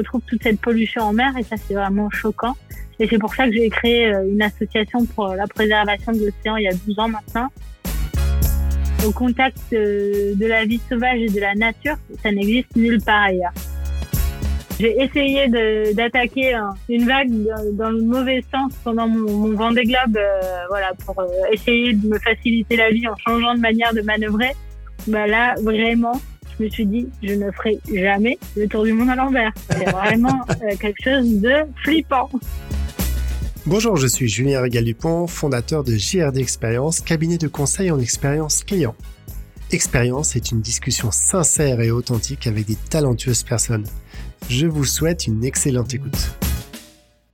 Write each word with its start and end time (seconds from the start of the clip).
retrouve 0.00 0.22
toute 0.26 0.42
cette 0.42 0.60
pollution 0.60 1.02
en 1.02 1.12
mer 1.12 1.32
et 1.38 1.42
ça 1.42 1.56
c'est 1.56 1.74
vraiment 1.74 2.10
choquant. 2.10 2.56
Et 2.98 3.08
c'est 3.08 3.18
pour 3.18 3.34
ça 3.34 3.46
que 3.46 3.52
j'ai 3.52 3.70
créé 3.70 4.12
une 4.28 4.42
association 4.42 5.06
pour 5.06 5.28
la 5.34 5.46
préservation 5.46 6.12
de 6.12 6.18
l'océan 6.18 6.56
il 6.56 6.64
y 6.64 6.68
a 6.68 6.74
12 6.74 6.98
ans 6.98 7.08
maintenant. 7.08 7.48
Au 9.06 9.12
contact 9.12 9.58
de 9.72 10.46
la 10.46 10.66
vie 10.66 10.80
sauvage 10.88 11.20
et 11.20 11.28
de 11.28 11.40
la 11.40 11.54
nature, 11.54 11.96
ça 12.22 12.30
n'existe 12.30 12.76
nulle 12.76 13.00
part 13.00 13.22
ailleurs. 13.22 13.54
J'ai 14.80 14.98
essayé 14.98 15.46
d'attaquer 15.92 16.58
une 16.88 17.06
vague 17.06 17.30
dans, 17.74 17.90
le 17.90 18.00
mauvais 18.00 18.42
sens 18.50 18.72
pendant 18.82 19.06
mon, 19.06 19.30
mon 19.30 19.52
Vendée 19.54 19.84
Globe, 19.84 20.16
euh, 20.16 20.40
voilà, 20.70 20.92
pour 21.04 21.20
euh, 21.20 21.26
essayer 21.52 21.92
de 21.92 22.06
me 22.08 22.18
faciliter 22.18 22.76
la 22.76 22.90
vie 22.90 23.06
en 23.06 23.14
changeant 23.16 23.54
de 23.54 23.60
manière 23.60 23.92
de 23.92 24.00
manœuvrer. 24.00 24.52
Bah 25.06 25.26
là, 25.26 25.54
vraiment, 25.60 26.18
je 26.60 26.64
me 26.64 26.70
suis 26.70 26.86
dit, 26.86 27.08
je 27.22 27.32
ne 27.32 27.50
ferai 27.52 27.80
jamais 27.90 28.38
le 28.54 28.68
tour 28.68 28.84
du 28.84 28.92
monde 28.92 29.08
à 29.08 29.16
l'envers. 29.16 29.52
C'est 29.70 29.90
vraiment 29.90 30.40
euh, 30.50 30.76
quelque 30.78 31.02
chose 31.02 31.40
de 31.40 31.54
flippant. 31.82 32.30
Bonjour, 33.66 33.96
je 33.96 34.06
suis 34.06 34.28
Julien 34.28 34.60
Régal-Dupont, 34.60 35.26
fondateur 35.26 35.84
de 35.84 35.96
JRD 35.96 36.38
Expérience, 36.38 37.00
cabinet 37.00 37.38
de 37.38 37.48
conseil 37.48 37.90
en 37.90 37.98
expérience 37.98 38.62
client. 38.64 38.94
Expérience 39.72 40.36
est 40.36 40.50
une 40.50 40.60
discussion 40.60 41.10
sincère 41.10 41.80
et 41.80 41.90
authentique 41.90 42.46
avec 42.46 42.66
des 42.66 42.76
talentueuses 42.76 43.44
personnes. 43.44 43.86
Je 44.48 44.66
vous 44.66 44.84
souhaite 44.84 45.26
une 45.26 45.44
excellente 45.44 45.94
écoute. 45.94 46.34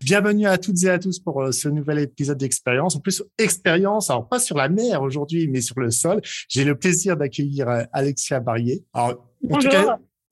Bienvenue 0.07 0.47
à 0.47 0.57
toutes 0.57 0.81
et 0.85 0.89
à 0.89 1.01
tous 1.01 1.19
pour 1.19 1.43
euh, 1.43 1.51
ce 1.51 1.69
nouvel 1.69 1.99
épisode 1.99 2.39
d'Expérience. 2.39 2.95
En 2.95 3.01
plus, 3.01 3.25
expérience, 3.39 4.09
alors 4.09 4.29
pas 4.29 4.39
sur 4.39 4.57
la 4.57 4.69
mer 4.69 5.03
aujourd'hui, 5.03 5.49
mais 5.49 5.61
sur 5.61 5.81
le 5.81 5.91
sol. 5.91 6.21
J'ai 6.49 6.63
le 6.63 6.79
plaisir 6.79 7.17
d'accueillir 7.17 7.69
euh, 7.69 7.83
Alexia 7.93 8.39
Barrier. 8.39 8.85
Alors, 8.95 9.29
Bonjour. 9.43 9.73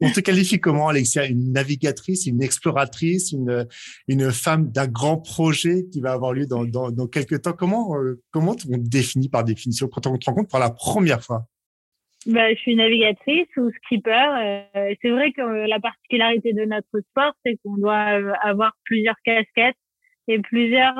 On 0.01 0.13
te 0.13 0.21
qualifie 0.21 0.61
comment, 0.61 0.87
Alexia? 0.87 1.27
Une 1.27 1.51
navigatrice, 1.51 2.27
une 2.27 2.41
exploratrice, 2.41 3.33
une, 3.33 3.67
une 4.07 4.31
femme 4.31 4.71
d'un 4.71 4.87
grand 4.87 5.17
projet 5.17 5.87
qui 5.91 6.01
va 6.01 6.13
avoir 6.13 6.35
lieu 6.35 6.47
dans, 6.47 6.65
dans, 6.65 6.93
dans 6.93 7.09
quelques 7.09 7.43
temps. 7.43 7.53
Comment, 7.53 7.99
euh, 7.99 8.23
comment 8.31 8.53
on 8.53 8.55
te 8.55 8.89
définit 8.89 9.29
par 9.29 9.43
définition 9.43 9.89
quand 9.89 10.07
on 10.07 10.17
te 10.17 10.27
rencontre 10.27 10.51
pour 10.51 10.61
la 10.61 10.71
première 10.71 11.25
fois? 11.25 11.49
Bah, 12.27 12.55
je 12.55 12.59
suis 12.59 12.75
navigatrice 12.75 13.49
ou 13.57 13.71
skipper. 13.85 14.11
Euh, 14.75 14.95
c'est 15.03 15.11
vrai 15.11 15.33
que 15.33 15.43
euh, 15.43 15.67
la 15.67 15.79
particularité 15.79 16.53
de 16.53 16.65
notre 16.65 17.01
sport, 17.11 17.33
c'est 17.45 17.59
qu'on 17.63 17.77
doit 17.77 18.19
euh, 18.19 18.33
avoir 18.43 18.73
plusieurs 18.85 19.17
casquettes 19.25 19.77
et 20.27 20.39
plusieurs 20.39 20.95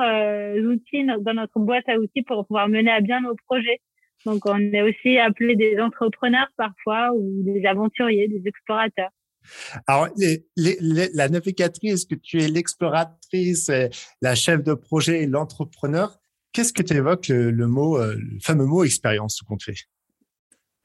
outils 0.63 1.03
dans 1.21 1.33
notre 1.33 1.59
boîte 1.59 1.89
à 1.89 1.97
outils 1.97 2.21
pour 2.21 2.45
pouvoir 2.45 2.69
mener 2.69 2.91
à 2.91 3.01
bien 3.01 3.21
nos 3.21 3.35
projets. 3.47 3.79
Donc, 4.23 4.45
on 4.45 4.59
est 4.59 4.83
aussi 4.83 5.17
appelé 5.17 5.55
des 5.55 5.79
entrepreneurs 5.79 6.47
parfois 6.57 7.11
ou 7.15 7.41
des 7.41 7.65
aventuriers, 7.65 8.27
des 8.27 8.47
explorateurs. 8.47 9.09
Alors, 9.87 10.09
la 10.55 11.29
navigatrice, 11.29 12.05
que 12.05 12.13
tu 12.13 12.39
es 12.39 12.47
l'exploratrice, 12.47 13.71
la 14.21 14.35
chef 14.35 14.61
de 14.61 14.75
projet 14.75 15.23
et 15.23 15.25
l'entrepreneur, 15.25 16.19
qu'est-ce 16.53 16.71
que 16.71 16.83
tu 16.83 16.93
évoques 16.93 17.29
le, 17.29 17.65
mot, 17.65 17.97
le 17.97 18.39
fameux 18.43 18.65
mot 18.65 18.83
expérience, 18.83 19.37
tout 19.37 19.45
compte 19.45 19.63
fait 19.63 19.73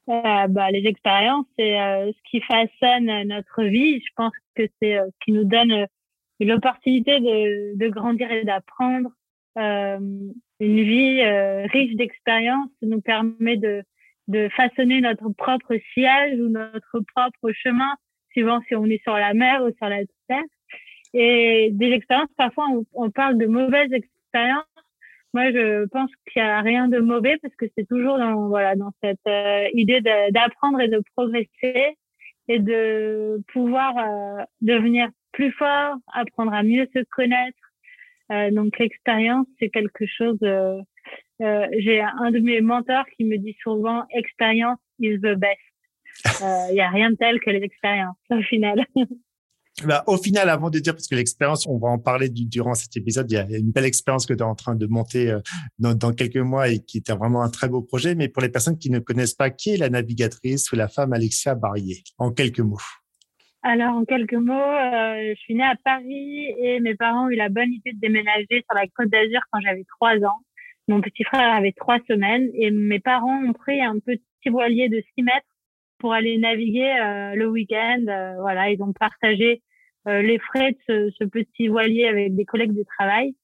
euh, 0.09 0.47
bah, 0.47 0.71
les 0.71 0.85
expériences, 0.87 1.45
c'est 1.57 1.79
euh, 1.79 2.11
ce 2.11 2.29
qui 2.29 2.41
façonne 2.41 3.27
notre 3.27 3.63
vie. 3.63 3.99
Je 3.99 4.11
pense 4.15 4.33
que 4.55 4.63
c'est 4.81 4.97
euh, 4.97 5.05
ce 5.05 5.25
qui 5.25 5.31
nous 5.31 5.43
donne 5.43 5.85
l'opportunité 6.39 7.19
de, 7.19 7.77
de, 7.77 7.87
grandir 7.89 8.31
et 8.31 8.43
d'apprendre. 8.43 9.09
une 9.57 10.33
vie 10.59 11.23
riche 11.73 11.95
d'expériences 11.95 12.71
nous 12.81 13.01
permet 13.01 13.57
de, 13.57 13.83
de 14.27 14.49
façonner 14.49 15.01
notre 15.01 15.29
propre 15.29 15.75
sillage 15.93 16.39
ou 16.39 16.49
notre 16.49 16.99
propre 17.13 17.51
chemin, 17.53 17.93
suivant 18.31 18.59
si 18.67 18.75
on 18.75 18.85
est 18.85 19.03
sur 19.03 19.13
la 19.13 19.33
mer 19.35 19.63
ou 19.63 19.69
sur 19.77 19.87
la 19.87 20.01
terre. 20.27 20.43
Et 21.13 21.69
des 21.73 21.91
expériences, 21.91 22.29
parfois, 22.37 22.65
on, 22.71 22.85
on 22.93 23.11
parle 23.11 23.37
de 23.37 23.45
mauvaises 23.45 23.91
expériences 23.93 24.65
moi, 25.33 25.51
je 25.51 25.85
pense 25.87 26.09
qu'il 26.31 26.41
n'y 26.41 26.47
a 26.47 26.61
rien 26.61 26.87
de 26.87 26.99
mauvais 26.99 27.37
parce 27.41 27.55
que 27.55 27.65
c'est 27.75 27.87
toujours 27.87 28.17
dans, 28.17 28.47
voilà, 28.49 28.75
dans 28.75 28.91
cette 29.01 29.19
euh, 29.27 29.67
idée 29.73 30.01
d'apprendre 30.01 30.81
et 30.81 30.89
de 30.89 31.01
progresser 31.15 31.97
et 32.47 32.59
de 32.59 33.41
pouvoir 33.53 33.97
euh, 33.97 34.43
devenir 34.61 35.07
plus 35.31 35.51
fort, 35.53 35.95
apprendre 36.13 36.53
à 36.53 36.63
mieux 36.63 36.87
se 36.93 37.03
connaître. 37.15 37.57
Euh, 38.31 38.51
donc, 38.51 38.77
l'expérience, 38.77 39.47
c'est 39.59 39.69
quelque 39.69 40.05
chose. 40.05 40.37
Euh, 40.41 40.81
J'ai 41.39 42.01
un 42.01 42.31
de 42.31 42.39
mes 42.39 42.61
mentors 42.61 43.05
qui 43.15 43.23
me 43.23 43.37
dit 43.37 43.55
souvent 43.63 44.03
expérience 44.13 44.79
is 44.99 45.17
the 45.19 45.35
best. 45.35 45.59
Il 46.69 46.73
n'y 46.73 46.81
a 46.81 46.89
rien 46.89 47.11
de 47.11 47.15
tel 47.15 47.39
que 47.39 47.49
les 47.49 47.63
expériences 47.63 48.17
au 48.29 48.41
final. 48.41 48.85
Bah, 49.85 50.03
au 50.05 50.17
final, 50.17 50.49
avant 50.49 50.69
de 50.69 50.79
dire, 50.79 50.93
parce 50.93 51.07
que 51.07 51.15
l'expérience, 51.15 51.65
on 51.65 51.77
va 51.77 51.87
en 51.87 51.97
parler 51.97 52.29
du, 52.29 52.45
durant 52.45 52.75
cet 52.75 52.95
épisode, 52.97 53.31
il 53.31 53.35
y 53.35 53.37
a 53.37 53.57
une 53.57 53.71
belle 53.71 53.85
expérience 53.85 54.25
que 54.25 54.33
tu 54.33 54.39
es 54.39 54.43
en 54.43 54.53
train 54.53 54.75
de 54.75 54.85
monter 54.85 55.31
euh, 55.31 55.39
dans, 55.79 55.95
dans, 55.95 56.11
quelques 56.11 56.37
mois 56.37 56.69
et 56.69 56.79
qui 56.79 56.99
était 56.99 57.13
vraiment 57.13 57.41
un 57.41 57.49
très 57.49 57.67
beau 57.67 57.81
projet. 57.81 58.13
Mais 58.13 58.27
pour 58.27 58.41
les 58.41 58.49
personnes 58.49 58.77
qui 58.77 58.89
ne 58.89 58.99
connaissent 58.99 59.33
pas, 59.33 59.49
qui 59.49 59.71
est 59.71 59.77
la 59.77 59.89
navigatrice 59.89 60.71
ou 60.71 60.75
la 60.75 60.87
femme 60.87 61.13
Alexia 61.13 61.55
Barrier 61.55 62.03
En 62.17 62.31
quelques 62.31 62.59
mots? 62.59 62.81
Alors, 63.63 63.95
en 63.95 64.05
quelques 64.05 64.33
mots, 64.33 64.53
euh, 64.53 65.33
je 65.33 65.39
suis 65.39 65.55
née 65.55 65.63
à 65.63 65.75
Paris 65.83 66.47
et 66.59 66.79
mes 66.79 66.95
parents 66.95 67.27
ont 67.27 67.29
eu 67.29 67.35
la 67.35 67.49
bonne 67.49 67.71
idée 67.71 67.93
de 67.93 67.99
déménager 67.99 68.63
sur 68.65 68.75
la 68.75 68.87
Côte 68.87 69.09
d'Azur 69.09 69.41
quand 69.51 69.59
j'avais 69.61 69.85
trois 69.99 70.15
ans. 70.17 70.39
Mon 70.87 70.99
petit 70.99 71.23
frère 71.23 71.53
avait 71.53 71.71
trois 71.71 71.99
semaines 72.07 72.49
et 72.55 72.71
mes 72.71 72.99
parents 72.99 73.43
ont 73.43 73.53
pris 73.53 73.79
un 73.81 73.99
petit 73.99 74.49
voilier 74.49 74.89
de 74.89 75.01
6 75.15 75.23
mètres 75.23 75.45
pour 76.01 76.13
aller 76.13 76.37
naviguer 76.37 76.91
euh, 76.99 77.35
le 77.35 77.47
week-end. 77.47 78.03
voilà, 78.39 78.71
ils 78.71 78.81
ont 78.81 78.91
partagé 78.91 79.61
euh, 80.07 80.23
les 80.23 80.39
frais 80.39 80.75
de 80.89 81.11
ce, 81.19 81.23
petit 81.25 81.67
voilier 81.67 82.07
avec 82.07 82.35
des 82.35 82.45
collègues 82.45 82.73
de 82.73 82.83
travail. 82.97 83.35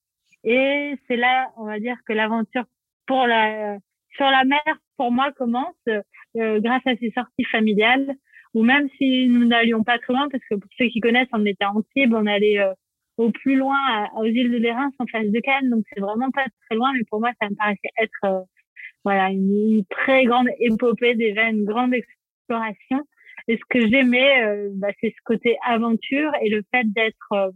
Et 0.43 0.95
c'est 1.07 1.15
là, 1.15 1.51
on 1.57 1.65
va 1.65 1.79
dire, 1.79 1.97
que 2.05 2.13
l'aventure 2.13 2.65
pour 3.05 3.27
la 3.27 3.77
sur 4.15 4.25
la 4.25 4.43
mer, 4.43 4.63
pour 4.97 5.11
moi, 5.11 5.31
commence 5.33 5.75
euh, 5.87 6.59
grâce 6.59 6.81
à 6.87 6.95
ces 6.95 7.11
sorties 7.11 7.43
familiales, 7.51 8.15
ou 8.55 8.63
même 8.63 8.89
si 8.97 9.27
nous 9.27 9.45
n'allions 9.45 9.83
pas 9.83 9.99
très 9.99 10.13
loin, 10.13 10.27
parce 10.31 10.43
que 10.49 10.55
pour 10.55 10.69
ceux 10.79 10.87
qui 10.87 10.99
connaissent, 10.99 11.27
on 11.31 11.45
était 11.45 11.65
à 11.65 11.71
Antibes, 11.71 12.15
on 12.15 12.25
allait 12.25 12.59
euh, 12.59 12.73
au 13.17 13.29
plus 13.29 13.55
loin 13.55 13.77
aux 14.15 14.25
îles 14.25 14.51
de 14.51 14.57
l'Érins, 14.57 14.89
en 14.97 15.05
face 15.05 15.27
de 15.27 15.39
Cannes, 15.39 15.69
donc 15.69 15.83
c'est 15.93 15.99
vraiment 15.99 16.31
pas 16.31 16.45
très 16.65 16.75
loin, 16.75 16.91
mais 16.93 17.03
pour 17.11 17.19
moi, 17.19 17.31
ça 17.39 17.49
me 17.49 17.55
paraissait 17.55 17.91
être 17.99 18.45
voilà 19.03 19.29
une, 19.29 19.75
une, 19.77 19.85
très 19.85 20.25
grande 20.25 20.47
épopée, 20.59 21.13
déjà 21.13 21.49
une 21.49 21.65
grande 21.65 21.93
Et 23.47 23.57
ce 23.57 23.63
que 23.69 23.87
j'aimais, 23.87 24.43
euh, 24.43 24.69
bah, 24.73 24.89
c'est 24.99 25.09
ce 25.09 25.21
côté 25.23 25.57
aventure 25.65 26.31
et 26.41 26.49
le 26.49 26.63
fait 26.73 26.83
d'être 26.91 27.31
euh, 27.33 27.51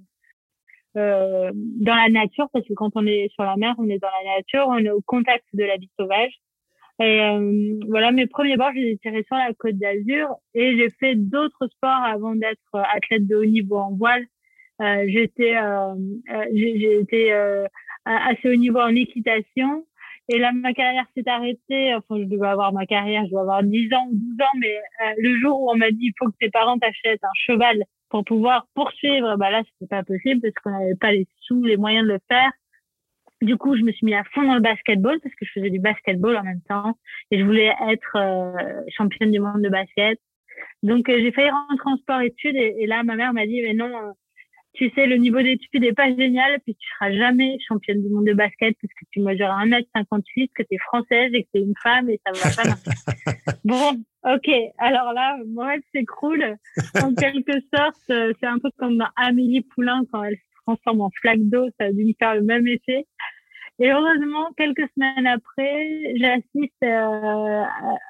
euh, 0.98 1.52
dans 1.54 1.96
la 1.96 2.10
nature, 2.10 2.50
parce 2.54 2.66
que 2.68 2.74
quand 2.74 2.92
on 2.96 3.06
est 3.06 3.30
sur 3.34 3.44
la 3.44 3.58
mer, 3.58 3.76
on 3.78 3.90
est 3.90 4.00
dans 4.00 4.10
la 4.24 4.38
nature, 4.38 4.66
on 4.68 4.78
est 4.78 4.90
au 4.90 5.02
contact 5.02 5.46
de 5.54 5.64
la 5.64 5.78
vie 5.78 5.90
sauvage. 6.00 6.32
Et 7.00 7.20
euh, 7.22 7.80
voilà, 7.88 8.12
mes 8.12 8.28
premiers 8.28 8.58
bords, 8.58 8.72
j'ai 8.76 8.98
tiré 8.98 9.24
sur 9.24 9.36
la 9.36 9.54
Côte 9.58 9.78
d'Azur 9.78 10.36
et 10.54 10.78
j'ai 10.78 10.90
fait 11.00 11.16
d'autres 11.16 11.68
sports 11.68 11.90
avant 11.90 12.36
d'être 12.36 12.74
athlète 12.74 13.28
de 13.28 13.36
haut 13.38 13.46
niveau 13.46 13.78
en 13.78 13.96
voile. 13.96 14.24
Euh, 14.82 15.06
j'étais 15.08 15.56
j'ai 16.54 17.00
été 17.00 17.32
assez 18.06 18.50
haut 18.50 18.56
niveau 18.56 18.80
en 18.80 18.96
équitation 18.96 19.86
et 20.32 20.40
là, 20.40 20.54
ma 20.54 20.74
carrière 20.74 21.06
s'est 21.16 21.28
arrêtée. 21.28 21.94
Enfin, 21.94 22.20
je 22.20 22.24
devais 22.24 22.48
avoir 22.48 22.72
ma 22.72 22.86
carrière, 22.86 23.26
je 23.26 23.32
dois 23.32 23.42
avoir 23.42 23.64
10 23.64 23.94
ans 23.94 24.08
ou 24.10 24.14
12 24.14 24.42
ans. 24.42 24.58
Mais 24.60 24.78
euh, 24.78 25.14
le 25.18 25.40
jour 25.40 25.62
où 25.62 25.72
on 25.72 25.76
m'a 25.76 25.92
dit, 25.92 26.06
il 26.06 26.14
faut 26.18 26.28
que 26.28 26.38
tes 26.40 26.50
parents 26.50 26.78
t'achètent 26.78 27.24
un 27.24 27.36
cheval 27.36 27.84
pour 28.10 28.24
pouvoir 28.24 28.68
poursuivre, 28.74 29.36
bah 29.38 29.52
là, 29.52 29.62
c'était 29.66 29.90
pas 29.90 30.04
possible 30.04 30.42
parce 30.42 30.54
qu'on 30.56 30.72
n'avait 30.72 30.96
pas 30.96 31.12
les 31.12 31.28
sous, 31.42 31.64
les 31.64 31.78
moyens 31.78 32.08
de 32.08 32.14
le 32.14 32.20
faire. 32.30 32.52
Du 33.42 33.58
coup, 33.58 33.76
je 33.76 33.82
me 33.82 33.92
suis 33.92 34.06
mis 34.06 34.14
à 34.14 34.24
fond 34.34 34.44
dans 34.44 34.56
le 34.56 34.62
basketball 34.62 35.20
parce 35.22 35.34
que 35.36 35.46
je 35.46 35.52
faisais 35.52 35.70
du 35.70 35.80
basketball 35.80 36.38
en 36.38 36.44
même 36.44 36.62
temps 36.62 36.98
et 37.32 37.40
je 37.40 37.44
voulais 37.44 37.74
être 37.90 38.16
euh, 38.16 38.82
championne 38.90 39.32
du 39.32 39.40
monde 39.40 39.62
de 39.62 39.70
basket. 39.70 40.20
Donc, 40.84 41.10
euh, 41.10 41.20
j'ai 41.20 41.32
failli 41.32 41.50
rentrer 41.50 41.90
en 41.90 41.98
sport-études 41.98 42.56
et, 42.56 42.76
et, 42.80 42.88
là, 42.88 43.04
ma 43.04 43.16
mère 43.16 43.34
m'a 43.34 43.48
dit, 43.48 43.62
mais 43.62 43.74
non, 43.74 43.90
tu 44.74 44.90
sais, 44.92 45.06
le 45.06 45.18
niveau 45.18 45.42
d'études 45.42 45.82
n'est 45.82 45.94
pas 45.94 46.08
génial, 46.16 46.60
puis 46.62 46.76
tu 46.76 46.88
seras 46.94 47.12
jamais 47.12 47.58
championne 47.68 48.02
du 48.02 48.10
monde 48.10 48.26
de 48.26 48.34
basket 48.34 48.76
parce 48.82 48.94
que 48.94 49.06
tu 49.12 49.20
mesures 49.20 49.48
1m58, 49.48 50.50
que 50.56 50.64
tu 50.64 50.76
es 50.76 50.78
française 50.78 51.32
et 51.34 51.44
que 51.44 51.50
tu 51.54 51.62
es 51.62 51.64
une 51.64 51.74
femme 51.84 52.10
et 52.10 52.20
ça 52.26 52.32
va 52.32 52.64
pas 52.64 52.76
bon, 53.66 54.04
ok. 54.24 54.50
Alors 54.78 55.14
là, 55.14 55.38
mon 55.48 55.66
rêve 55.66 55.82
s'écroule. 55.94 56.56
En 57.02 57.14
quelque 57.14 57.54
sorte, 57.74 57.98
euh, 58.10 58.34
c'est 58.40 58.48
un 58.48 58.60
peu 58.60 58.70
comme 58.78 58.98
dans 58.98 59.10
Amélie 59.18 59.62
Poulain 59.62 60.04
quand 60.12 60.24
elle 60.24 60.36
se 60.36 60.62
transforme 60.66 61.02
en 61.02 61.12
flaque 61.20 61.42
d'eau, 61.42 61.68
ça 61.80 61.88
a 61.88 61.92
dû 61.92 62.06
me 62.06 62.14
faire 62.18 62.36
le 62.36 62.44
même 62.44 62.68
effet. 62.68 63.06
Et 63.80 63.92
heureusement, 63.92 64.52
quelques 64.58 64.88
semaines 64.96 65.26
après, 65.26 66.14
j'assiste 66.16 66.84
euh, 66.84 67.64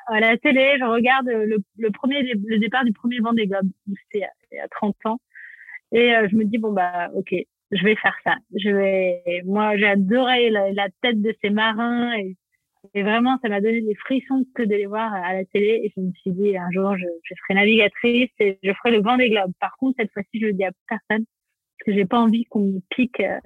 à 0.08 0.20
la 0.20 0.38
télé, 0.38 0.76
je 0.80 0.84
regarde 0.84 1.28
le, 1.28 1.58
le 1.78 1.92
premier, 1.92 2.22
le 2.24 2.60
départ 2.60 2.84
du 2.84 2.92
premier 2.92 3.20
Vendée 3.20 3.48
Globe. 3.48 3.70
C'était 3.88 4.28
il 4.52 4.58
y 4.58 4.60
a 4.60 4.68
30 4.68 4.96
ans. 5.06 5.20
Et 5.92 6.16
euh, 6.16 6.28
je 6.30 6.36
me 6.36 6.46
dis 6.46 6.58
bon 6.58 6.72
bah 6.72 7.10
ok, 7.16 7.34
je 7.72 7.84
vais 7.84 7.96
faire 7.96 8.16
ça. 8.24 8.36
Je 8.56 8.70
vais, 8.70 9.42
moi 9.46 9.78
j'ai 9.78 9.88
adoré 9.88 10.50
la, 10.50 10.88
tête 11.02 11.22
de 11.22 11.36
ces 11.42 11.50
marins 11.50 12.14
et 12.94 13.04
vraiment, 13.04 13.38
ça 13.42 13.50
m'a 13.50 13.62
donné 13.62 13.82
des 13.82 13.96
frissons 13.96 14.46
que 14.56 14.64
de 14.64 14.76
les 14.76 14.88
voir 14.88 15.14
à 15.14 15.34
la 15.34 15.46
télé. 15.46 15.82
Et 15.84 15.94
je 15.96 16.02
me 16.02 16.12
suis 16.14 16.32
dit, 16.32 16.58
un 16.58 16.70
jour, 16.72 16.98
je, 16.98 17.06
je 17.24 17.34
serai 17.36 17.54
navigatrice 17.54 18.32
et 18.40 18.58
je 18.64 18.74
ferai 18.74 18.92
le 18.92 19.02
vent 19.02 19.18
des 19.18 19.30
globes. 19.30 19.54
Par 19.60 19.76
contre, 19.78 19.98
cette 20.00 20.12
fois-ci, 20.12 20.40
je 20.40 20.48
le 20.48 20.54
dis 20.54 20.64
à 20.64 20.72
personne 20.88 21.26
parce 21.26 21.86
que 21.86 21.94
j'ai 21.94 22.06
pas 22.06 22.20
envie 22.20 22.46
qu'on 22.46 22.62
me 22.62 22.80
pique 22.90 23.20
euh, 23.20 23.40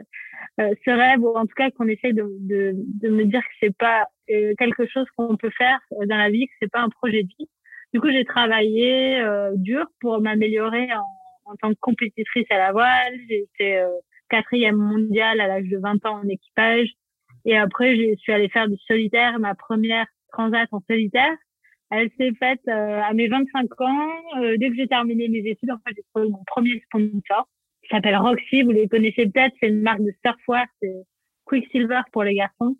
euh, 0.61 0.73
ce 0.85 0.91
rêve 0.91 1.21
ou 1.21 1.35
en 1.35 1.45
tout 1.45 1.55
cas 1.55 1.69
qu'on 1.71 1.87
essaye 1.87 2.13
de, 2.13 2.25
de, 2.39 2.73
de, 2.75 3.09
me 3.09 3.25
dire 3.25 3.41
que 3.41 3.53
c'est 3.59 3.75
pas 3.75 4.07
euh, 4.29 4.53
quelque 4.57 4.87
chose 4.87 5.05
qu'on 5.15 5.37
peut 5.37 5.51
faire 5.57 5.79
dans 5.91 6.17
la 6.17 6.29
vie, 6.29 6.47
que 6.47 6.53
c'est 6.61 6.71
pas 6.71 6.81
un 6.81 6.89
projet 6.89 7.23
de 7.23 7.29
vie. 7.37 7.49
Du 7.93 8.01
coup, 8.01 8.09
j'ai 8.11 8.25
travaillé 8.25 9.23
dur 9.55 9.85
pour 10.01 10.19
m'améliorer 10.19 10.91
en, 10.93 11.05
en, 11.45 11.55
tant 11.55 11.69
que 11.69 11.79
compétitrice 11.79 12.45
à 12.49 12.57
la 12.57 12.71
voile. 12.71 13.13
J'ai 13.29 13.47
été 13.53 13.85
quatrième 14.29 14.77
mondiale 14.77 15.39
à 15.39 15.47
l'âge 15.47 15.67
de 15.67 15.77
20 15.77 16.05
ans 16.05 16.21
en 16.23 16.27
équipage. 16.27 16.89
Et 17.45 17.57
après, 17.57 17.95
je 17.95 18.15
suis 18.17 18.33
allée 18.33 18.49
faire 18.49 18.67
du 18.67 18.77
solitaire, 18.87 19.39
ma 19.39 19.55
première 19.55 20.07
transat 20.31 20.67
en 20.71 20.81
solitaire. 20.89 21.35
Elle 21.91 22.09
s'est 22.17 22.33
faite 22.39 22.61
euh, 22.67 23.01
à 23.01 23.13
mes 23.13 23.27
25 23.27 23.81
ans. 23.81 24.09
Euh, 24.37 24.57
dès 24.57 24.69
que 24.69 24.75
j'ai 24.75 24.87
terminé 24.87 25.27
mes 25.27 25.47
études, 25.47 25.71
en 25.71 25.77
fait, 25.85 25.93
j'ai 25.95 26.03
trouvé 26.13 26.29
mon 26.29 26.43
premier 26.47 26.81
sponsor. 26.81 27.47
Il 27.83 27.89
s'appelle 27.91 28.17
Roxy, 28.17 28.63
vous 28.63 28.71
les 28.71 28.87
connaissez 28.87 29.27
peut-être. 29.27 29.55
C'est 29.61 29.69
une 29.69 29.81
marque 29.81 30.01
de 30.01 30.11
surfwear, 30.25 30.65
c'est 30.81 30.93
Quicksilver 31.45 32.01
pour 32.11 32.23
les 32.23 32.33
garçons 32.33 32.75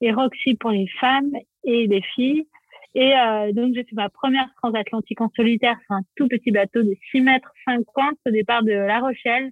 et 0.00 0.12
Roxy 0.12 0.54
pour 0.56 0.70
les 0.70 0.88
femmes 1.00 1.32
et 1.64 1.86
les 1.86 2.02
filles. 2.02 2.46
Et 2.94 3.14
euh, 3.14 3.52
donc, 3.52 3.74
j'ai 3.74 3.84
fait 3.84 3.94
ma 3.94 4.08
première 4.08 4.52
transatlantique 4.56 5.20
en 5.20 5.30
solitaire 5.36 5.76
sur 5.86 5.94
un 5.94 6.02
tout 6.16 6.28
petit 6.28 6.50
bateau 6.50 6.82
de 6.82 6.94
6 7.10 7.20
mètres 7.20 7.52
50 7.64 8.16
au 8.26 8.30
départ 8.30 8.62
de 8.62 8.72
La 8.72 9.00
Rochelle 9.00 9.50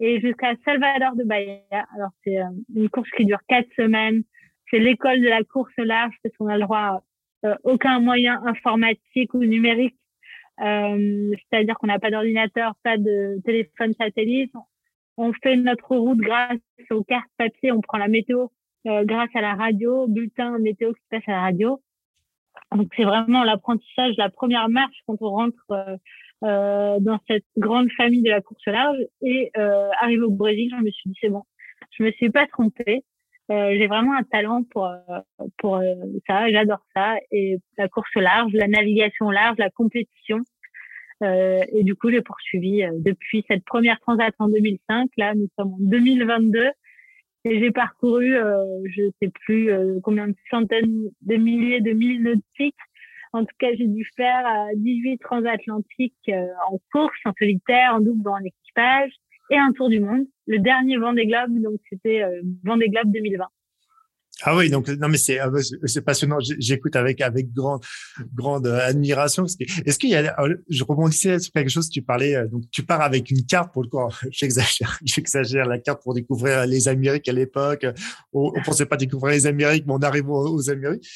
et 0.00 0.20
jusqu'à 0.20 0.54
Salvador 0.64 1.16
de 1.16 1.24
Bahia. 1.24 1.60
Alors 1.70 2.10
c'est 2.24 2.38
euh, 2.38 2.44
une 2.74 2.88
course 2.88 3.10
qui 3.16 3.24
dure 3.24 3.40
quatre 3.48 3.68
semaines. 3.76 4.22
C'est 4.70 4.78
l'école 4.78 5.20
de 5.20 5.28
la 5.28 5.42
course 5.44 5.72
large 5.78 6.14
parce 6.22 6.36
qu'on 6.36 6.46
a 6.46 6.56
le 6.56 6.62
droit 6.62 7.02
euh, 7.44 7.54
aucun 7.64 8.00
moyen 8.00 8.40
informatique 8.46 9.34
ou 9.34 9.44
numérique. 9.44 9.96
Euh, 10.60 11.30
c'est-à-dire 11.50 11.76
qu'on 11.78 11.86
n'a 11.86 12.00
pas 12.00 12.10
d'ordinateur, 12.10 12.74
pas 12.82 12.96
de 12.96 13.40
téléphone 13.44 13.94
satellite. 13.94 14.52
On 15.16 15.32
fait 15.32 15.56
notre 15.56 15.96
route 15.96 16.18
grâce 16.18 16.58
aux 16.90 17.04
cartes 17.04 17.30
papier. 17.36 17.70
On 17.70 17.80
prend 17.80 17.98
la 17.98 18.08
météo 18.08 18.48
euh, 18.86 19.04
grâce 19.04 19.30
à 19.34 19.40
la 19.40 19.54
radio, 19.54 20.06
bulletin 20.08 20.58
météo 20.58 20.92
qui 20.92 21.00
passe 21.10 21.22
à 21.28 21.32
la 21.32 21.40
radio. 21.42 21.80
Donc 22.74 22.88
c'est 22.96 23.04
vraiment 23.04 23.44
l'apprentissage, 23.44 24.14
la 24.18 24.28
première 24.28 24.68
marche 24.68 24.96
quand 25.06 25.16
on 25.20 25.30
rentre 25.30 25.98
euh, 26.44 27.00
dans 27.00 27.18
cette 27.26 27.46
grande 27.56 27.90
famille 27.96 28.22
de 28.22 28.30
la 28.30 28.40
course 28.40 28.66
large. 28.66 28.98
Et 29.22 29.50
euh, 29.56 29.88
arrivé 30.00 30.22
au 30.22 30.30
Brésil, 30.30 30.70
je 30.76 30.84
me 30.84 30.90
suis 30.90 31.10
dit 31.10 31.18
c'est 31.20 31.30
bon, 31.30 31.42
je 31.98 32.04
me 32.04 32.12
suis 32.12 32.30
pas 32.30 32.46
trompée. 32.46 33.04
Euh, 33.50 33.74
j'ai 33.78 33.86
vraiment 33.86 34.14
un 34.14 34.24
talent 34.24 34.62
pour 34.70 34.86
euh, 34.86 34.98
pour 35.56 35.76
euh, 35.76 35.94
ça, 36.26 36.50
j'adore 36.50 36.84
ça 36.94 37.16
et 37.30 37.56
la 37.78 37.88
course 37.88 38.14
large, 38.14 38.52
la 38.52 38.68
navigation 38.68 39.30
large, 39.30 39.56
la 39.58 39.70
compétition. 39.70 40.40
Euh, 41.24 41.64
et 41.72 41.82
du 41.82 41.96
coup, 41.96 42.10
j'ai 42.10 42.20
poursuivi 42.20 42.84
depuis 42.92 43.44
cette 43.48 43.64
première 43.64 43.98
transat 44.00 44.34
en 44.38 44.48
2005. 44.48 45.10
Là, 45.16 45.34
nous 45.34 45.48
sommes 45.58 45.72
en 45.72 45.78
2022 45.80 46.68
et 47.44 47.60
j'ai 47.60 47.70
parcouru, 47.70 48.34
je 48.84 49.02
sais 49.22 49.30
plus 49.44 49.70
combien 50.02 50.28
de 50.28 50.34
centaines 50.50 51.08
de 51.22 51.36
milliers 51.36 51.80
de 51.80 51.92
milles 51.92 52.22
nautiques 52.22 52.74
en 53.32 53.44
tout 53.44 53.54
cas, 53.58 53.68
j'ai 53.76 53.86
dû 53.86 54.08
faire 54.16 54.44
18 54.74 55.12
euh, 55.12 55.16
transatlantiques 55.20 56.14
euh, 56.28 56.46
en 56.70 56.78
course, 56.92 57.18
en 57.24 57.32
solitaire, 57.38 57.94
en 57.94 58.00
double, 58.00 58.28
en 58.28 58.38
équipage 58.38 59.12
et 59.50 59.58
un 59.58 59.72
tour 59.72 59.88
du 59.88 60.00
monde. 60.00 60.26
Le 60.46 60.58
dernier 60.58 60.96
Vendée 60.96 61.26
Globe, 61.26 61.60
donc 61.60 61.80
c'était 61.90 62.22
euh, 62.22 62.40
Vendée 62.64 62.88
Globe 62.88 63.12
2020. 63.12 63.44
Ah 64.42 64.56
oui, 64.56 64.70
donc 64.70 64.88
non 64.88 65.08
mais 65.08 65.18
c'est 65.18 65.38
ah 65.38 65.50
c'est 65.84 66.02
passionnant. 66.02 66.38
J'écoute 66.40 66.94
avec 66.94 67.20
avec 67.20 67.52
grande 67.52 67.84
grande 68.34 68.66
admiration. 68.66 69.44
Est-ce 69.84 69.98
qu'il 69.98 70.10
y 70.10 70.16
a 70.16 70.36
Je 70.68 70.84
rebondissais 70.84 71.38
sur 71.40 71.52
quelque 71.52 71.70
chose. 71.70 71.90
Tu 71.90 72.02
parlais 72.02 72.46
donc 72.48 72.62
tu 72.70 72.84
pars 72.84 73.00
avec 73.00 73.30
une 73.30 73.44
carte 73.46 73.72
pour 73.72 73.82
le 73.82 73.88
coup. 73.88 73.98
J'exagère, 74.30 74.98
j'exagère 75.04 75.66
la 75.66 75.78
carte 75.78 76.02
pour 76.02 76.14
découvrir 76.14 76.66
les 76.66 76.86
Amériques 76.88 77.28
à 77.28 77.32
l'époque. 77.32 77.86
On, 78.32 78.52
on 78.54 78.62
pensait 78.62 78.86
pas 78.86 78.96
découvrir 78.96 79.34
les 79.34 79.46
Amériques, 79.46 79.84
mais 79.86 79.94
on 79.94 80.02
arrive 80.02 80.28
aux 80.30 80.70
Amériques 80.70 81.06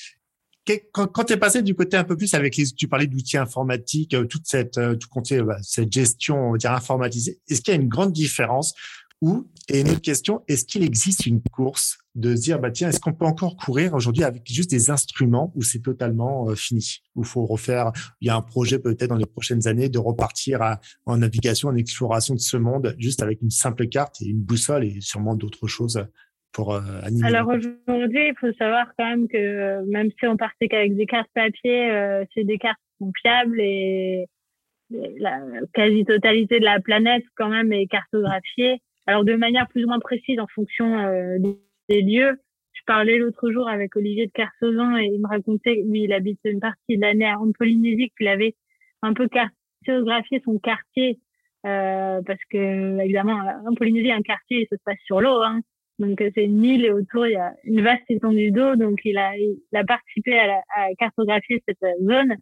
quand, 0.92 1.06
quand 1.08 1.24
tu 1.24 1.32
es 1.32 1.36
passé 1.36 1.62
du 1.62 1.74
côté 1.74 1.96
un 1.96 2.04
peu 2.04 2.16
plus 2.16 2.32
avec 2.34 2.56
les, 2.56 2.66
tu 2.66 2.86
parlais 2.86 3.06
d'outils 3.06 3.36
informatiques, 3.36 4.14
euh, 4.14 4.24
toute 4.24 4.46
cette, 4.46 4.78
euh, 4.78 4.94
tout 4.94 5.08
bah, 5.44 5.56
cette 5.62 5.92
gestion, 5.92 6.48
on 6.48 6.52
va 6.52 6.58
dire 6.58 6.72
informatisée, 6.72 7.40
est-ce 7.48 7.60
qu'il 7.60 7.74
y 7.74 7.76
a 7.76 7.80
une 7.80 7.88
grande 7.88 8.12
différence 8.12 8.74
ou, 9.22 9.46
et 9.68 9.80
une 9.80 9.88
autre 9.88 10.02
question, 10.02 10.42
est-ce 10.48 10.64
qu'il 10.66 10.82
existe 10.82 11.26
une 11.26 11.40
course 11.40 11.98
de 12.16 12.34
se 12.34 12.42
dire, 12.42 12.58
bah, 12.58 12.72
tiens, 12.72 12.88
est-ce 12.88 12.98
qu'on 13.00 13.12
peut 13.12 13.24
encore 13.24 13.56
courir 13.56 13.94
aujourd'hui 13.94 14.24
avec 14.24 14.42
juste 14.46 14.70
des 14.70 14.90
instruments 14.90 15.52
ou 15.54 15.62
c'est 15.62 15.78
totalement 15.78 16.48
euh, 16.48 16.56
fini? 16.56 16.98
Ou 17.14 17.22
faut 17.22 17.46
refaire, 17.46 17.92
il 18.20 18.26
y 18.26 18.30
a 18.30 18.36
un 18.36 18.42
projet 18.42 18.80
peut-être 18.80 19.08
dans 19.08 19.16
les 19.16 19.26
prochaines 19.26 19.68
années 19.68 19.88
de 19.88 19.98
repartir 19.98 20.60
en 21.06 21.16
navigation, 21.16 21.68
en 21.68 21.76
exploration 21.76 22.34
de 22.34 22.40
ce 22.40 22.56
monde 22.56 22.96
juste 22.98 23.22
avec 23.22 23.40
une 23.40 23.50
simple 23.50 23.86
carte 23.86 24.20
et 24.20 24.26
une 24.26 24.42
boussole 24.42 24.84
et 24.84 25.00
sûrement 25.00 25.36
d'autres 25.36 25.68
choses 25.68 26.04
pour 26.52 26.74
euh, 26.74 26.80
Alors 27.22 27.48
aujourd'hui, 27.48 28.28
il 28.28 28.34
faut 28.40 28.52
savoir 28.54 28.86
quand 28.98 29.08
même 29.08 29.28
que 29.28 29.84
même 29.86 30.10
si 30.18 30.26
on 30.26 30.36
partait 30.36 30.68
qu'avec 30.68 30.96
des 30.96 31.06
cartes 31.06 31.30
papier, 31.34 31.90
euh, 31.90 32.24
c'est 32.34 32.44
des 32.44 32.58
cartes 32.58 32.80
qui 32.98 33.06
fiables 33.22 33.60
et 33.60 34.26
la 34.90 35.40
quasi-totalité 35.72 36.60
de 36.60 36.64
la 36.64 36.80
planète 36.80 37.24
quand 37.36 37.48
même 37.48 37.72
est 37.72 37.86
cartographiée. 37.86 38.82
Alors 39.06 39.24
de 39.24 39.34
manière 39.34 39.68
plus 39.68 39.84
ou 39.84 39.88
moins 39.88 39.98
précise 39.98 40.38
en 40.38 40.46
fonction 40.48 40.98
euh, 40.98 41.38
des, 41.88 42.02
lieux. 42.02 42.40
Je 42.72 42.80
parlais 42.86 43.18
l'autre 43.18 43.50
jour 43.50 43.68
avec 43.68 43.96
Olivier 43.96 44.26
de 44.26 44.32
Carsozon 44.32 44.96
et 44.96 45.06
il 45.06 45.20
me 45.20 45.28
racontait, 45.28 45.82
lui, 45.86 46.04
il 46.04 46.12
habite 46.12 46.40
une 46.44 46.60
partie 46.60 46.96
de 46.96 47.00
l'année 47.00 47.32
en 47.32 47.52
Polynésie, 47.52 48.10
qu'il 48.16 48.28
avait 48.28 48.54
un 49.02 49.12
peu 49.12 49.28
cartographié 49.28 50.40
son 50.44 50.58
quartier 50.58 51.18
parce 51.62 52.40
que 52.50 53.00
évidemment 53.00 53.38
en 53.68 53.74
Polynésie 53.74 54.10
un 54.10 54.22
quartier 54.22 54.66
ça 54.68 54.76
se 54.76 54.82
passe 54.82 54.98
sur 55.04 55.20
l'eau 55.20 55.42
hein. 55.42 55.60
Donc 55.98 56.20
euh, 56.20 56.30
c'est 56.34 56.44
une 56.44 56.64
île 56.64 56.84
et 56.84 56.90
autour 56.90 57.26
il 57.26 57.32
y 57.32 57.36
a 57.36 57.54
une 57.64 57.82
vaste 57.82 58.02
étendue 58.08 58.50
d'eau. 58.50 58.76
Donc 58.76 59.00
il 59.04 59.16
a, 59.18 59.36
il 59.36 59.58
a 59.74 59.84
participé 59.84 60.38
à, 60.38 60.46
la, 60.46 60.62
à 60.74 60.94
cartographier 60.98 61.62
cette 61.66 61.82
euh, 61.82 61.92
zone. 62.02 62.36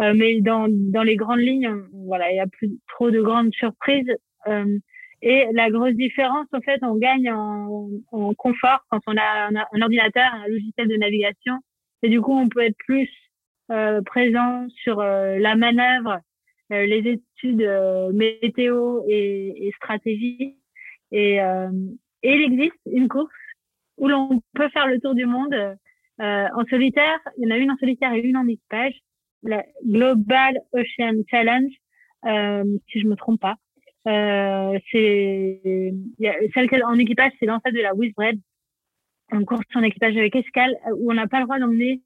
Euh, 0.00 0.14
mais 0.14 0.40
dans, 0.40 0.66
dans 0.68 1.02
les 1.02 1.16
grandes 1.16 1.40
lignes, 1.40 1.70
voilà, 2.06 2.30
il 2.30 2.36
y 2.36 2.40
a 2.40 2.46
plus 2.46 2.70
trop 2.88 3.10
de 3.10 3.20
grandes 3.20 3.52
surprises. 3.52 4.14
Euh, 4.46 4.78
et 5.22 5.46
la 5.52 5.70
grosse 5.70 5.94
différence, 5.94 6.46
en 6.52 6.60
fait, 6.60 6.80
on 6.82 6.96
gagne 6.96 7.30
en, 7.30 7.88
en 8.10 8.34
confort 8.34 8.84
quand 8.90 9.00
on 9.06 9.16
a 9.16 9.50
un, 9.72 9.82
ordinateur, 9.82 10.32
un 10.32 10.48
logiciel 10.48 10.88
de 10.88 10.96
navigation. 10.96 11.58
Et 12.02 12.08
du 12.08 12.20
coup, 12.20 12.32
on 12.32 12.48
peut 12.48 12.60
être 12.60 12.76
plus 12.78 13.10
euh, 13.70 14.00
présent 14.02 14.66
sur 14.82 15.02
la 15.02 15.56
manœuvre, 15.56 16.20
les 16.70 17.20
études 17.20 17.68
météo 18.14 19.02
et, 19.08 19.66
et 19.66 19.72
stratégie. 19.72 20.56
Et, 21.12 21.36
et 21.36 22.34
il 22.34 22.42
existe 22.52 22.80
une 22.86 23.08
course 23.08 23.32
où 23.98 24.08
l'on 24.08 24.40
peut 24.54 24.68
faire 24.70 24.86
le 24.86 24.98
tour 25.00 25.14
du 25.14 25.26
monde 25.26 25.54
euh, 25.54 26.46
en 26.54 26.64
solitaire. 26.66 27.18
Il 27.38 27.48
y 27.48 27.52
en 27.52 27.54
a 27.54 27.58
une 27.58 27.70
en 27.70 27.76
solitaire 27.76 28.12
et 28.12 28.20
une 28.20 28.36
en 28.36 28.46
équipage. 28.46 28.94
La 29.42 29.64
Global 29.86 30.58
Ocean 30.72 31.22
Challenge, 31.30 31.72
euh, 32.26 32.64
si 32.90 33.00
je 33.00 33.06
me 33.06 33.14
trompe 33.14 33.40
pas. 33.40 33.56
Euh, 34.08 34.78
c'est 34.90 35.92
celle 36.54 36.84
en 36.84 36.98
équipage, 36.98 37.32
c'est 37.38 37.46
l'ancêtre 37.46 37.76
de 37.76 37.82
la 37.82 37.94
Wizbred. 37.94 38.40
On 39.32 39.44
course 39.44 39.62
en 39.74 39.82
équipage 39.82 40.16
avec 40.16 40.34
escale 40.34 40.74
où 40.96 41.10
on 41.10 41.14
n'a 41.14 41.28
pas 41.28 41.38
le 41.38 41.44
droit 41.44 41.58
d'emmener 41.58 42.00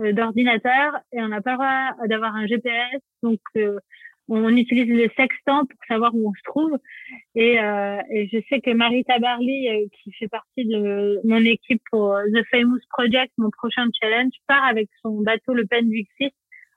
euh, 0.00 0.12
d'ordinateur 0.12 1.00
et 1.12 1.20
on 1.20 1.28
n'a 1.28 1.42
pas 1.42 1.52
le 1.52 1.56
droit 1.56 2.06
d'avoir 2.08 2.36
un 2.36 2.46
GPS. 2.46 3.00
Donc 3.22 3.40
euh, 3.56 3.78
on 4.28 4.56
utilise 4.56 4.88
le 4.88 5.10
sextant 5.16 5.66
pour 5.66 5.78
savoir 5.88 6.14
où 6.14 6.28
on 6.28 6.32
se 6.32 6.42
trouve. 6.44 6.78
Et, 7.34 7.60
euh, 7.60 8.00
et 8.10 8.28
je 8.32 8.38
sais 8.48 8.60
que 8.60 8.70
Marie 8.70 9.04
Tabarly, 9.04 9.68
euh, 9.68 9.86
qui 9.92 10.12
fait 10.12 10.28
partie 10.28 10.64
de 10.64 11.20
mon 11.24 11.44
équipe 11.44 11.82
pour 11.90 12.16
The 12.32 12.42
Famous 12.50 12.80
Project, 12.90 13.32
mon 13.36 13.50
prochain 13.50 13.88
challenge, 14.00 14.32
part 14.46 14.64
avec 14.64 14.88
son 15.02 15.20
bateau 15.20 15.54
le 15.54 15.66
Penwick 15.66 16.08
6 16.20 16.30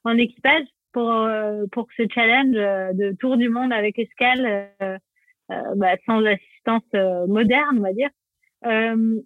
en 0.03 0.17
équipage 0.17 0.65
pour 0.95 1.11
euh, 1.11 1.65
pour 1.73 1.87
ce 1.97 2.03
challenge 2.09 2.55
euh, 2.55 2.93
de 2.93 3.11
tour 3.19 3.35
du 3.35 3.49
monde 3.49 3.73
avec 3.73 3.99
escale 3.99 4.71
bah, 5.49 5.95
sans 6.07 6.25
assistance 6.25 6.83
moderne, 7.27 7.77
on 7.77 7.81
va 7.81 7.93
dire. 7.93 8.09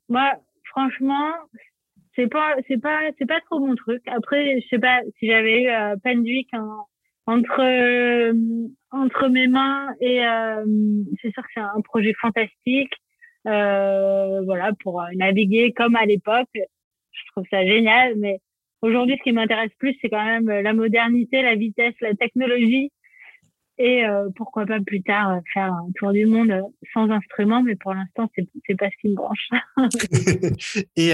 moi, 0.09 0.33
franchement, 0.65 1.31
c'est 2.15 2.27
pas 2.27 2.55
c'est 2.67 2.81
pas 2.81 2.99
c'est 3.17 3.27
pas 3.27 3.39
trop 3.41 3.59
mon 3.59 3.75
truc. 3.75 4.01
Après, 4.07 4.59
je 4.59 4.67
sais 4.67 4.79
pas 4.79 4.99
si 5.17 5.27
j'avais 5.27 5.63
eu 5.63 5.69
Penwick 6.03 6.49
en 6.53 6.87
entre 7.29 7.61
euh, 7.61 8.33
entre 8.89 9.27
mes 9.27 9.47
mains 9.47 9.93
et 10.01 10.25
euh, 10.25 10.65
c'est 11.21 11.31
sûr 11.31 11.43
que 11.43 11.49
c'est 11.53 11.59
un 11.59 11.81
projet 11.81 12.13
fantastique 12.19 12.93
euh, 13.45 14.41
voilà 14.45 14.71
pour 14.81 15.03
naviguer 15.13 15.71
comme 15.73 15.95
à 15.95 16.05
l'époque 16.05 16.49
je 16.55 17.21
trouve 17.31 17.45
ça 17.51 17.63
génial 17.67 18.15
mais 18.17 18.39
aujourd'hui 18.81 19.17
ce 19.17 19.23
qui 19.23 19.31
m'intéresse 19.31 19.71
plus 19.77 19.95
c'est 20.01 20.09
quand 20.09 20.25
même 20.25 20.49
la 20.49 20.73
modernité 20.73 21.41
la 21.41 21.55
vitesse 21.55 21.95
la 22.01 22.15
technologie 22.15 22.91
Et 23.81 24.05
euh, 24.05 24.27
pourquoi 24.35 24.65
pas 24.65 24.81
plus 24.85 25.01
tard 25.01 25.31
euh, 25.31 25.39
faire 25.53 25.71
un 25.71 25.87
tour 25.95 26.11
du 26.11 26.25
monde 26.25 26.51
euh, 26.51 26.61
sans 26.93 27.09
instrument, 27.09 27.63
mais 27.63 27.77
pour 27.77 27.93
l'instant, 27.93 28.29
c'est 28.35 28.45
c'est 28.67 28.75
pas 28.75 28.89
ce 28.89 28.95
qui 28.99 29.07
me 29.07 29.15
branche. 29.15 29.47
et 30.97 31.13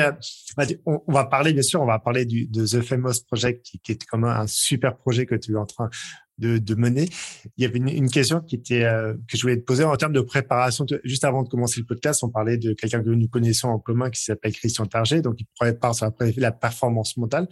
bah, 0.57 0.63
on, 0.88 1.00
va 1.07 1.25
parler, 1.25 1.53
bien 1.53 1.62
sûr, 1.62 1.79
on 1.84 1.86
va 1.86 2.00
parler 2.00 2.25
du, 2.25 2.48
de 2.48 2.65
The 2.65 2.81
Famous 2.81 3.24
Project, 3.27 3.63
qui, 3.84 3.91
est 3.91 4.03
comme 4.05 4.24
un 4.24 4.48
super 4.48 4.98
projet 4.98 5.27
que 5.27 5.36
tu 5.36 5.51
es 5.51 5.55
en 5.55 5.67
train 5.67 5.91
de, 6.38 6.58
de 6.58 6.75
mener. 6.75 7.10
Il 7.58 7.63
y 7.63 7.65
avait 7.65 7.77
une, 7.77 7.89
une 7.89 8.10
question 8.10 8.42
qui 8.42 8.56
était 8.56 8.82
que 9.27 9.38
je 9.38 9.42
voulais 9.42 9.58
te 9.58 9.63
poser 9.63 9.84
en 9.84 9.96
termes 9.96 10.13
de 10.13 10.22
préparation. 10.22 10.86
Juste 11.04 11.24
avant 11.24 11.44
de 11.44 11.50
commencer 11.50 11.80
le 11.80 11.86
podcast, 11.86 12.24
on 12.24 12.30
parlait 12.30 12.58
de 12.58 12.74
quelqu'un 12.74 13.01
que 13.01 13.10
nous 13.10 13.27
connaissons 13.27 13.70
en 13.70 13.80
commun 13.80 14.10
qui 14.10 14.22
s'appelle 14.22 14.54
Christian 14.54 14.86
Target, 14.86 15.22
donc 15.22 15.36
il 15.39 15.48
prépare 15.58 15.96
sur 15.96 16.12
la, 16.38 16.51
performance 16.51 17.18
mentale. 17.18 17.48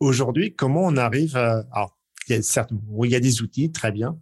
Aujourd'hui, 0.00 0.54
comment 0.54 0.84
on 0.84 0.96
arrive 0.96 1.36
à, 1.36 1.64
alors, 1.72 1.98
il 2.28 2.36
y 2.36 2.38
a 2.38 2.42
certes, 2.42 2.70
il 3.02 3.10
y 3.10 3.14
a 3.14 3.20
des 3.20 3.42
outils, 3.42 3.70
très 3.70 3.92
bien. 3.92 4.18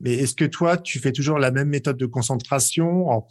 Mais 0.00 0.14
est-ce 0.14 0.34
que 0.34 0.44
toi, 0.44 0.76
tu 0.76 0.98
fais 0.98 1.12
toujours 1.12 1.38
la 1.38 1.50
même 1.50 1.68
méthode 1.68 1.96
de 1.96 2.06
concentration? 2.06 3.24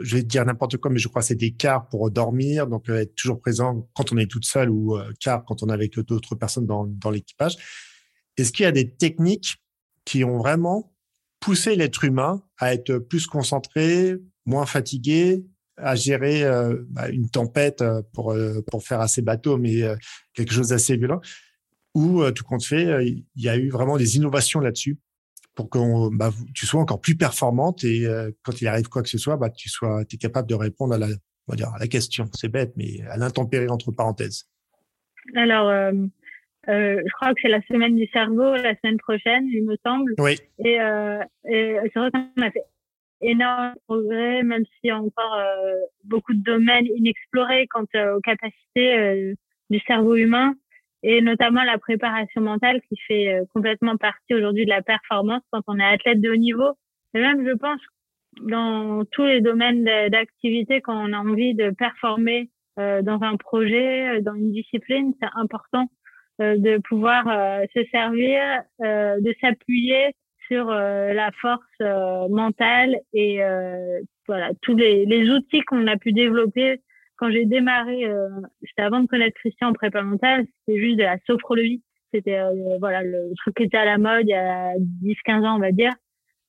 Je 0.00 0.16
vais 0.16 0.22
te 0.22 0.28
dire 0.28 0.44
n'importe 0.44 0.76
quoi, 0.76 0.90
mais 0.90 0.98
je 0.98 1.08
crois 1.08 1.22
que 1.22 1.28
c'est 1.28 1.34
des 1.34 1.52
quarts 1.52 1.88
pour 1.88 2.10
dormir, 2.10 2.66
donc 2.66 2.88
euh, 2.88 3.00
être 3.00 3.14
toujours 3.16 3.40
présent 3.40 3.88
quand 3.94 4.12
on 4.12 4.18
est 4.18 4.30
toute 4.30 4.44
seule 4.44 4.70
ou 4.70 4.96
euh, 4.96 5.10
quand 5.24 5.62
on 5.62 5.68
est 5.68 5.72
avec 5.72 5.98
d'autres 5.98 6.36
personnes 6.36 6.66
dans, 6.66 6.84
dans 6.86 7.10
l'équipage. 7.10 7.56
Est-ce 8.36 8.52
qu'il 8.52 8.64
y 8.64 8.66
a 8.66 8.72
des 8.72 8.90
techniques 8.90 9.56
qui 10.04 10.24
ont 10.24 10.38
vraiment 10.38 10.92
poussé 11.40 11.76
l'être 11.76 12.04
humain 12.04 12.42
à 12.58 12.74
être 12.74 12.98
plus 12.98 13.26
concentré, 13.26 14.16
moins 14.46 14.66
fatigué, 14.66 15.44
à 15.76 15.94
gérer 15.94 16.44
euh, 16.44 16.84
bah, 16.88 17.08
une 17.08 17.28
tempête 17.28 17.82
euh, 17.82 18.02
pour 18.12 18.32
euh, 18.32 18.62
pour 18.70 18.82
faire 18.82 19.00
assez 19.00 19.22
bateau, 19.22 19.58
mais 19.58 19.82
quelque 20.32 20.52
chose 20.52 20.68
d'assez 20.68 20.96
violent? 20.96 21.20
Euh, 21.96 22.30
tout 22.32 22.44
compte 22.44 22.64
fait, 22.64 23.06
il 23.06 23.24
y 23.36 23.48
a 23.48 23.56
eu 23.56 23.70
vraiment 23.70 23.96
des 23.96 24.16
innovations 24.16 24.60
là-dessus 24.60 24.98
pour 25.54 25.70
que 25.70 25.78
bah, 26.16 26.32
tu 26.52 26.66
sois 26.66 26.80
encore 26.80 27.00
plus 27.00 27.16
performante 27.16 27.84
et 27.84 28.08
quand 28.42 28.60
il 28.60 28.66
arrive 28.66 28.88
quoi 28.88 29.02
que 29.02 29.08
ce 29.08 29.18
soit, 29.18 29.36
bah, 29.36 29.50
tu 29.50 29.68
sois 29.68 30.02
es 30.02 30.16
capable 30.16 30.48
de 30.48 30.56
répondre 30.56 30.94
à 30.94 30.98
la, 30.98 31.06
on 31.06 31.52
va 31.52 31.56
dire, 31.56 31.68
à 31.68 31.78
la 31.78 31.86
question. 31.86 32.28
C'est 32.34 32.48
bête, 32.48 32.72
mais 32.76 33.00
à 33.02 33.16
l'intempérie 33.16 33.68
entre 33.68 33.92
parenthèses. 33.92 34.48
Alors, 35.36 35.92
euh, 36.68 37.02
je 37.04 37.12
crois 37.14 37.34
que 37.34 37.40
c'est 37.42 37.48
la 37.48 37.62
semaine 37.62 37.96
du 37.96 38.06
cerveau, 38.08 38.54
la 38.54 38.74
semaine 38.76 38.98
prochaine, 38.98 39.46
il 39.48 39.64
me 39.64 39.76
semble. 39.84 40.14
Oui. 40.18 40.38
Et, 40.64 40.74
et 40.74 41.76
c'est 41.82 41.98
vrai 41.98 42.10
qu'on 42.10 42.42
a 42.42 42.50
fait 42.50 42.64
énormément 43.20 43.72
de 43.72 43.80
progrès, 43.86 44.42
même 44.42 44.64
s'il 44.64 44.88
y 44.88 44.90
a 44.90 44.98
encore 44.98 45.40
beaucoup 46.04 46.34
de 46.34 46.42
domaines 46.42 46.86
inexplorés 46.96 47.66
quant 47.68 47.82
aux 47.82 48.20
capacités 48.20 49.34
du 49.70 49.80
cerveau 49.86 50.16
humain 50.16 50.54
et 51.04 51.20
notamment 51.20 51.62
la 51.62 51.78
préparation 51.78 52.40
mentale 52.40 52.80
qui 52.88 52.96
fait 53.06 53.28
euh, 53.28 53.44
complètement 53.52 53.96
partie 53.98 54.34
aujourd'hui 54.34 54.64
de 54.64 54.70
la 54.70 54.80
performance 54.80 55.42
quand 55.52 55.60
on 55.66 55.78
est 55.78 55.84
athlète 55.84 56.20
de 56.20 56.30
haut 56.30 56.36
niveau. 56.36 56.70
Et 57.12 57.20
même, 57.20 57.46
je 57.46 57.52
pense, 57.52 57.80
dans 58.40 59.04
tous 59.12 59.24
les 59.24 59.42
domaines 59.42 59.84
d'activité, 59.84 60.80
quand 60.80 60.96
on 60.96 61.12
a 61.12 61.18
envie 61.18 61.54
de 61.54 61.70
performer 61.70 62.50
euh, 62.80 63.02
dans 63.02 63.20
un 63.22 63.36
projet, 63.36 64.16
euh, 64.16 64.20
dans 64.22 64.34
une 64.34 64.50
discipline, 64.50 65.12
c'est 65.20 65.28
important 65.34 65.86
de 66.38 66.78
pouvoir 66.88 67.24
se 67.74 67.84
servir, 67.90 68.62
de 68.80 69.34
s'appuyer 69.40 70.14
sur 70.48 70.66
la 70.66 71.30
force 71.40 71.80
mentale 72.30 72.96
et 73.12 73.40
voilà 74.26 74.50
tous 74.62 74.74
les, 74.76 75.06
les 75.06 75.30
outils 75.30 75.60
qu'on 75.62 75.86
a 75.86 75.96
pu 75.96 76.12
développer 76.12 76.80
quand 77.16 77.30
j'ai 77.30 77.44
démarré, 77.44 78.04
euh, 78.04 78.28
c'était 78.62 78.82
avant 78.82 79.00
de 79.00 79.06
connaître 79.06 79.38
Christian 79.38 79.68
en 79.68 79.72
prépa 79.72 80.02
mentale, 80.02 80.46
c'était 80.66 80.80
juste 80.80 80.98
de 80.98 81.04
la 81.04 81.18
sophrologie. 81.26 81.82
C'était 82.12 82.38
euh, 82.38 82.78
voilà 82.78 83.02
le 83.02 83.32
truc 83.36 83.56
qui 83.56 83.64
était 83.64 83.76
à 83.76 83.84
la 83.84 83.98
mode 83.98 84.26
il 84.26 84.30
y 84.30 84.34
a 84.34 84.74
10-15 85.02 85.46
ans, 85.46 85.56
on 85.56 85.60
va 85.60 85.72
dire. 85.72 85.92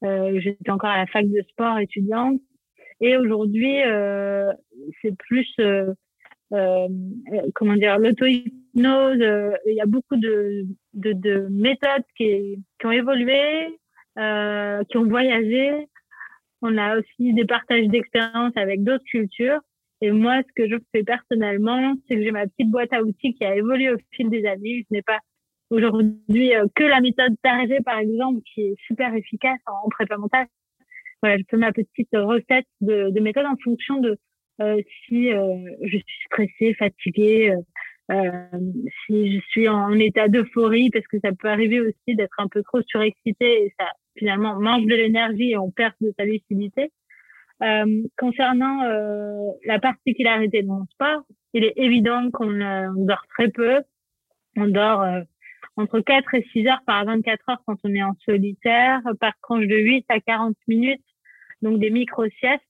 Euh, 0.03 0.39
J'étais 0.39 0.69
encore 0.69 0.89
à 0.89 0.97
la 0.97 1.07
fac 1.07 1.27
de 1.27 1.41
sport 1.49 1.79
étudiante. 1.79 2.39
Et 3.01 3.17
aujourd'hui, 3.17 3.83
euh, 3.83 4.51
c'est 5.01 5.15
plus 5.17 5.51
euh, 5.59 5.93
euh, 6.53 6.87
comment 7.53 7.75
dire 7.75 7.97
l'auto-hypnose. 7.97 8.64
Il 8.75 9.55
y 9.67 9.81
a 9.81 9.85
beaucoup 9.85 10.17
de, 10.17 10.65
de, 10.93 11.13
de 11.13 11.47
méthodes 11.49 12.03
qui, 12.17 12.61
qui, 12.79 12.85
ont 12.85 12.91
évolué, 12.91 13.67
qui 14.17 14.97
ont 14.97 15.07
voyagé. 15.07 15.87
On 16.61 16.77
a 16.77 16.97
aussi 16.97 17.33
des 17.33 17.45
partages 17.45 17.87
d'expériences 17.87 18.55
avec 18.55 18.83
d'autres 18.83 19.03
cultures. 19.05 19.59
Et 20.01 20.11
moi, 20.11 20.41
ce 20.41 20.53
que 20.55 20.69
je 20.69 20.75
fais 20.91 21.03
personnellement, 21.03 21.93
c'est 22.07 22.15
que 22.15 22.23
j'ai 22.23 22.31
ma 22.31 22.47
petite 22.47 22.69
boîte 22.69 22.91
à 22.91 23.01
outils 23.01 23.33
qui 23.33 23.45
a 23.45 23.55
évolué 23.55 23.91
au 23.91 23.97
fil 24.11 24.29
des 24.29 24.45
années. 24.45 24.85
Je 24.89 24.95
n'ai 24.95 25.01
pas 25.01 25.19
aujourd'hui 25.69 26.55
euh, 26.55 26.65
que 26.75 26.83
la 26.83 27.01
méthode 27.01 27.35
Target, 27.41 27.81
par 27.81 27.99
exemple, 27.99 28.41
qui 28.41 28.61
est 28.61 28.75
super 28.85 29.13
efficace 29.15 29.59
en, 29.67 29.89
prépa 29.89 30.17
mentale. 30.17 30.47
Voilà, 31.21 31.37
je 31.37 31.43
fais 31.49 31.57
ma 31.57 31.71
petite 31.71 32.09
recette 32.13 32.67
de, 32.81 33.09
de 33.09 33.19
méthode 33.19 33.45
en 33.45 33.55
fonction 33.63 33.99
de 33.99 34.17
euh, 34.61 34.81
si 35.05 35.33
euh, 35.33 35.57
je 35.81 35.97
suis 35.97 36.25
stressée, 36.25 36.73
fatiguée, 36.75 37.51
euh, 37.51 37.61
si 38.09 39.35
je 39.35 39.39
suis 39.47 39.67
en, 39.67 39.93
état 39.93 40.27
d'euphorie, 40.27 40.89
parce 40.91 41.07
que 41.07 41.17
ça 41.19 41.31
peut 41.31 41.49
arriver 41.49 41.81
aussi 41.81 42.15
d'être 42.15 42.39
un 42.39 42.47
peu 42.47 42.61
trop 42.63 42.81
surexcité 42.83 43.65
et 43.65 43.73
ça 43.79 43.85
finalement 44.15 44.59
mange 44.59 44.85
de 44.85 44.95
l'énergie 44.95 45.51
et 45.51 45.57
on 45.57 45.71
perd 45.71 45.93
de 46.01 46.13
sa 46.17 46.25
lucidité. 46.25 46.91
Euh, 47.63 48.03
concernant 48.17 48.83
euh, 48.83 49.51
la 49.65 49.79
particularité 49.79 50.61
de 50.61 50.67
mon 50.67 50.85
sport, 50.87 51.23
il 51.53 51.63
est 51.63 51.73
évident 51.77 52.29
qu'on 52.31 52.59
euh, 52.59 52.89
dort 52.95 53.25
très 53.29 53.49
peu. 53.49 53.81
On 54.57 54.67
dort 54.67 55.01
euh, 55.01 55.21
entre 55.77 56.01
4 56.01 56.33
et 56.35 56.45
6 56.51 56.67
heures 56.67 56.83
par 56.85 57.05
24 57.05 57.49
heures 57.49 57.63
quand 57.65 57.77
on 57.83 57.93
est 57.93 58.03
en 58.03 58.15
solitaire, 58.25 59.01
par 59.19 59.33
tranche 59.41 59.67
de 59.67 59.77
8 59.77 60.05
à 60.09 60.19
40 60.19 60.55
minutes, 60.67 61.03
donc 61.61 61.79
des 61.79 61.89
micro-siestes 61.89 62.61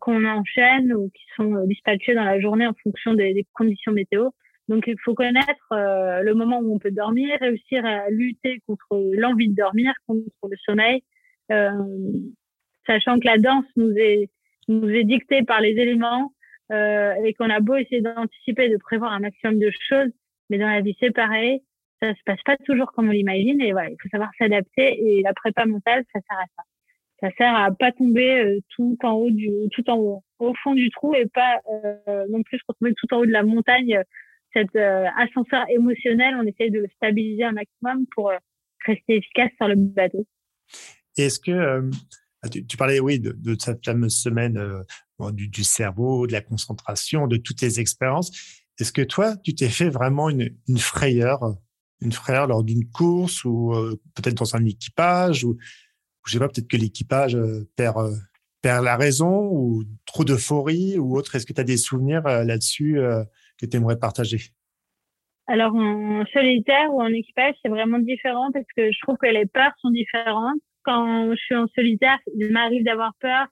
qu'on 0.00 0.24
enchaîne 0.26 0.92
ou 0.92 1.10
qui 1.10 1.22
sont 1.36 1.64
dispatchées 1.64 2.14
dans 2.14 2.24
la 2.24 2.40
journée 2.40 2.66
en 2.66 2.74
fonction 2.82 3.14
des 3.14 3.46
conditions 3.54 3.92
météo. 3.92 4.28
Donc 4.70 4.86
il 4.86 4.96
faut 5.04 5.14
connaître 5.14 5.66
le 5.70 6.32
moment 6.32 6.60
où 6.60 6.74
on 6.74 6.78
peut 6.78 6.92
dormir, 6.92 7.36
réussir 7.40 7.84
à 7.84 8.08
lutter 8.08 8.60
contre 8.66 8.86
l'envie 9.12 9.48
de 9.48 9.56
dormir, 9.56 9.92
contre 10.06 10.24
le 10.48 10.56
sommeil. 10.64 11.02
Euh, 11.50 11.70
sachant 12.86 13.18
que 13.18 13.26
la 13.26 13.38
danse 13.38 13.64
nous 13.76 13.92
est, 13.96 14.30
nous 14.68 14.88
est 14.88 15.04
dictée 15.04 15.42
par 15.42 15.60
les 15.60 15.70
éléments 15.70 16.32
euh, 16.72 17.14
et 17.24 17.34
qu'on 17.34 17.50
a 17.50 17.60
beau 17.60 17.76
essayer 17.76 18.00
d'anticiper, 18.00 18.68
de 18.68 18.76
prévoir 18.76 19.12
un 19.12 19.20
maximum 19.20 19.58
de 19.58 19.70
choses, 19.88 20.10
mais 20.48 20.58
dans 20.58 20.68
la 20.68 20.80
vie 20.80 20.96
c'est 21.00 21.10
pareil, 21.10 21.60
ça 22.00 22.14
se 22.14 22.20
passe 22.24 22.42
pas 22.44 22.56
toujours 22.64 22.92
comme 22.92 23.08
on 23.08 23.12
l'imagine 23.12 23.60
et 23.60 23.72
voilà, 23.72 23.90
il 23.90 23.96
faut 24.00 24.08
savoir 24.08 24.30
s'adapter 24.38 25.18
et 25.18 25.22
la 25.22 25.34
prépa 25.34 25.66
mentale, 25.66 26.04
ça 26.12 26.20
sert 26.20 26.38
à 26.38 26.46
ça. 26.56 26.62
Ça 27.20 27.28
sert 27.36 27.54
à 27.54 27.70
pas 27.70 27.92
tomber 27.92 28.40
euh, 28.40 28.60
tout 28.70 28.96
en 29.02 29.12
haut 29.12 29.30
du, 29.30 29.50
tout 29.72 29.88
en 29.90 29.98
haut, 29.98 30.24
au 30.38 30.54
fond 30.54 30.72
du 30.72 30.88
trou 30.90 31.14
et 31.14 31.26
pas 31.26 31.60
euh, 32.08 32.24
non 32.30 32.42
plus 32.42 32.58
se 32.58 32.64
retrouver 32.66 32.94
tout 32.94 33.12
en 33.12 33.18
haut 33.18 33.26
de 33.26 33.30
la 33.30 33.42
montagne. 33.42 34.02
Cet 34.52 34.74
euh, 34.76 35.06
ascenseur 35.16 35.64
émotionnel, 35.70 36.34
on 36.36 36.46
essaye 36.46 36.70
de 36.70 36.80
le 36.80 36.88
stabiliser 36.96 37.44
un 37.44 37.52
maximum 37.52 38.06
pour 38.14 38.30
euh, 38.30 38.36
rester 38.86 39.16
efficace 39.16 39.50
sur 39.56 39.68
le 39.68 39.76
bateau. 39.76 40.26
Est-ce 41.16 41.38
que 41.38 41.90
ah, 42.42 42.48
tu, 42.48 42.76
parlais, 42.76 43.00
oui, 43.00 43.20
de, 43.20 43.56
cette 43.58 43.84
fameuse 43.84 44.16
semaine 44.16 44.56
euh, 44.56 45.30
du, 45.32 45.62
cerveau, 45.62 46.26
de 46.26 46.32
la 46.32 46.40
concentration, 46.40 47.26
de 47.26 47.36
toutes 47.36 47.60
les 47.60 47.80
expériences. 47.80 48.30
Est-ce 48.78 48.92
que 48.92 49.02
toi, 49.02 49.36
tu 49.36 49.54
t'es 49.54 49.68
fait 49.68 49.90
vraiment 49.90 50.30
une, 50.30 50.50
frayeur, 50.78 51.58
une 52.00 52.12
frayeur 52.12 52.46
lors 52.46 52.64
d'une 52.64 52.88
course 52.90 53.44
ou 53.44 53.74
euh, 53.74 54.00
peut-être 54.14 54.36
dans 54.36 54.56
un 54.56 54.64
équipage 54.64 55.44
ou, 55.44 55.58
je 56.26 56.32
sais 56.32 56.38
pas, 56.38 56.48
peut-être 56.48 56.68
que 56.68 56.78
l'équipage 56.78 57.36
euh, 57.36 57.68
perd, 57.76 58.18
perd 58.62 58.84
la 58.86 58.96
raison 58.96 59.50
ou 59.52 59.84
trop 60.06 60.24
d'euphorie 60.24 60.98
ou 60.98 61.18
autre? 61.18 61.34
Est-ce 61.34 61.44
que 61.44 61.52
tu 61.52 61.60
as 61.60 61.64
des 61.64 61.76
souvenirs 61.76 62.22
là-dessus 62.22 62.98
tu 63.66 63.76
aimerais 63.76 63.98
partager? 63.98 64.38
Alors 65.46 65.74
en 65.74 66.24
solitaire 66.26 66.92
ou 66.92 67.02
en 67.02 67.08
équipage, 67.08 67.54
c'est 67.62 67.68
vraiment 67.68 67.98
différent 67.98 68.50
parce 68.52 68.66
que 68.76 68.92
je 68.92 68.98
trouve 69.02 69.16
que 69.16 69.26
les 69.26 69.46
peurs 69.46 69.72
sont 69.80 69.90
différentes 69.90 70.60
quand 70.82 71.30
je 71.30 71.40
suis 71.40 71.54
en 71.54 71.66
solitaire, 71.68 72.18
il 72.34 72.50
m'arrive 72.50 72.84
d'avoir 72.84 73.14
peur, 73.20 73.46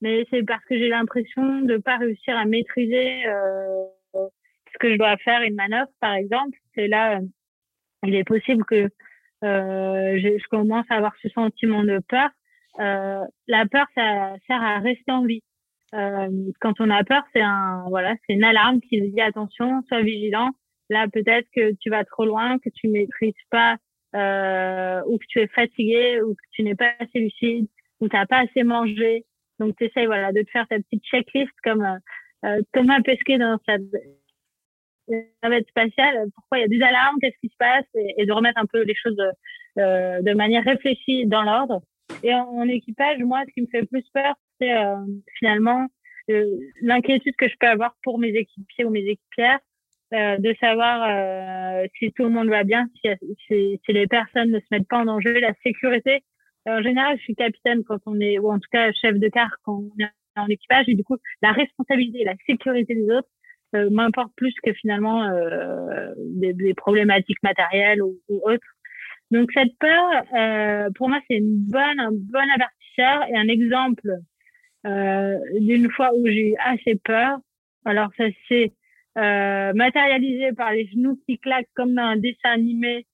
mais 0.00 0.26
c'est 0.30 0.44
parce 0.44 0.64
que 0.64 0.78
j'ai 0.78 0.88
l'impression 0.88 1.60
de 1.62 1.76
pas 1.76 1.96
réussir 1.96 2.36
à 2.36 2.44
maîtriser 2.44 3.26
euh, 3.26 3.84
ce 4.14 4.78
que 4.78 4.92
je 4.92 4.98
dois 4.98 5.16
faire 5.18 5.42
une 5.42 5.54
manœuvre, 5.54 5.90
par 6.00 6.14
exemple. 6.14 6.56
C'est 6.74 6.88
là, 6.88 7.20
il 8.04 8.14
est 8.14 8.24
possible 8.24 8.64
que 8.64 8.88
euh, 9.44 10.18
je, 10.18 10.38
je, 10.38 10.48
commence 10.48 10.86
à 10.90 10.96
avoir 10.96 11.14
ce 11.22 11.28
sentiment 11.30 11.82
de 11.82 12.00
peur. 12.08 12.30
Euh, 12.80 13.24
la 13.48 13.66
peur, 13.66 13.86
ça 13.94 14.34
sert 14.46 14.62
à 14.62 14.78
rester 14.78 15.10
en 15.10 15.24
vie. 15.24 15.42
Euh, 15.94 16.52
quand 16.60 16.80
on 16.80 16.90
a 16.90 17.02
peur, 17.04 17.22
c'est 17.32 17.40
un 17.40 17.84
voilà, 17.88 18.14
c'est 18.26 18.34
une 18.34 18.44
alarme 18.44 18.80
qui 18.80 19.00
nous 19.00 19.10
dit 19.10 19.20
attention, 19.20 19.82
sois 19.88 20.02
vigilant. 20.02 20.50
Là, 20.90 21.06
peut-être 21.08 21.48
que 21.54 21.74
tu 21.80 21.90
vas 21.90 22.04
trop 22.04 22.24
loin, 22.24 22.58
que 22.58 22.70
tu 22.70 22.88
maîtrises 22.88 23.34
pas 23.50 23.76
euh, 24.14 25.02
ou 25.06 25.18
que 25.18 25.24
tu 25.28 25.40
es 25.40 25.46
fatigué, 25.48 26.20
ou 26.22 26.34
que 26.34 26.42
tu 26.52 26.62
n'es 26.62 26.74
pas 26.74 26.92
assez 26.98 27.18
lucide, 27.18 27.68
ou 28.00 28.08
tu 28.08 28.16
n'as 28.16 28.26
pas 28.26 28.40
assez 28.40 28.62
mangé. 28.62 29.24
Donc, 29.58 29.76
tu 29.76 29.84
essayes 29.84 30.06
voilà, 30.06 30.32
de 30.32 30.42
te 30.42 30.50
faire 30.50 30.66
ta 30.68 30.76
petite 30.76 31.04
checklist 31.04 31.52
comme 31.62 31.82
euh, 31.82 31.98
euh 32.44 32.62
Thomas 32.72 33.00
Pesquet 33.02 33.38
dans 33.38 33.58
sa 33.66 33.76
navette 35.42 35.68
spatiale. 35.68 36.28
Pourquoi 36.34 36.58
il 36.58 36.60
y 36.62 36.64
a 36.64 36.68
des 36.68 36.82
alarmes, 36.82 37.16
qu'est-ce 37.20 37.38
qui 37.40 37.48
se 37.48 37.56
passe, 37.58 37.86
et, 37.94 38.24
de 38.26 38.32
remettre 38.32 38.60
un 38.60 38.66
peu 38.66 38.82
les 38.82 38.94
choses 38.94 39.16
de 39.76 40.34
manière 40.34 40.64
réfléchie 40.64 41.26
dans 41.26 41.42
l'ordre. 41.42 41.82
Et 42.22 42.34
en, 42.34 42.68
équipage, 42.68 43.18
moi, 43.20 43.42
ce 43.46 43.52
qui 43.52 43.62
me 43.62 43.66
fait 43.66 43.86
plus 43.86 44.04
peur, 44.12 44.34
c'est 44.60 44.74
finalement 45.38 45.86
l'inquiétude 46.82 47.36
que 47.36 47.48
je 47.48 47.54
peux 47.58 47.66
avoir 47.66 47.94
pour 48.02 48.18
mes 48.18 48.28
équipiers 48.28 48.84
ou 48.84 48.90
mes 48.90 49.04
équipières, 49.04 49.60
de 50.12 50.54
savoir 50.60 51.86
si 51.98 52.12
tout 52.12 52.24
le 52.24 52.30
monde 52.30 52.48
va 52.48 52.64
bien, 52.64 52.86
si, 53.00 53.08
si, 53.46 53.80
si, 53.84 53.92
les 53.92 54.06
personnes 54.06 54.50
ne 54.50 54.60
se 54.60 54.66
mettent 54.70 54.88
pas 54.88 54.98
en 54.98 55.04
danger, 55.06 55.40
la 55.40 55.54
sécurité. 55.62 56.22
En 56.66 56.82
général, 56.82 57.16
je 57.16 57.22
suis 57.22 57.34
capitaine 57.34 57.82
quand 57.84 58.00
on 58.06 58.20
est, 58.20 58.38
ou 58.38 58.50
en 58.50 58.58
tout 58.58 58.68
cas 58.70 58.92
chef 58.92 59.18
de 59.18 59.28
car 59.28 59.50
quand 59.64 59.78
on 59.78 60.02
est 60.02 60.08
en 60.36 60.48
équipage, 60.48 60.88
et 60.88 60.94
du 60.94 61.04
coup, 61.04 61.16
la 61.42 61.52
responsabilité 61.52 62.24
la 62.24 62.34
sécurité 62.46 62.94
des 62.94 63.10
autres, 63.10 63.28
euh, 63.74 63.90
m'importe 63.90 64.32
plus 64.34 64.54
que 64.62 64.72
finalement 64.72 65.24
euh, 65.24 66.14
des, 66.16 66.54
des, 66.54 66.72
problématiques 66.72 67.42
matérielles 67.42 68.02
ou, 68.02 68.18
ou, 68.30 68.40
autres. 68.50 68.66
Donc 69.30 69.50
cette 69.52 69.76
peur, 69.78 70.22
euh, 70.34 70.88
pour 70.94 71.10
moi, 71.10 71.20
c'est 71.28 71.36
une 71.36 71.66
bonne, 71.68 72.00
un 72.00 72.12
bon 72.12 72.48
avertisseur 72.54 73.28
et 73.28 73.36
un 73.36 73.48
exemple 73.48 74.08
euh, 74.08 74.16
d'une 74.84 75.90
fois 75.90 76.10
où 76.14 76.26
j'ai 76.26 76.50
eu 76.50 76.54
assez 76.64 76.94
peur. 76.96 77.38
Alors 77.84 78.10
ça 78.16 78.24
s'est 78.48 78.72
euh, 79.18 79.72
matérialisé 79.72 80.52
par 80.52 80.72
les 80.72 80.86
genoux 80.86 81.18
qui 81.26 81.38
claquent 81.38 81.70
comme 81.74 81.94
dans 81.94 82.02
un 82.02 82.16
dessin 82.16 82.50
animé, 82.50 83.06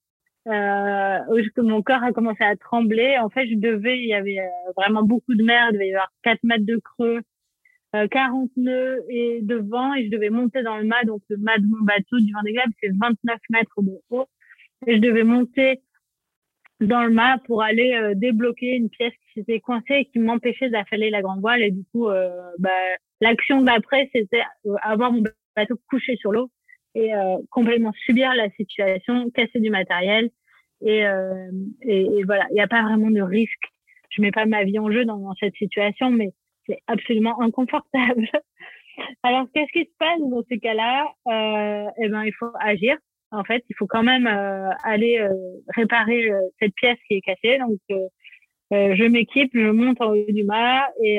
euh, 0.46 1.18
où 1.30 1.62
mon 1.62 1.82
corps 1.82 2.02
a 2.02 2.12
commencé 2.12 2.44
à 2.44 2.56
trembler. 2.56 3.16
En 3.18 3.30
fait, 3.30 3.46
je 3.46 3.54
devais, 3.54 3.98
il 3.98 4.06
y 4.06 4.14
avait 4.14 4.40
vraiment 4.76 5.02
beaucoup 5.02 5.34
de 5.34 5.42
mer, 5.42 5.68
il 5.70 5.74
devait 5.74 5.88
y 5.88 5.94
avoir 5.94 6.12
4 6.22 6.40
mètres 6.42 6.66
de 6.66 6.76
creux, 6.76 7.22
40 8.10 8.50
euh, 8.58 8.60
nœuds 8.60 9.04
et 9.08 9.40
de 9.40 9.54
vent 9.54 9.94
et 9.94 10.04
je 10.04 10.10
devais 10.10 10.28
monter 10.28 10.62
dans 10.62 10.76
le 10.76 10.84
mât. 10.84 11.04
Donc 11.04 11.22
le 11.30 11.38
mât 11.38 11.56
de 11.58 11.66
mon 11.66 11.82
bateau 11.82 12.18
du 12.18 12.32
Vendée 12.32 12.52
Globe, 12.52 12.72
c'est 12.82 12.90
29 12.90 13.38
mètres 13.50 13.82
de 13.82 13.98
haut. 14.10 14.26
Et 14.86 14.96
je 14.96 15.00
devais 15.00 15.24
monter 15.24 15.80
dans 16.86 17.02
le 17.04 17.10
mât 17.10 17.38
pour 17.46 17.62
aller 17.62 17.94
euh, 17.94 18.14
débloquer 18.14 18.76
une 18.76 18.90
pièce 18.90 19.12
qui 19.12 19.40
s'était 19.40 19.60
coincée 19.60 19.94
et 19.94 20.04
qui 20.06 20.18
m'empêchait 20.18 20.70
d'affaler 20.70 21.10
la 21.10 21.22
grande 21.22 21.40
voile. 21.40 21.62
Et 21.62 21.70
du 21.70 21.84
coup, 21.92 22.08
euh, 22.08 22.30
bah, 22.58 22.70
l'action 23.20 23.62
d'après, 23.62 24.10
c'était 24.12 24.42
avoir 24.82 25.12
mon 25.12 25.22
bateau 25.56 25.76
couché 25.88 26.16
sur 26.16 26.32
l'eau 26.32 26.50
et 26.96 27.10
complètement 27.50 27.92
subir 28.06 28.32
la 28.36 28.48
situation, 28.50 29.28
casser 29.30 29.58
du 29.58 29.68
matériel. 29.68 30.30
Et, 30.80 31.02
voilà, 32.24 32.46
il 32.50 32.54
n'y 32.54 32.60
a 32.60 32.68
pas 32.68 32.84
vraiment 32.84 33.10
de 33.10 33.20
risque. 33.20 33.64
Je 34.10 34.22
mets 34.22 34.30
pas 34.30 34.46
ma 34.46 34.62
vie 34.62 34.78
en 34.78 34.92
jeu 34.92 35.04
dans, 35.04 35.34
cette 35.40 35.56
situation, 35.56 36.10
mais 36.10 36.30
c'est 36.66 36.78
absolument 36.86 37.40
inconfortable. 37.40 38.28
Alors, 39.24 39.46
qu'est-ce 39.52 39.72
qui 39.72 39.86
se 39.86 39.96
passe 39.98 40.20
dans 40.20 40.44
ces 40.48 40.58
cas-là? 40.60 41.06
Euh, 41.26 41.90
Eh 41.98 42.08
ben, 42.08 42.22
il 42.22 42.32
faut 42.32 42.52
agir. 42.60 42.96
En 43.34 43.44
fait, 43.44 43.64
il 43.68 43.76
faut 43.76 43.86
quand 43.86 44.02
même 44.02 44.26
euh, 44.26 44.70
aller 44.82 45.18
euh, 45.18 45.32
réparer 45.74 46.30
euh, 46.30 46.40
cette 46.60 46.74
pièce 46.74 46.98
qui 47.08 47.14
est 47.14 47.20
cassée. 47.20 47.58
Donc, 47.58 47.78
euh, 47.90 48.94
je 48.94 49.04
m'équipe, 49.04 49.50
je 49.54 49.70
monte 49.70 50.00
en 50.00 50.10
haut 50.10 50.26
du 50.32 50.44
mât 50.44 50.88
et 51.00 51.18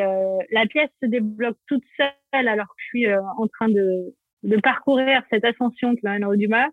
la 0.51 0.65
pièce 0.65 0.89
se 1.01 1.07
débloque 1.07 1.57
toute 1.67 1.83
seule 1.95 2.47
alors 2.47 2.65
que 2.65 2.73
je 2.77 2.85
suis 2.87 3.15
en 3.15 3.47
train 3.47 3.69
de, 3.69 4.13
de 4.43 4.57
parcourir 4.57 5.21
cette 5.29 5.45
ascension 5.45 5.95
qui 5.95 6.01
mène 6.03 6.25
en 6.25 6.31
haut 6.31 6.35
du 6.35 6.49
mât. 6.49 6.67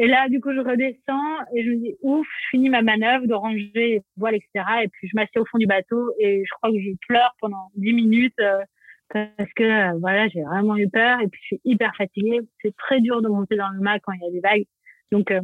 Et 0.00 0.06
là, 0.06 0.28
du 0.28 0.40
coup, 0.40 0.52
je 0.52 0.60
redescends 0.60 1.44
et 1.54 1.64
je 1.64 1.70
me 1.70 1.76
dis, 1.76 1.96
ouf, 2.02 2.26
je 2.42 2.48
finis 2.50 2.70
ma 2.70 2.82
manœuvre 2.82 3.26
de 3.26 3.34
ranger 3.34 4.02
voile, 4.16 4.36
etc. 4.36 4.64
Et 4.84 4.88
puis, 4.88 5.08
je 5.08 5.16
m'assieds 5.16 5.40
au 5.40 5.44
fond 5.44 5.58
du 5.58 5.66
bateau 5.66 6.12
et 6.20 6.44
je 6.44 6.50
crois 6.54 6.70
que 6.70 6.78
je 6.80 6.90
pleure 7.08 7.34
pendant 7.40 7.70
dix 7.74 7.92
minutes 7.92 8.38
euh, 8.40 8.60
parce 9.08 9.52
que, 9.56 9.62
euh, 9.62 9.98
voilà, 9.98 10.28
j'ai 10.28 10.42
vraiment 10.42 10.76
eu 10.76 10.88
peur 10.88 11.20
et 11.20 11.28
puis 11.28 11.40
je 11.42 11.46
suis 11.46 11.60
hyper 11.64 11.94
fatiguée. 11.96 12.40
C'est 12.62 12.76
très 12.76 13.00
dur 13.00 13.22
de 13.22 13.28
monter 13.28 13.56
dans 13.56 13.70
le 13.70 13.80
mât 13.80 13.98
quand 14.00 14.12
il 14.12 14.20
y 14.20 14.26
a 14.26 14.30
des 14.30 14.40
vagues. 14.40 14.66
Donc, 15.12 15.30
euh, 15.30 15.40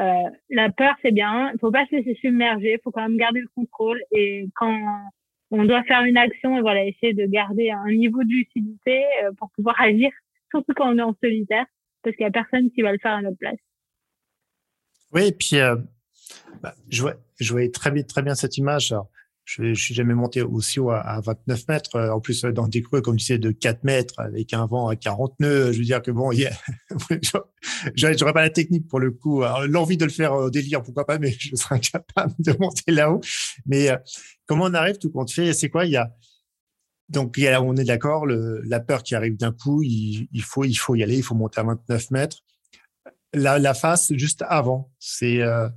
euh 0.00 0.30
la 0.50 0.70
peur, 0.70 0.94
c'est 1.02 1.12
bien. 1.12 1.50
Il 1.52 1.58
faut 1.60 1.70
pas 1.70 1.86
se 1.86 1.96
laisser 1.96 2.14
submerger. 2.14 2.72
Il 2.72 2.80
faut 2.82 2.90
quand 2.90 3.02
même 3.02 3.16
garder 3.16 3.40
le 3.40 3.48
contrôle. 3.54 4.02
Et 4.12 4.48
quand 4.56 4.76
on 5.50 5.64
doit 5.64 5.82
faire 5.84 6.02
une 6.02 6.16
action, 6.16 6.58
et 6.58 6.60
voilà, 6.60 6.84
essayer 6.84 7.14
de 7.14 7.26
garder 7.26 7.70
un 7.70 7.90
niveau 7.90 8.22
de 8.22 8.30
lucidité 8.30 9.04
pour 9.38 9.50
pouvoir 9.50 9.80
agir, 9.80 10.10
surtout 10.50 10.72
quand 10.74 10.92
on 10.92 10.98
est 10.98 11.02
en 11.02 11.16
solitaire, 11.22 11.66
parce 12.02 12.16
qu'il 12.16 12.24
y 12.24 12.28
a 12.28 12.32
personne 12.32 12.70
qui 12.70 12.82
va 12.82 12.92
le 12.92 12.98
faire 12.98 13.14
à 13.14 13.22
notre 13.22 13.38
place. 13.38 13.58
Oui, 15.12 15.28
et 15.28 15.32
puis 15.32 15.58
euh, 15.58 15.76
bah, 16.62 16.74
je, 16.90 17.02
vois, 17.02 17.14
je 17.40 17.50
voyais 17.52 17.70
très 17.70 17.90
très 18.02 18.22
bien 18.22 18.34
cette 18.34 18.58
image. 18.58 18.94
Je, 19.48 19.72
je 19.72 19.82
suis 19.82 19.94
jamais 19.94 20.12
monté 20.12 20.42
aussi 20.42 20.78
haut 20.78 20.90
à, 20.90 21.20
29 21.24 21.68
mètres. 21.68 21.96
Euh, 21.96 22.10
en 22.10 22.20
plus, 22.20 22.42
dans 22.42 22.68
des 22.68 22.82
creux, 22.82 23.00
comme 23.00 23.16
tu 23.16 23.24
sais, 23.24 23.38
de 23.38 23.50
4 23.50 23.82
mètres 23.82 24.20
avec 24.20 24.52
un 24.52 24.66
vent 24.66 24.88
à 24.88 24.96
40 24.96 25.40
nœuds. 25.40 25.72
Je 25.72 25.78
veux 25.78 25.84
dire 25.84 26.02
que 26.02 26.10
bon, 26.10 26.32
yeah, 26.32 26.52
j'aurais 27.94 28.34
pas 28.34 28.42
la 28.42 28.50
technique 28.50 28.86
pour 28.86 29.00
le 29.00 29.10
coup. 29.10 29.42
L'envie 29.68 29.96
de 29.96 30.04
le 30.04 30.10
faire 30.10 30.34
au 30.34 30.50
délire, 30.50 30.82
pourquoi 30.82 31.06
pas, 31.06 31.18
mais 31.18 31.30
je 31.38 31.56
serais 31.56 31.76
incapable 31.76 32.34
de 32.40 32.54
monter 32.60 32.92
là-haut. 32.92 33.22
Mais 33.64 33.90
euh, 33.90 33.96
comment 34.46 34.64
on 34.66 34.74
arrive 34.74 34.98
tout 34.98 35.10
compte 35.10 35.32
fait 35.32 35.54
C'est 35.54 35.70
quoi? 35.70 35.86
Il 35.86 35.92
y 35.92 35.96
a 35.96 36.14
donc 37.08 37.36
on 37.38 37.76
est 37.76 37.84
d'accord, 37.84 38.26
la 38.26 38.80
peur 38.80 39.02
qui 39.02 39.14
arrive 39.14 39.38
d'un 39.38 39.50
coup, 39.50 39.82
il, 39.82 40.42
faut 40.42 40.62
y 40.66 41.02
aller, 41.02 41.16
il 41.16 41.22
faut 41.22 41.34
monter 41.34 41.58
à 41.58 41.62
29 41.62 42.10
mètres 42.10 42.42
la, 43.32 43.58
la 43.58 43.74
phase 43.74 44.12
juste 44.14 44.44
avant. 44.46 44.90
C'est 44.98 45.40
euh, 45.40 45.68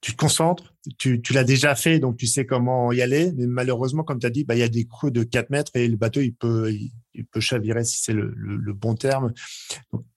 tu 0.00 0.12
te 0.12 0.16
concentres, 0.16 0.74
tu, 0.98 1.20
tu 1.20 1.34
l'as 1.34 1.44
déjà 1.44 1.74
fait, 1.74 1.98
donc 1.98 2.16
tu 2.16 2.26
sais 2.26 2.46
comment 2.46 2.90
y 2.90 3.02
aller. 3.02 3.32
Mais 3.36 3.46
malheureusement, 3.46 4.02
comme 4.02 4.18
tu 4.18 4.26
as 4.26 4.30
dit, 4.30 4.44
bah, 4.44 4.54
il 4.54 4.60
y 4.60 4.62
a 4.62 4.68
des 4.68 4.86
creux 4.86 5.10
de 5.10 5.22
4 5.22 5.50
mètres 5.50 5.72
et 5.74 5.86
le 5.88 5.96
bateau, 5.96 6.20
il 6.20 6.34
peut, 6.34 6.72
il, 6.72 7.26
peut 7.26 7.40
chavirer 7.40 7.84
si 7.84 7.98
c'est 8.02 8.14
le, 8.14 8.32
le, 8.34 8.72
bon 8.72 8.94
terme. 8.94 9.34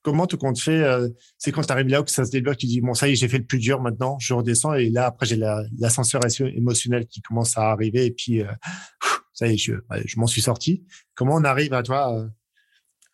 Comment 0.02 0.26
tu 0.26 0.38
comptes 0.38 0.60
fait 0.60 0.82
euh, 0.84 1.10
C'est 1.38 1.52
quand 1.52 1.64
tu 1.64 1.72
arrives 1.72 1.88
là 1.88 2.02
où 2.02 2.08
ça 2.08 2.24
se 2.24 2.32
débloque, 2.32 2.58
tu 2.58 2.66
dis, 2.66 2.80
bon, 2.80 2.94
ça 2.94 3.10
y 3.10 3.12
est, 3.12 3.16
j'ai 3.16 3.28
fait 3.28 3.40
le 3.40 3.46
plus 3.46 3.60
dur 3.60 3.82
maintenant, 3.82 4.18
je 4.20 4.34
redescends. 4.34 4.74
Et 4.74 4.90
là, 4.90 5.08
après, 5.08 5.26
j'ai 5.26 5.36
l'ascenseur 5.78 6.22
émotionnel 6.40 7.06
qui 7.08 7.22
commence 7.22 7.58
à 7.58 7.72
arriver. 7.72 8.06
Et 8.06 8.12
puis, 8.12 8.42
euh, 8.42 8.52
ça 9.34 9.48
y 9.48 9.56
est, 9.56 9.58
je, 9.58 9.74
je 10.06 10.20
m'en 10.20 10.28
suis 10.28 10.42
sorti. 10.42 10.86
Comment 11.14 11.36
on 11.36 11.44
arrive 11.44 11.74
à 11.74 11.84
toi 11.84 12.30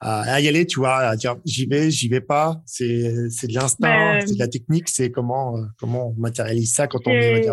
à, 0.01 0.39
y 0.39 0.47
aller, 0.47 0.65
tu 0.65 0.79
vois, 0.79 0.97
à 0.97 1.15
dire 1.15 1.35
j'y 1.45 1.65
vais, 1.65 1.91
j'y 1.91 2.07
vais 2.07 2.21
pas. 2.21 2.61
C'est 2.65 3.29
c'est 3.29 3.47
de 3.47 3.53
l'instinct, 3.53 4.17
ben, 4.17 4.21
c'est 4.25 4.35
de 4.35 4.39
la 4.39 4.47
technique. 4.47 4.89
C'est 4.89 5.11
comment 5.11 5.57
euh, 5.57 5.65
comment 5.77 6.09
on 6.09 6.13
matérialise 6.19 6.73
ça 6.73 6.87
quand 6.87 7.05
on 7.05 7.11
est. 7.11 7.47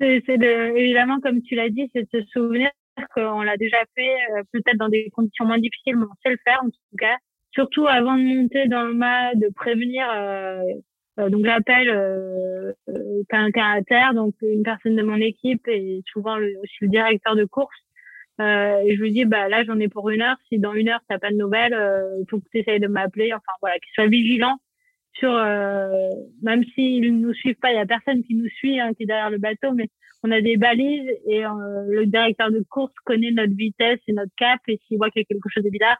C'est 0.00 0.22
évidemment 0.28 1.20
comme 1.20 1.42
tu 1.42 1.54
l'as 1.54 1.68
dit, 1.68 1.90
c'est 1.92 2.02
de 2.02 2.20
se 2.20 2.26
souvenir 2.32 2.70
qu'on 3.14 3.42
l'a 3.42 3.56
déjà 3.56 3.78
fait, 3.94 4.14
euh, 4.32 4.42
peut-être 4.52 4.76
dans 4.76 4.88
des 4.88 5.10
conditions 5.10 5.44
moins 5.44 5.58
difficiles, 5.58 5.96
mais 5.96 6.04
on 6.04 6.14
sait 6.22 6.30
le 6.30 6.38
faire 6.44 6.60
en 6.62 6.68
tout 6.68 6.96
cas. 6.98 7.16
Surtout 7.52 7.86
avant 7.86 8.16
de 8.16 8.22
monter 8.22 8.68
dans 8.68 8.84
le 8.84 8.94
mât, 8.94 9.34
de 9.34 9.48
prévenir. 9.54 10.06
Euh, 10.10 10.62
donc 11.28 11.44
j'appelle 11.44 11.90
euh, 11.90 12.72
à 13.32 13.82
terre, 13.82 14.14
donc 14.14 14.34
une 14.40 14.62
personne 14.62 14.96
de 14.96 15.02
mon 15.02 15.16
équipe 15.16 15.66
et 15.68 16.02
souvent 16.10 16.36
le, 16.36 16.58
aussi 16.62 16.76
le 16.80 16.88
directeur 16.88 17.36
de 17.36 17.44
course 17.44 17.76
euh, 18.40 18.82
je 18.88 19.00
lui 19.00 19.12
dis, 19.12 19.24
bah 19.24 19.48
là, 19.48 19.64
j'en 19.64 19.78
ai 19.78 19.88
pour 19.88 20.10
une 20.10 20.22
heure. 20.22 20.36
Si 20.48 20.58
dans 20.58 20.74
une 20.74 20.88
heure, 20.88 21.00
t'as 21.08 21.18
pas 21.18 21.30
de 21.30 21.36
nouvelles, 21.36 21.74
euh, 21.74 22.20
il 22.20 22.26
faut 22.28 22.40
que 22.40 22.48
tu 22.50 22.58
essayes 22.58 22.80
de 22.80 22.86
m'appeler. 22.88 23.32
Enfin, 23.34 23.52
voilà, 23.60 23.78
qu'il 23.78 23.92
soit 23.94 24.06
vigilant 24.06 24.56
sur, 25.14 25.34
euh, 25.34 26.08
même 26.42 26.64
s'ils 26.74 27.18
nous 27.20 27.34
suivent 27.34 27.58
pas, 27.60 27.72
il 27.72 27.76
y 27.76 27.78
a 27.78 27.86
personne 27.86 28.22
qui 28.22 28.34
nous 28.34 28.48
suit, 28.48 28.80
hein, 28.80 28.94
qui 28.94 29.02
est 29.02 29.06
derrière 29.06 29.30
le 29.30 29.38
bateau, 29.38 29.72
mais 29.74 29.88
on 30.22 30.30
a 30.30 30.40
des 30.40 30.56
balises 30.56 31.10
et 31.26 31.44
euh, 31.44 31.50
le 31.88 32.06
directeur 32.06 32.50
de 32.50 32.64
course 32.68 32.94
connaît 33.04 33.30
notre 33.30 33.54
vitesse 33.54 34.00
et 34.06 34.12
notre 34.12 34.32
cap. 34.36 34.60
Et 34.68 34.80
s'il 34.86 34.98
voit 34.98 35.10
qu'il 35.10 35.20
y 35.20 35.24
a 35.24 35.26
quelque 35.26 35.48
chose 35.48 35.64
de 35.64 35.70
bizarre 35.70 35.98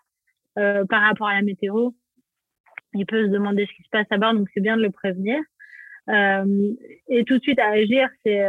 euh, 0.59 0.85
par 0.87 1.03
rapport 1.03 1.29
à 1.29 1.35
la 1.35 1.43
météo, 1.43 1.91
il 2.95 3.07
peut 3.07 3.27
se 3.27 3.31
demander 3.31 3.67
ce 3.67 3.73
qui 3.73 3.83
se 3.83 3.89
passe 3.91 4.07
à 4.11 4.19
bord. 4.19 4.35
Donc, 4.35 4.49
c'est 4.55 4.61
bien 4.61 4.77
de 4.77 4.83
le 4.83 4.91
prévenir. 4.91 5.41
et 6.09 7.25
tout 7.25 7.39
de 7.39 7.43
suite 7.43 7.59
à 7.59 7.71
agir, 7.71 8.09
c'est 8.25 8.43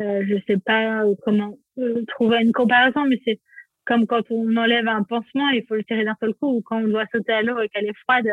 euh, 0.00 0.22
je 0.26 0.36
sais 0.46 0.58
pas 0.58 1.04
comment 1.24 1.56
euh, 1.78 2.04
trouver 2.08 2.38
une 2.42 2.52
comparaison, 2.52 3.06
mais 3.06 3.20
c'est 3.24 3.40
comme 3.84 4.06
quand 4.06 4.30
on 4.30 4.56
enlève 4.56 4.88
un 4.88 5.02
pansement, 5.02 5.50
il 5.50 5.64
faut 5.66 5.74
le 5.74 5.84
tirer 5.84 6.04
d'un 6.04 6.16
seul 6.20 6.34
coup, 6.34 6.56
ou 6.56 6.62
quand 6.62 6.78
on 6.82 6.88
doit 6.88 7.06
sauter 7.12 7.32
à 7.32 7.42
l'eau 7.42 7.60
et 7.60 7.68
qu'elle 7.68 7.86
est 7.86 7.98
froide, 7.98 8.26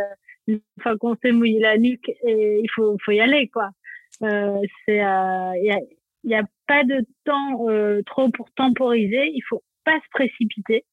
une 0.48 0.62
fois 0.82 0.98
qu'on 0.98 1.16
s'est 1.18 1.32
mouillé 1.34 1.60
la 1.60 1.78
nuque, 1.78 2.10
et 2.10 2.62
il 2.64 2.70
faut, 2.74 2.98
faut 3.04 3.12
y 3.12 3.20
aller, 3.20 3.50
quoi. 3.50 3.70
Euh, 4.24 4.62
c'est, 4.86 4.98
il 4.98 5.02
euh, 5.02 5.54
y, 5.64 5.72
a, 5.72 5.80
y 6.24 6.36
a 6.36 6.44
pas 6.68 6.84
de 6.84 7.06
temps 7.26 7.70
euh, 7.70 8.02
trop 8.06 8.30
pour 8.30 8.52
temporiser. 8.52 9.32
Il 9.34 9.42
faut 9.50 9.64
pas 9.84 10.00
se 10.00 10.10
précipiter. 10.12 10.86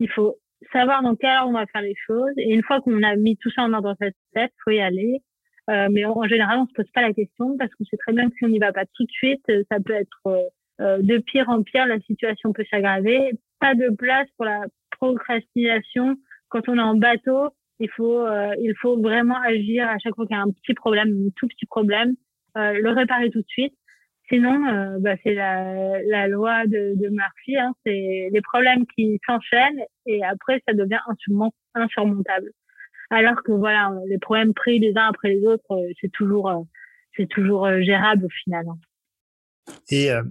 Il 0.00 0.10
faut 0.10 0.38
savoir 0.72 1.02
dans 1.02 1.16
quelle 1.16 1.30
heure 1.30 1.48
on 1.48 1.52
va 1.52 1.66
faire 1.66 1.82
les 1.82 1.94
choses. 2.06 2.32
Et 2.36 2.52
une 2.52 2.62
fois 2.62 2.80
qu'on 2.80 3.02
a 3.02 3.16
mis 3.16 3.36
tout 3.36 3.50
ça 3.50 3.62
en 3.62 3.72
ordre 3.72 3.90
dans 3.90 3.96
cette 4.00 4.16
tête, 4.34 4.52
faut 4.64 4.70
y 4.70 4.80
aller. 4.80 5.22
Euh, 5.70 5.88
mais 5.90 6.04
en, 6.04 6.24
général, 6.24 6.58
on 6.58 6.66
se 6.66 6.72
pose 6.74 6.90
pas 6.92 7.00
la 7.00 7.12
question 7.12 7.56
parce 7.56 7.74
qu'on 7.74 7.84
sait 7.84 7.96
très 7.96 8.12
bien 8.12 8.28
que 8.28 8.36
si 8.36 8.44
on 8.44 8.48
n'y 8.48 8.58
va 8.58 8.72
pas 8.72 8.84
tout 8.84 9.04
de 9.04 9.10
suite, 9.10 9.42
euh, 9.48 9.62
ça 9.70 9.78
peut 9.80 9.94
être 9.94 10.20
euh, 10.26 10.42
de 10.78 11.18
pire 11.18 11.48
en 11.48 11.62
pire, 11.62 11.86
la 11.86 12.00
situation 12.00 12.52
peut 12.52 12.64
s'aggraver. 12.70 13.32
Pas 13.60 13.74
de 13.74 13.94
place 13.94 14.28
pour 14.36 14.46
la 14.46 14.66
procrastination. 14.90 16.16
Quand 16.48 16.68
on 16.68 16.78
est 16.78 16.82
en 16.82 16.96
bateau, 16.96 17.50
il 17.80 17.90
faut, 17.90 18.26
il 18.60 18.74
faut 18.80 19.00
vraiment 19.00 19.40
agir 19.40 19.88
à 19.88 19.98
chaque 19.98 20.14
fois 20.14 20.26
qu'il 20.26 20.36
y 20.36 20.38
a 20.38 20.42
un 20.42 20.50
petit 20.50 20.74
problème, 20.74 21.26
un 21.26 21.30
tout 21.36 21.48
petit 21.48 21.66
problème, 21.66 22.14
le 22.54 22.88
réparer 22.90 23.30
tout 23.30 23.40
de 23.40 23.48
suite. 23.48 23.74
Sinon, 24.30 24.98
bah, 25.00 25.16
c'est 25.22 25.34
la, 25.34 26.02
la 26.04 26.28
loi 26.28 26.66
de, 26.66 26.94
de 26.96 27.08
Murphy, 27.08 27.58
hein, 27.58 27.72
c'est 27.84 28.30
les 28.32 28.40
problèmes 28.40 28.86
qui 28.96 29.20
s'enchaînent 29.26 29.82
et 30.06 30.24
après 30.24 30.62
ça 30.66 30.74
devient 30.74 31.00
insurmontable. 31.74 32.50
Alors 33.10 33.42
que 33.42 33.52
voilà, 33.52 33.92
les 34.08 34.18
problèmes 34.18 34.54
pris 34.54 34.78
les 34.78 34.96
uns 34.96 35.08
après 35.08 35.28
les 35.28 35.44
autres, 35.44 35.70
euh, 35.72 35.92
c'est 36.00 36.10
toujours, 36.10 36.48
euh, 36.48 36.62
c'est 37.16 37.28
toujours 37.28 37.68
gérable 37.82 38.24
au 38.24 38.30
final. 38.30 38.64
Hein. 38.66 38.78
Et 39.90 40.08
bah, 40.08 40.22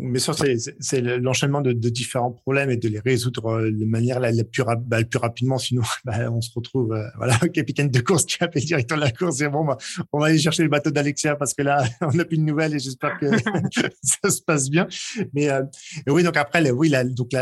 Bien 0.00 0.18
sûr, 0.18 0.34
c'est 0.80 1.00
l'enchaînement 1.00 1.60
de, 1.60 1.72
différents 1.72 2.32
problèmes 2.32 2.70
et 2.70 2.76
de 2.76 2.88
les 2.88 3.00
résoudre 3.00 3.46
euh, 3.46 3.70
de 3.70 3.84
manière 3.84 4.18
la, 4.18 4.32
plus, 4.44 4.62
bah, 4.86 5.04
plus 5.04 5.18
rapidement. 5.18 5.58
Sinon, 5.58 5.82
bah, 6.04 6.30
on 6.30 6.40
se 6.40 6.50
retrouve, 6.54 6.92
euh, 6.92 7.06
voilà, 7.16 7.36
capitaine 7.52 7.90
de 7.90 8.00
course 8.00 8.24
qui 8.24 8.42
appelle 8.42 8.62
le 8.62 8.66
directeur 8.66 8.96
de 8.96 9.02
la 9.02 9.10
course 9.10 9.40
et 9.40 9.48
bon, 9.48 9.64
bah, 9.64 9.76
on 10.12 10.20
va 10.20 10.26
aller 10.26 10.38
chercher 10.38 10.62
le 10.62 10.68
bateau 10.68 10.90
d'Alexia 10.90 11.36
parce 11.36 11.54
que 11.54 11.62
là, 11.62 11.84
on 12.00 12.12
n'a 12.12 12.24
plus 12.24 12.38
de 12.38 12.42
nouvelles 12.42 12.74
et 12.74 12.78
j'espère 12.78 13.18
que 13.18 13.26
ça 14.02 14.30
se 14.30 14.40
passe 14.42 14.70
bien. 14.70 14.88
Mais 15.34 15.50
euh, 15.50 15.62
oui, 16.06 16.22
donc 16.22 16.36
après, 16.36 16.70
oui, 16.70 16.92
donc 17.10 17.32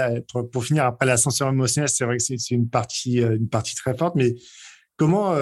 pour, 0.50 0.64
finir, 0.64 0.84
après 0.84 1.06
l'ascenseur 1.06 1.48
émotionnel, 1.48 1.88
c'est 1.88 2.04
vrai 2.04 2.16
que 2.16 2.22
c'est 2.22 2.50
une 2.50 2.68
partie, 2.68 3.18
une 3.18 3.48
partie 3.48 3.76
très 3.76 3.96
forte. 3.96 4.16
Mais 4.16 4.34
comment 4.96 5.34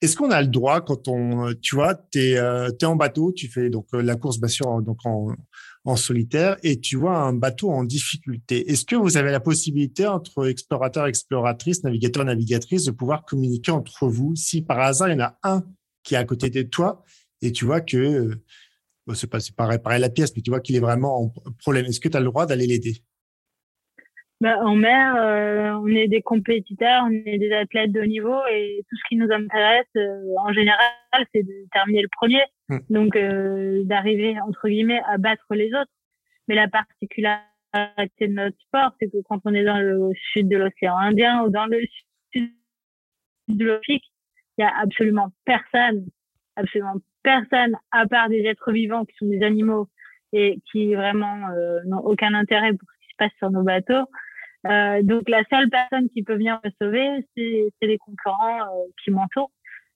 est-ce 0.00 0.16
qu'on 0.16 0.30
a 0.30 0.40
le 0.40 0.48
droit 0.48 0.80
quand 0.80 1.08
on, 1.08 1.52
tu 1.60 1.74
vois, 1.74 1.94
tu 1.94 2.18
es, 2.18 2.32
es, 2.32 2.84
en 2.84 2.96
bateau, 2.96 3.32
tu 3.32 3.48
fais 3.48 3.68
donc 3.68 3.86
la 3.92 4.16
course 4.16 4.38
bien 4.38 4.48
sûr 4.48 4.80
donc 4.82 4.98
en, 5.04 5.36
solitaire 5.96 6.56
et 6.62 6.78
tu 6.78 6.96
vois 6.96 7.18
un 7.18 7.32
bateau 7.32 7.70
en 7.70 7.84
difficulté. 7.84 8.70
Est-ce 8.70 8.84
que 8.84 8.96
vous 8.96 9.16
avez 9.16 9.30
la 9.30 9.40
possibilité 9.40 10.06
entre 10.06 10.48
explorateurs, 10.48 11.06
exploratrices, 11.06 11.82
navigateurs, 11.84 12.24
navigatrices 12.24 12.84
de 12.84 12.92
pouvoir 12.92 13.24
communiquer 13.24 13.72
entre 13.72 14.06
vous? 14.08 14.34
Si 14.36 14.62
par 14.62 14.80
hasard 14.80 15.08
il 15.08 15.12
y 15.12 15.22
en 15.22 15.24
a 15.24 15.38
un 15.42 15.64
qui 16.02 16.14
est 16.14 16.18
à 16.18 16.24
côté 16.24 16.48
de 16.50 16.62
toi 16.62 17.04
et 17.42 17.52
tu 17.52 17.64
vois 17.64 17.80
que 17.80 18.38
bon, 19.06 19.14
c'est 19.14 19.26
pas, 19.26 19.38
pas 19.56 19.66
réparer 19.66 19.98
la 19.98 20.10
pièce, 20.10 20.32
mais 20.36 20.42
tu 20.42 20.50
vois 20.50 20.60
qu'il 20.60 20.76
est 20.76 20.80
vraiment 20.80 21.22
en 21.22 21.28
problème. 21.58 21.86
Est-ce 21.86 22.00
que 22.00 22.08
tu 22.08 22.16
as 22.16 22.20
le 22.20 22.26
droit 22.26 22.46
d'aller 22.46 22.66
l'aider? 22.66 23.02
Bah, 24.40 24.56
en 24.62 24.74
mer, 24.74 25.16
euh, 25.16 25.72
on 25.82 25.88
est 25.88 26.08
des 26.08 26.22
compétiteurs, 26.22 27.04
on 27.06 27.10
est 27.10 27.36
des 27.36 27.52
athlètes 27.52 27.92
de 27.92 28.00
haut 28.00 28.06
niveau 28.06 28.40
et 28.50 28.82
tout 28.88 28.96
ce 28.96 29.02
qui 29.08 29.16
nous 29.16 29.30
intéresse, 29.30 29.86
euh, 29.96 30.34
en 30.38 30.50
général, 30.54 30.80
c'est 31.34 31.42
de 31.42 31.52
terminer 31.72 32.00
le 32.00 32.08
premier. 32.08 32.42
Hmm. 32.70 32.78
Donc, 32.88 33.16
euh, 33.16 33.82
d'arriver, 33.84 34.40
entre 34.40 34.68
guillemets, 34.68 35.02
à 35.06 35.18
battre 35.18 35.44
les 35.50 35.68
autres. 35.74 35.90
Mais 36.48 36.54
la 36.54 36.68
particularité 36.68 37.42
de 38.28 38.32
notre 38.32 38.58
sport, 38.60 38.92
c'est 38.98 39.10
que 39.10 39.18
quand 39.28 39.40
on 39.44 39.52
est 39.52 39.64
dans 39.64 39.78
le 39.78 40.10
sud 40.32 40.48
de 40.48 40.56
l'océan 40.56 40.96
Indien 40.96 41.44
ou 41.44 41.50
dans 41.50 41.66
le 41.66 41.78
sud 42.32 42.50
de 43.48 43.64
l'Opique, 43.66 44.10
il 44.56 44.62
y 44.62 44.64
a 44.64 44.72
absolument 44.78 45.28
personne, 45.44 46.06
absolument 46.56 46.96
personne, 47.22 47.76
à 47.90 48.06
part 48.06 48.30
des 48.30 48.40
êtres 48.46 48.72
vivants 48.72 49.04
qui 49.04 49.14
sont 49.18 49.26
des 49.26 49.42
animaux 49.42 49.88
et 50.32 50.60
qui 50.72 50.94
vraiment 50.94 51.36
n'ont 51.84 52.00
aucun 52.00 52.34
intérêt 52.34 52.72
pour 52.72 52.88
ce 52.88 53.04
qui 53.04 53.10
se 53.10 53.16
passe 53.18 53.32
sur 53.38 53.50
nos 53.50 53.62
bateaux, 53.62 54.06
euh, 54.66 55.02
donc 55.02 55.28
la 55.28 55.42
seule 55.50 55.70
personne 55.70 56.08
qui 56.10 56.22
peut 56.22 56.34
venir 56.34 56.60
me 56.64 56.70
sauver, 56.80 57.26
c'est 57.36 57.86
les 57.86 57.98
concurrents 57.98 58.60
euh, 58.60 58.88
qui 59.02 59.10
m'entourent, 59.10 59.52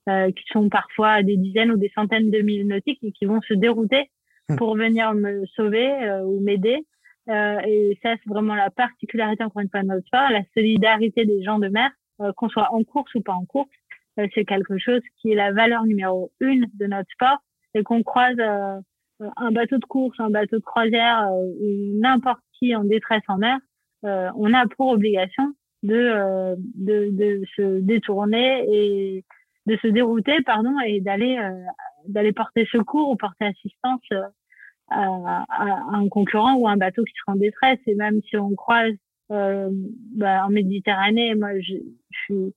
euh, 0.09 0.31
qui 0.33 0.45
sont 0.53 0.69
parfois 0.69 1.23
des 1.23 1.37
dizaines 1.37 1.71
ou 1.71 1.77
des 1.77 1.93
centaines 1.95 2.31
de 2.31 2.41
milles 2.41 2.67
nautiques 2.67 3.01
et 3.03 3.13
qui 3.13 3.27
vont 3.27 3.43
se 3.43 3.55
dérouter 3.55 4.11
hmm. 4.49 4.57
pour 4.57 4.77
venir 4.77 5.13
me 5.15 5.45
sauver 5.55 6.21
ou 6.25 6.41
m'aider. 6.41 6.87
et 7.29 7.99
ça, 8.03 8.15
c'est 8.17 8.29
vraiment 8.29 8.55
la 8.55 8.71
particularité 8.71 9.45
encore 9.45 9.63
une 9.63 9.71
fois 9.71 9.83
de 9.83 9.89
notre 9.89 10.07
sport, 10.07 10.31
la 10.31 10.43
solidarité 10.55 11.25
des 11.27 11.43
gens 11.43 11.59
de 11.59 11.69
mer, 11.69 11.91
qu'on 12.37 12.49
soit 12.49 12.73
en 12.73 12.83
course 12.85 13.15
ou 13.15 13.21
pas 13.21 13.33
en 13.35 13.45
course. 13.45 13.71
c'est 14.17 14.45
quelque 14.45 14.79
chose 14.79 15.03
qui 15.21 15.33
est 15.33 15.35
la 15.35 15.53
valeur 15.53 15.85
numéro 15.85 16.33
une 16.41 16.67
de 16.75 16.87
notre 16.87 17.11
sport 17.11 17.39
et 17.75 17.83
qu'on 17.83 18.03
croise 18.03 18.39
un 18.39 19.51
bateau 19.53 19.79
de 19.79 19.85
course, 19.85 20.19
un 20.21 20.31
bateau 20.31 20.57
de 20.57 20.65
croisière 20.65 21.29
ou 21.33 21.99
n'importe 22.01 22.41
qui 22.59 22.75
en 22.75 22.85
détresse 22.85 23.23
en 23.29 23.39
mer, 23.39 23.59
euh, 24.05 24.31
on 24.37 24.53
a 24.53 24.67
pour 24.67 24.89
obligation 24.89 25.55
de, 25.83 25.95
euh, 25.95 26.57
de, 26.75 27.11
de, 27.11 27.43
se 27.57 27.81
détourner 27.81 28.65
et 28.71 29.25
de 29.67 29.77
se 29.79 29.89
dérouter, 29.89 30.43
pardon, 30.45 30.75
et 30.87 31.01
d'aller 31.01 31.39
euh, 31.39 31.65
d'aller 32.09 32.33
porter 32.33 32.67
secours 32.71 33.11
ou 33.11 33.17
porter 33.17 33.47
assistance 33.47 34.03
à, 34.91 35.45
un 35.93 36.09
concurrent 36.09 36.55
ou 36.57 36.69
un 36.69 36.77
bateau 36.77 37.03
qui 37.05 37.15
sera 37.15 37.33
en 37.33 37.37
détresse. 37.37 37.81
Et 37.87 37.95
même 37.95 38.21
si 38.29 38.37
on 38.37 38.55
croise 38.55 38.95
bah, 39.31 40.45
en 40.47 40.51
Méditerranée, 40.51 41.35
moi, 41.35 41.59
je, 41.61 41.75
je, 42.11 42.19
suis 42.25 42.55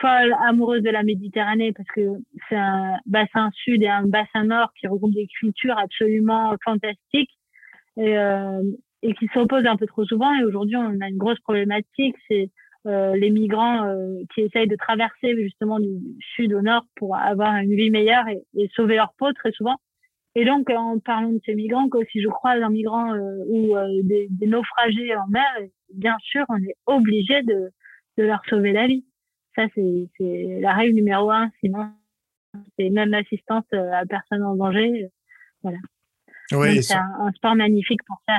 folle 0.00 0.34
amoureuse 0.46 0.82
de 0.82 0.90
la 0.90 1.02
Méditerranée 1.02 1.72
parce 1.72 1.88
que 1.88 2.18
c'est 2.48 2.56
un 2.56 2.98
bassin 3.06 3.50
sud 3.52 3.82
et 3.82 3.88
un 3.88 4.06
bassin 4.06 4.44
nord 4.44 4.72
qui 4.78 4.86
regroupent 4.86 5.14
des 5.14 5.26
cultures 5.26 5.78
absolument 5.78 6.54
fantastiques. 6.64 7.36
Et, 7.96 8.16
euh, 8.16 8.62
et 9.02 9.14
qui 9.14 9.28
s'opposent 9.32 9.66
un 9.66 9.76
peu 9.76 9.86
trop 9.86 10.04
souvent. 10.04 10.34
Et 10.34 10.44
aujourd'hui, 10.44 10.76
on 10.76 11.00
a 11.00 11.08
une 11.08 11.18
grosse 11.18 11.40
problématique, 11.40 12.16
c'est 12.28 12.50
euh, 12.86 13.16
les 13.16 13.30
migrants 13.30 13.86
euh, 13.86 14.22
qui 14.34 14.42
essayent 14.42 14.68
de 14.68 14.76
traverser 14.76 15.34
justement 15.36 15.78
du 15.78 15.98
sud 16.34 16.52
au 16.54 16.62
nord 16.62 16.84
pour 16.96 17.16
avoir 17.16 17.56
une 17.56 17.74
vie 17.74 17.90
meilleure 17.90 18.26
et, 18.28 18.42
et 18.56 18.70
sauver 18.74 18.96
leur 18.96 19.12
peau 19.18 19.32
très 19.32 19.52
souvent. 19.52 19.76
Et 20.34 20.44
donc, 20.44 20.70
en 20.70 20.98
parlant 20.98 21.30
de 21.30 21.40
ces 21.44 21.54
migrants, 21.54 21.88
que 21.88 21.98
si 22.12 22.22
je 22.22 22.28
croise 22.28 22.62
un 22.62 22.70
migrant 22.70 23.12
euh, 23.14 23.44
ou 23.48 23.76
euh, 23.76 23.88
des, 24.04 24.28
des, 24.30 24.46
naufragés 24.46 25.14
en 25.16 25.26
mer, 25.28 25.44
bien 25.92 26.16
sûr, 26.20 26.44
on 26.48 26.56
est 26.58 26.76
obligé 26.86 27.42
de, 27.42 27.70
de 28.18 28.22
leur 28.22 28.40
sauver 28.48 28.72
la 28.72 28.86
vie. 28.86 29.04
Ça, 29.56 29.64
c'est 29.74 30.60
la 30.60 30.72
règle 30.72 30.94
numéro 30.94 31.30
un. 31.30 31.50
Sinon, 31.60 31.90
c'est 32.78 32.90
même 32.90 33.10
l'assistance 33.10 33.64
à 33.72 34.06
personne 34.06 34.44
en 34.44 34.54
danger. 34.54 35.08
Voilà. 35.62 35.78
Oui, 36.52 36.82
c'est 36.82 36.94
un, 36.94 37.10
un, 37.18 37.32
sport 37.32 37.56
magnifique 37.56 38.04
pour 38.06 38.22
ça 38.28 38.38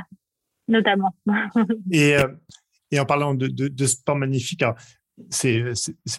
notamment. 0.69 1.13
et, 1.91 2.15
euh, 2.15 2.27
et 2.91 2.99
en 2.99 3.05
parlant 3.05 3.35
de, 3.35 3.85
sport 3.85 4.15
magnifique, 4.15 4.63
c'est 5.29 5.61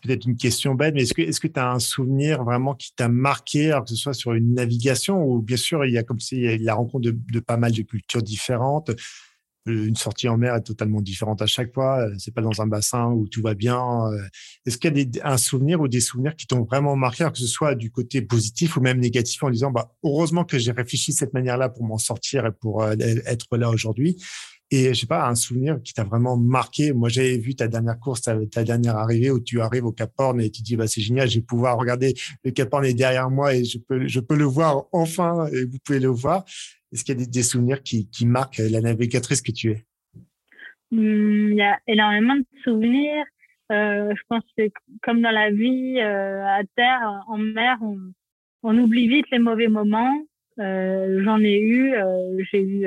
peut-être 0.02 0.26
une 0.26 0.36
question 0.36 0.74
bête, 0.74 0.94
mais 0.94 1.02
est-ce 1.02 1.40
que 1.40 1.48
tu 1.48 1.58
as 1.60 1.70
un 1.70 1.78
souvenir 1.78 2.44
vraiment 2.44 2.74
qui 2.74 2.94
t'a 2.94 3.08
marqué, 3.08 3.72
alors 3.72 3.84
que 3.84 3.90
ce 3.90 3.96
soit 3.96 4.12
sur 4.12 4.34
une 4.34 4.54
navigation 4.54 5.24
ou 5.24 5.40
bien 5.40 5.56
sûr 5.56 5.84
il 5.86 5.92
y 5.92 5.98
a 5.98 6.02
comme 6.02 6.20
si 6.20 6.36
il 6.36 6.42
y 6.42 6.48
a 6.48 6.56
la 6.58 6.74
rencontre 6.74 7.10
de, 7.10 7.40
pas 7.40 7.56
mal 7.56 7.72
de 7.72 7.82
cultures 7.82 8.22
différentes. 8.22 8.90
Euh, 9.68 9.86
une 9.86 9.96
sortie 9.96 10.28
en 10.28 10.36
mer 10.36 10.54
est 10.54 10.62
totalement 10.62 11.00
différente 11.00 11.42
à 11.42 11.46
chaque 11.46 11.72
fois. 11.74 12.00
Euh, 12.00 12.14
c'est 12.18 12.34
pas 12.34 12.42
dans 12.42 12.60
un 12.60 12.66
bassin 12.66 13.06
où 13.06 13.28
tout 13.28 13.42
va 13.42 13.54
bien. 13.54 14.10
Est-ce 14.66 14.78
qu'il 14.78 14.96
y 14.96 15.00
a 15.00 15.04
des, 15.04 15.20
un 15.22 15.36
souvenir 15.36 15.80
ou 15.80 15.88
des 15.88 16.00
souvenirs 16.00 16.36
qui 16.36 16.46
t'ont 16.46 16.64
vraiment 16.64 16.96
marqué, 16.96 17.28
que 17.32 17.38
ce 17.38 17.46
soit 17.46 17.74
du 17.74 17.90
côté 17.90 18.22
positif 18.22 18.76
ou 18.76 18.80
même 18.80 18.98
négatif, 18.98 19.42
en 19.42 19.50
disant 19.50 19.70
bah 19.70 19.92
heureusement 20.02 20.44
que 20.44 20.58
j'ai 20.58 20.72
réfléchi 20.72 21.12
de 21.12 21.16
cette 21.16 21.34
manière-là 21.34 21.68
pour 21.68 21.84
m'en 21.84 21.98
sortir 21.98 22.46
et 22.46 22.52
pour 22.52 22.84
être 22.84 23.56
là 23.56 23.70
aujourd'hui. 23.70 24.16
Et 24.72 24.94
je 24.94 25.00
sais 25.00 25.06
pas, 25.06 25.28
un 25.28 25.34
souvenir 25.34 25.80
qui 25.82 25.92
t'a 25.92 26.04
vraiment 26.04 26.36
marqué. 26.36 26.92
Moi, 26.92 27.08
j'avais 27.08 27.38
vu 27.38 27.56
ta 27.56 27.66
dernière 27.66 27.98
course, 27.98 28.22
ta, 28.22 28.36
ta, 28.46 28.62
dernière 28.62 28.96
arrivée 28.96 29.30
où 29.30 29.40
tu 29.40 29.60
arrives 29.60 29.84
au 29.84 29.90
Cap 29.90 30.12
Horn 30.16 30.40
et 30.40 30.48
tu 30.50 30.62
dis, 30.62 30.76
bah, 30.76 30.86
c'est 30.86 31.00
génial, 31.00 31.28
je 31.28 31.36
vais 31.36 31.44
pouvoir 31.44 31.76
regarder 31.76 32.14
le 32.44 32.52
Cap 32.52 32.72
Horn 32.72 32.84
est 32.84 32.94
derrière 32.94 33.30
moi 33.30 33.54
et 33.54 33.64
je 33.64 33.78
peux, 33.78 34.06
je 34.06 34.20
peux 34.20 34.36
le 34.36 34.44
voir 34.44 34.84
enfin 34.92 35.46
et 35.52 35.64
vous 35.64 35.78
pouvez 35.84 35.98
le 35.98 36.08
voir. 36.08 36.44
Est-ce 36.92 37.04
qu'il 37.04 37.18
y 37.18 37.22
a 37.22 37.26
des, 37.26 37.42
souvenirs 37.42 37.82
qui, 37.82 38.08
marquent 38.26 38.58
la 38.58 38.80
navigatrice 38.80 39.42
que 39.42 39.52
tu 39.52 39.70
es? 39.72 39.84
Hum, 40.92 41.50
il 41.50 41.56
y 41.56 41.62
a 41.62 41.78
énormément 41.86 42.36
de 42.36 42.44
souvenirs. 42.64 43.24
Euh, 43.70 44.12
je 44.16 44.22
pense 44.28 44.42
que 44.58 44.64
comme 45.02 45.22
dans 45.22 45.30
la 45.30 45.50
vie, 45.50 45.98
euh, 46.00 46.44
à 46.44 46.62
terre, 46.76 47.22
en 47.28 47.38
mer, 47.38 47.78
on, 48.62 48.78
oublie 48.78 49.08
vite 49.08 49.26
les 49.30 49.38
mauvais 49.38 49.68
moments. 49.68 50.14
Euh, 50.58 51.22
J'en 51.24 51.40
ai 51.40 51.60
eu. 51.60 51.94
J'ai 52.50 52.62
eu 52.62 52.86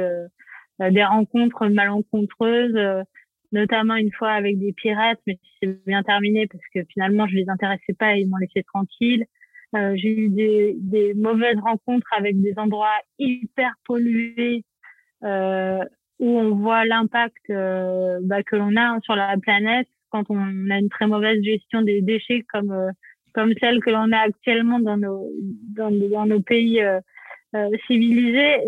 des 0.79 1.03
rencontres 1.03 1.67
malencontreuses, 1.67 3.05
notamment 3.53 3.95
une 3.95 4.11
fois 4.11 4.31
avec 4.31 4.59
des 4.59 4.73
pirates, 4.73 5.19
mais 5.25 5.39
c'est 5.61 5.85
bien 5.85 6.03
terminé 6.03 6.47
parce 6.47 6.63
que 6.73 6.83
finalement 6.91 7.25
je 7.27 7.35
les 7.35 7.49
intéressais 7.49 7.93
pas 7.97 8.17
et 8.17 8.21
ils 8.21 8.29
m'ont 8.29 8.37
laissé 8.37 8.63
tranquille. 8.63 9.25
Euh, 9.75 9.93
j'ai 9.95 10.09
eu 10.09 10.29
des, 10.29 10.75
des, 10.77 11.13
mauvaises 11.15 11.57
rencontres 11.59 12.11
avec 12.15 12.39
des 12.41 12.53
endroits 12.57 12.99
hyper 13.17 13.71
pollués 13.85 14.63
euh, 15.23 15.83
où 16.19 16.39
on 16.39 16.55
voit 16.55 16.85
l'impact 16.85 17.49
euh, 17.49 18.19
bah, 18.23 18.43
que 18.43 18.55
l'on 18.55 18.75
a 18.75 18.99
sur 19.01 19.15
la 19.15 19.35
planète 19.37 19.87
quand 20.09 20.25
on 20.29 20.69
a 20.69 20.77
une 20.77 20.89
très 20.89 21.07
mauvaise 21.07 21.41
gestion 21.43 21.81
des 21.81 22.01
déchets 22.01 22.43
comme 22.51 22.91
comme 23.33 23.51
celle 23.59 23.79
que 23.79 23.89
l'on 23.89 24.11
a 24.11 24.19
actuellement 24.19 24.79
dans 24.79 24.97
nos 24.97 25.27
dans, 25.75 25.89
dans 25.89 26.27
nos 26.27 26.39
pays 26.39 26.79
civilisés 27.87 28.59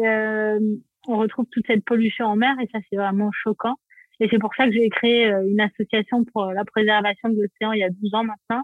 on 1.08 1.18
retrouve 1.18 1.46
toute 1.52 1.66
cette 1.68 1.84
pollution 1.86 2.26
en 2.26 2.36
mer 2.36 2.56
et 2.62 2.68
ça 2.72 2.80
c'est 2.90 2.96
vraiment 2.96 3.32
choquant. 3.32 3.76
Et 4.20 4.30
c'est 4.30 4.40
pour 4.40 4.54
ça 4.56 4.66
que 4.66 4.72
j'ai 4.72 4.90
créé 4.90 5.28
euh, 5.28 5.48
une 5.48 5.60
association 5.60 6.24
pour 6.26 6.46
la 6.46 6.64
préservation 6.64 7.30
de 7.30 7.36
l'océan 7.36 7.74
il 7.74 7.80
y 7.80 7.84
a 7.84 7.90
12 7.90 8.14
ans 8.14 8.24
maintenant. 8.24 8.64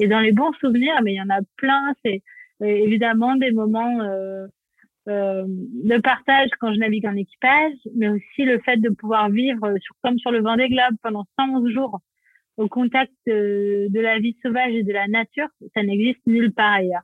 Et 0.00 0.08
dans 0.08 0.20
les 0.20 0.32
bons 0.32 0.52
souvenirs, 0.54 1.00
mais 1.02 1.12
il 1.12 1.16
y 1.16 1.22
en 1.22 1.30
a 1.30 1.40
plein, 1.56 1.94
c'est 2.04 2.22
euh, 2.62 2.66
évidemment 2.66 3.36
des 3.36 3.52
moments 3.52 4.00
euh, 4.00 4.46
euh, 5.08 5.44
de 5.46 5.98
partage 5.98 6.48
quand 6.58 6.72
je 6.72 6.78
navigue 6.78 7.06
en 7.06 7.16
équipage, 7.16 7.74
mais 7.94 8.08
aussi 8.08 8.44
le 8.44 8.58
fait 8.60 8.78
de 8.78 8.88
pouvoir 8.88 9.30
vivre 9.30 9.74
comme 10.02 10.18
sur 10.18 10.30
le 10.30 10.40
Vendée 10.40 10.68
Globe 10.68 10.96
pendant 11.02 11.24
111 11.38 11.70
jours 11.72 12.00
au 12.56 12.68
contact 12.68 13.12
de, 13.26 13.86
de 13.88 14.00
la 14.00 14.18
vie 14.18 14.36
sauvage 14.42 14.72
et 14.74 14.82
de 14.82 14.92
la 14.92 15.08
nature, 15.08 15.48
ça 15.74 15.82
n'existe 15.82 16.20
nulle 16.26 16.52
part 16.52 16.74
ailleurs. 16.74 17.02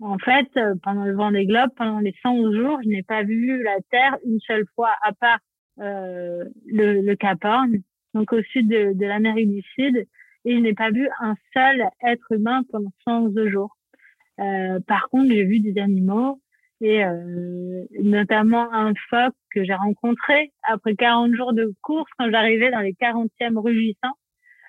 En 0.00 0.18
fait, 0.18 0.48
euh, 0.56 0.74
pendant 0.82 1.04
le 1.04 1.14
vent 1.14 1.30
des 1.30 1.44
globes, 1.44 1.70
pendant 1.76 1.98
les 1.98 2.14
111 2.22 2.56
jours, 2.56 2.78
je 2.82 2.88
n'ai 2.88 3.02
pas 3.02 3.22
vu 3.22 3.62
la 3.62 3.76
Terre 3.90 4.16
une 4.24 4.40
seule 4.40 4.64
fois, 4.74 4.94
à 5.02 5.12
part 5.12 5.38
euh, 5.80 6.44
le, 6.66 7.02
le, 7.02 7.16
Cap 7.16 7.44
Horn, 7.44 7.82
donc 8.14 8.32
au 8.32 8.42
sud 8.42 8.68
de, 8.68 8.92
de 8.94 9.06
l'Amérique 9.06 9.52
du 9.52 9.62
Sud, 9.74 10.06
et 10.44 10.54
je 10.54 10.60
n'ai 10.60 10.74
pas 10.74 10.90
vu 10.90 11.08
un 11.20 11.34
seul 11.54 11.84
être 12.02 12.32
humain 12.32 12.62
pendant 12.70 12.92
111 13.04 13.48
jours. 13.48 13.76
par 14.86 15.08
contre, 15.10 15.30
j'ai 15.30 15.44
vu 15.44 15.60
des 15.60 15.80
animaux 15.80 16.40
et 16.80 17.02
notamment 18.02 18.72
un 18.72 18.94
phoque 19.10 19.34
que 19.54 19.64
j'ai 19.64 19.74
rencontré 19.74 20.52
après 20.62 20.94
40 20.94 21.34
jours 21.34 21.52
de 21.52 21.74
course 21.82 22.10
quand 22.18 22.30
j'arrivais 22.30 22.70
dans 22.70 22.80
les 22.80 22.94
40e 22.94 23.58
rugissants. 23.58 24.16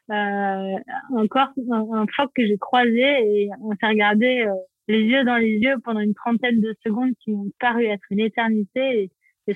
Euh, 0.10 0.78
encore 1.16 1.50
un, 1.72 2.06
phoque 2.14 2.32
que 2.36 2.46
j'ai 2.46 2.58
croisé 2.58 3.00
et 3.00 3.50
on 3.62 3.72
s'est 3.76 3.88
regardé 3.88 4.46
les 4.88 5.02
yeux 5.02 5.24
dans 5.24 5.38
les 5.38 5.58
yeux 5.58 5.76
pendant 5.84 6.00
une 6.00 6.14
trentaine 6.14 6.60
de 6.60 6.76
secondes 6.84 7.14
qui 7.24 7.32
m'ont 7.32 7.50
paru 7.60 7.86
être 7.86 8.04
une 8.10 8.20
éternité 8.20 9.04
et, 9.04 9.12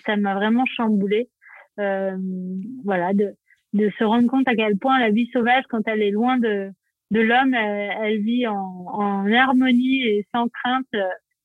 ça 0.06 0.18
m'a 0.18 0.36
vraiment 0.36 0.66
chamboulé. 0.66 1.30
Euh, 1.80 2.18
voilà, 2.84 3.14
de 3.76 3.92
se 4.00 4.04
rendre 4.04 4.28
compte 4.30 4.48
à 4.48 4.56
quel 4.56 4.78
point 4.78 5.00
la 5.00 5.12
vie 5.12 5.30
sauvage, 5.32 5.66
quand 5.70 5.82
elle 5.86 6.02
est 6.02 6.12
loin 6.12 6.38
de, 6.38 6.72
de 7.12 7.20
l'homme, 7.20 7.54
elle, 7.54 8.22
vit 8.22 8.48
en, 8.48 8.56
en, 8.56 9.32
harmonie 9.32 10.02
et 10.04 10.26
sans 10.34 10.48
crainte. 10.48 10.88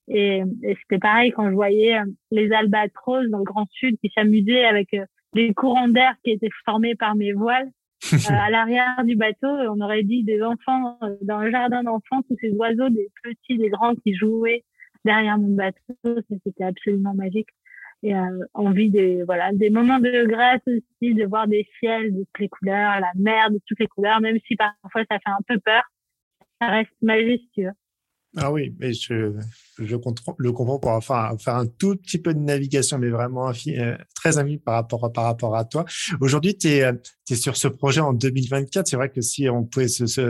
Et, 0.09 0.43
c'était 0.83 0.99
pareil 0.99 1.33
quand 1.33 1.49
je 1.49 1.55
voyais 1.55 1.99
euh, 1.99 2.05
les 2.31 2.51
albatros 2.53 3.29
dans 3.31 3.39
le 3.39 3.45
Grand 3.45 3.69
Sud 3.71 3.97
qui 4.01 4.11
s'amusaient 4.15 4.65
avec 4.65 4.93
euh, 4.95 5.05
des 5.35 5.55
courants 5.55 5.89
d'air 5.89 6.15
qui 6.25 6.33
étaient 6.33 6.51
formés 6.65 6.95
par 6.95 7.15
mes 7.15 7.33
voiles. 7.33 7.71
Euh, 8.15 8.17
à 8.33 8.51
l'arrière 8.51 9.05
du 9.05 9.15
bateau, 9.15 9.47
on 9.47 9.79
aurait 9.83 10.03
dit 10.03 10.25
des 10.25 10.43
enfants 10.43 10.99
dans 11.21 11.41
le 11.41 11.51
jardin 11.51 11.83
d'enfants, 11.83 12.23
tous 12.27 12.37
ces 12.41 12.51
oiseaux, 12.53 12.89
des 12.89 13.09
petits, 13.23 13.59
des 13.59 13.69
grands 13.69 13.95
qui 13.95 14.15
jouaient 14.15 14.65
derrière 15.05 15.39
mon 15.39 15.55
bateau. 15.55 15.95
C'était 16.43 16.65
absolument 16.65 17.13
magique 17.13 17.51
et 18.03 18.15
euh, 18.15 18.45
envie 18.55 18.91
des 18.91 19.23
voilà 19.25 19.53
des 19.53 19.71
moments 19.71 19.99
de 19.99 20.27
grâce 20.27 20.63
aussi 20.67 21.15
de 21.15 21.25
voir 21.27 21.47
des 21.47 21.67
ciels 21.79 22.15
de 22.15 22.21
toutes 22.21 22.39
les 22.39 22.49
couleurs 22.49 23.01
la 23.01 23.13
mer 23.15 23.51
de 23.51 23.61
toutes 23.67 23.81
les 23.81 23.89
couleurs 23.89 24.21
même 24.21 24.39
si 24.47 24.57
parfois 24.57 25.03
ça 25.11 25.19
fait 25.19 25.31
un 25.31 25.43
peu 25.47 25.59
peur 25.61 25.83
ça 26.61 26.69
reste 26.69 26.91
majestueux. 27.03 27.71
Ah 28.37 28.53
oui 28.53 28.73
mais 28.79 28.93
je 28.93 29.33
je 29.79 29.97
comprends 29.97 30.37
le 30.39 30.53
comprends 30.53 30.79
pour 30.79 30.93
enfin 30.93 31.37
faire 31.39 31.57
un 31.57 31.67
tout 31.67 31.97
petit 31.97 32.19
peu 32.19 32.33
de 32.33 32.39
navigation 32.39 32.97
mais 32.97 33.09
vraiment 33.09 33.51
euh, 33.51 33.97
très 34.15 34.39
ami 34.39 34.57
par 34.59 34.75
rapport 34.75 35.13
par 35.13 35.25
rapport 35.25 35.57
à 35.57 35.65
toi. 35.65 35.85
Aujourd'hui 36.21 36.57
tu 36.57 36.69
es, 36.69 36.93
es, 37.29 37.35
sur 37.35 37.57
ce 37.57 37.67
projet 37.67 38.01
en 38.01 38.13
2024 38.13 38.87
c'est 38.87 38.97
vrai 38.97 39.11
que 39.11 39.21
si 39.21 39.49
on 39.49 39.65
pouvait 39.65 39.89
se, 39.89 40.07
se, 40.07 40.21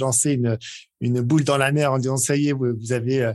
lancer 0.00 0.32
une 0.32 0.58
une 1.02 1.20
boule 1.20 1.44
dans 1.44 1.58
la 1.58 1.72
mer 1.72 1.92
en 1.92 1.98
disant 1.98 2.16
ça 2.16 2.36
y 2.36 2.48
est 2.48 2.52
vous, 2.52 2.74
vous 2.74 2.92
avez 2.92 3.22
euh, 3.22 3.32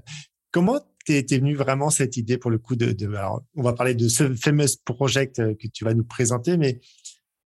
comment 0.52 0.80
t'es 1.08 1.38
venu 1.38 1.56
vraiment 1.56 1.90
cette 1.90 2.18
idée 2.18 2.38
pour 2.38 2.52
le 2.52 2.58
coup 2.58 2.76
de, 2.76 2.92
de 2.92 3.08
alors, 3.08 3.44
on 3.56 3.64
va 3.64 3.74
parler 3.74 3.96
de 3.96 4.08
ce 4.08 4.36
fameux 4.36 4.66
project 4.86 5.40
euh, 5.40 5.56
que 5.56 5.68
tu 5.68 5.86
vas 5.86 5.94
nous 5.94 6.04
présenter, 6.04 6.58
mais 6.58 6.80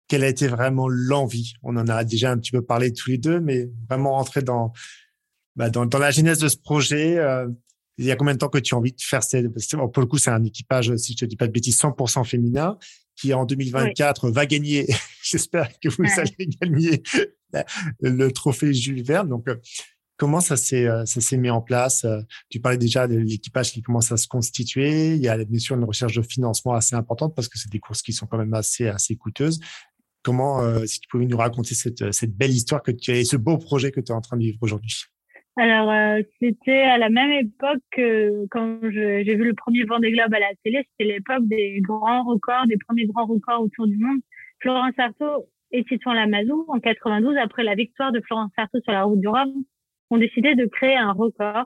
quelle 0.07 0.23
a 0.23 0.27
été 0.27 0.47
vraiment 0.47 0.87
l'envie? 0.87 1.53
On 1.63 1.77
en 1.77 1.87
a 1.87 2.03
déjà 2.03 2.31
un 2.31 2.37
petit 2.37 2.51
peu 2.51 2.61
parlé 2.61 2.91
tous 2.93 3.09
les 3.09 3.17
deux, 3.17 3.39
mais 3.39 3.69
vraiment 3.89 4.13
rentrer 4.13 4.41
dans, 4.41 4.73
bah, 5.55 5.69
dans, 5.69 5.85
dans, 5.85 5.99
la 5.99 6.11
genèse 6.11 6.39
de 6.39 6.47
ce 6.47 6.57
projet. 6.57 7.17
Euh, 7.17 7.47
il 7.97 8.05
y 8.05 8.11
a 8.11 8.15
combien 8.15 8.33
de 8.33 8.39
temps 8.39 8.49
que 8.49 8.57
tu 8.57 8.73
as 8.73 8.77
envie 8.77 8.91
de 8.91 9.01
faire 9.01 9.23
cette, 9.23 9.47
pour 9.47 10.01
le 10.01 10.07
coup, 10.07 10.17
c'est 10.17 10.31
un 10.31 10.43
équipage, 10.43 10.95
si 10.97 11.13
je 11.13 11.17
te 11.19 11.25
dis 11.25 11.35
pas 11.35 11.47
de 11.47 11.51
bêtises, 11.51 11.77
100% 11.79 12.25
féminin, 12.25 12.77
qui 13.15 13.33
en 13.33 13.45
2024 13.45 14.31
va 14.31 14.45
gagner, 14.47 14.87
j'espère 15.23 15.69
que 15.79 15.89
vous 15.89 16.03
allez 16.17 16.49
gagner 16.59 17.03
le 18.01 18.31
trophée 18.31 18.73
Jules 18.73 19.03
Verne. 19.03 19.29
Donc, 19.29 19.47
euh, 19.47 19.55
Comment 20.23 20.39
ça 20.39 20.55
s'est 20.55 20.87
euh, 20.87 21.03
ça 21.03 21.19
s'est 21.19 21.35
mis 21.35 21.49
en 21.49 21.59
place 21.59 22.05
euh, 22.05 22.21
Tu 22.49 22.61
parlais 22.61 22.77
déjà 22.77 23.09
de 23.09 23.17
l'équipage 23.17 23.73
qui 23.73 23.81
commence 23.81 24.09
à 24.09 24.15
se 24.15 24.25
constituer. 24.25 25.15
Il 25.15 25.21
y 25.21 25.27
a 25.27 25.35
bien 25.43 25.59
sûr 25.59 25.75
une 25.75 25.83
recherche 25.83 26.15
de 26.15 26.21
financement 26.21 26.71
assez 26.71 26.95
importante 26.95 27.35
parce 27.35 27.49
que 27.49 27.57
c'est 27.57 27.69
des 27.69 27.79
courses 27.79 28.01
qui 28.01 28.13
sont 28.13 28.25
quand 28.25 28.37
même 28.37 28.53
assez 28.53 28.87
assez 28.87 29.17
coûteuses. 29.17 29.59
Comment, 30.23 30.61
euh, 30.61 30.85
si 30.85 31.01
tu 31.01 31.09
pouvais 31.09 31.25
nous 31.25 31.35
raconter 31.35 31.75
cette, 31.75 32.13
cette 32.13 32.33
belle 32.37 32.51
histoire 32.51 32.81
que 32.81 32.91
tu 32.91 33.11
as 33.11 33.15
et 33.15 33.25
ce 33.25 33.35
beau 33.35 33.57
projet 33.57 33.91
que 33.91 33.99
tu 33.99 34.13
es 34.13 34.15
en 34.15 34.21
train 34.21 34.37
de 34.37 34.43
vivre 34.43 34.59
aujourd'hui? 34.61 34.95
Alors, 35.57 35.91
c'était 36.39 36.83
à 36.83 36.97
la 36.97 37.09
même 37.09 37.31
époque 37.31 37.83
que 37.91 38.45
quand 38.49 38.79
j'ai 38.81 39.35
vu 39.35 39.43
le 39.43 39.53
premier 39.53 39.83
Vendée 39.83 40.13
Globe 40.13 40.33
à 40.33 40.39
la 40.39 40.55
télé. 40.63 40.87
C'était 40.91 41.11
l'époque 41.15 41.45
des 41.49 41.81
grands 41.81 42.23
records, 42.23 42.65
des 42.67 42.77
premiers 42.77 43.07
grands 43.07 43.25
records 43.25 43.59
autour 43.59 43.87
du 43.87 43.97
monde. 43.97 44.21
Florence 44.61 44.97
Artaud 44.97 45.49
et 45.73 45.83
Titouan 45.83 46.13
Lamazou 46.13 46.63
en 46.69 46.79
92 46.79 47.35
après 47.35 47.63
la 47.63 47.75
victoire 47.75 48.13
de 48.13 48.21
Florence 48.21 48.53
Artaud 48.55 48.79
sur 48.85 48.93
la 48.93 49.03
route 49.03 49.19
du 49.19 49.27
Rhum 49.27 49.65
ont 50.09 50.17
décidé 50.17 50.55
de 50.55 50.65
créer 50.65 50.95
un 50.95 51.11
record. 51.11 51.65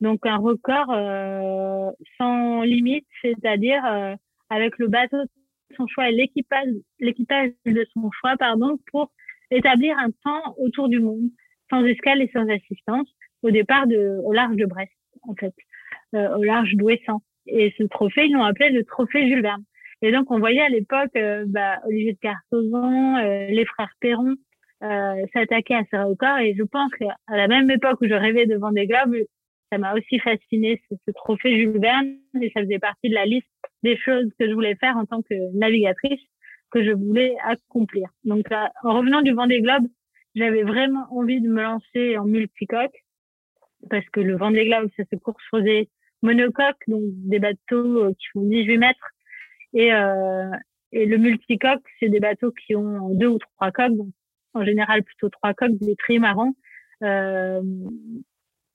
Donc 0.00 0.26
un 0.26 0.36
record 0.36 0.90
euh, 0.90 1.90
sans 2.18 2.62
limite, 2.62 3.06
c'est-à-dire 3.22 3.84
euh, 3.86 4.14
avec 4.50 4.78
le 4.78 4.88
bateau 4.88 5.16
de 5.22 5.76
son 5.76 5.86
choix 5.86 6.08
et 6.08 6.12
l'équipage, 6.12 6.68
de 7.64 7.86
son 7.94 8.10
choix, 8.10 8.36
pardon, 8.36 8.78
pour 8.90 9.12
établir 9.50 9.96
un 9.98 10.10
temps 10.24 10.54
autour 10.58 10.88
du 10.88 11.00
monde, 11.00 11.30
sans 11.70 11.84
escale 11.84 12.20
et 12.20 12.30
sans 12.32 12.48
assistance, 12.48 13.08
au 13.42 13.50
départ 13.50 13.86
de, 13.86 14.20
au 14.24 14.32
large 14.32 14.56
de 14.56 14.66
Brest, 14.66 14.92
en 15.22 15.34
fait, 15.34 15.54
euh, 16.14 16.36
au 16.36 16.42
large 16.42 16.74
d'Ouessant. 16.74 17.22
Et 17.46 17.74
ce 17.78 17.84
trophée, 17.84 18.26
ils 18.26 18.32
l'ont 18.32 18.44
appelé 18.44 18.70
le 18.70 18.84
trophée 18.84 19.28
Jules 19.28 19.42
Verne. 19.42 19.64
Et 20.02 20.12
donc, 20.12 20.30
on 20.30 20.38
voyait 20.38 20.60
à 20.60 20.68
l'époque 20.68 21.16
bah, 21.46 21.78
Olivier 21.86 22.12
de 22.12 22.18
Cartozon, 22.18 23.16
les 23.48 23.64
frères 23.64 23.94
Perron, 24.00 24.34
euh, 24.84 25.26
s'attaquer 25.32 25.74
à 25.74 25.84
ces 25.90 25.98
records. 25.98 26.38
Et 26.38 26.54
je 26.54 26.62
pense 26.62 26.92
qu'à 26.94 27.16
la 27.28 27.48
même 27.48 27.70
époque 27.70 28.00
où 28.00 28.08
je 28.08 28.14
rêvais 28.14 28.46
de 28.46 28.58
des 28.74 28.86
Globes, 28.86 29.24
ça 29.70 29.78
m'a 29.78 29.94
aussi 29.94 30.18
fasciné 30.18 30.80
ce, 30.90 31.10
trophée 31.12 31.56
Jules 31.56 31.80
Verne 31.80 32.16
et 32.40 32.50
ça 32.50 32.62
faisait 32.62 32.78
partie 32.78 33.08
de 33.08 33.14
la 33.14 33.26
liste 33.26 33.48
des 33.82 33.96
choses 33.96 34.30
que 34.38 34.48
je 34.48 34.52
voulais 34.52 34.76
faire 34.76 34.96
en 34.96 35.04
tant 35.06 35.22
que 35.22 35.34
navigatrice 35.56 36.20
que 36.70 36.84
je 36.84 36.90
voulais 36.90 37.36
accomplir. 37.44 38.08
Donc, 38.24 38.50
euh, 38.52 38.66
en 38.82 38.98
revenant 38.98 39.22
du 39.22 39.32
Vendée 39.32 39.60
Globe, 39.60 39.86
j'avais 40.34 40.64
vraiment 40.64 41.06
envie 41.10 41.40
de 41.40 41.48
me 41.48 41.62
lancer 41.62 42.18
en 42.18 42.24
multicoque 42.24 43.04
parce 43.90 44.08
que 44.10 44.20
le 44.20 44.36
Vendée 44.36 44.66
Globe, 44.66 44.90
ça 44.96 45.04
se 45.10 45.16
course 45.16 45.42
faisait 45.50 45.88
monocoque, 46.22 46.82
donc 46.88 47.02
des 47.04 47.38
bateaux 47.38 48.04
euh, 48.04 48.12
qui 48.18 48.26
font 48.32 48.42
18 48.42 48.78
mètres. 48.78 49.10
Et, 49.72 49.92
euh, 49.92 50.50
et 50.92 51.06
le 51.06 51.18
multicoque, 51.18 51.82
c'est 52.00 52.08
des 52.08 52.20
bateaux 52.20 52.52
qui 52.52 52.74
ont 52.74 53.10
deux 53.14 53.28
ou 53.28 53.38
trois 53.38 53.70
coques, 53.70 53.96
donc 53.96 54.08
en 54.54 54.64
général 54.64 55.02
plutôt 55.02 55.28
trois 55.28 55.54
coques, 55.54 55.76
des 55.78 55.96
trimarans, 55.96 56.54
euh, 57.02 57.62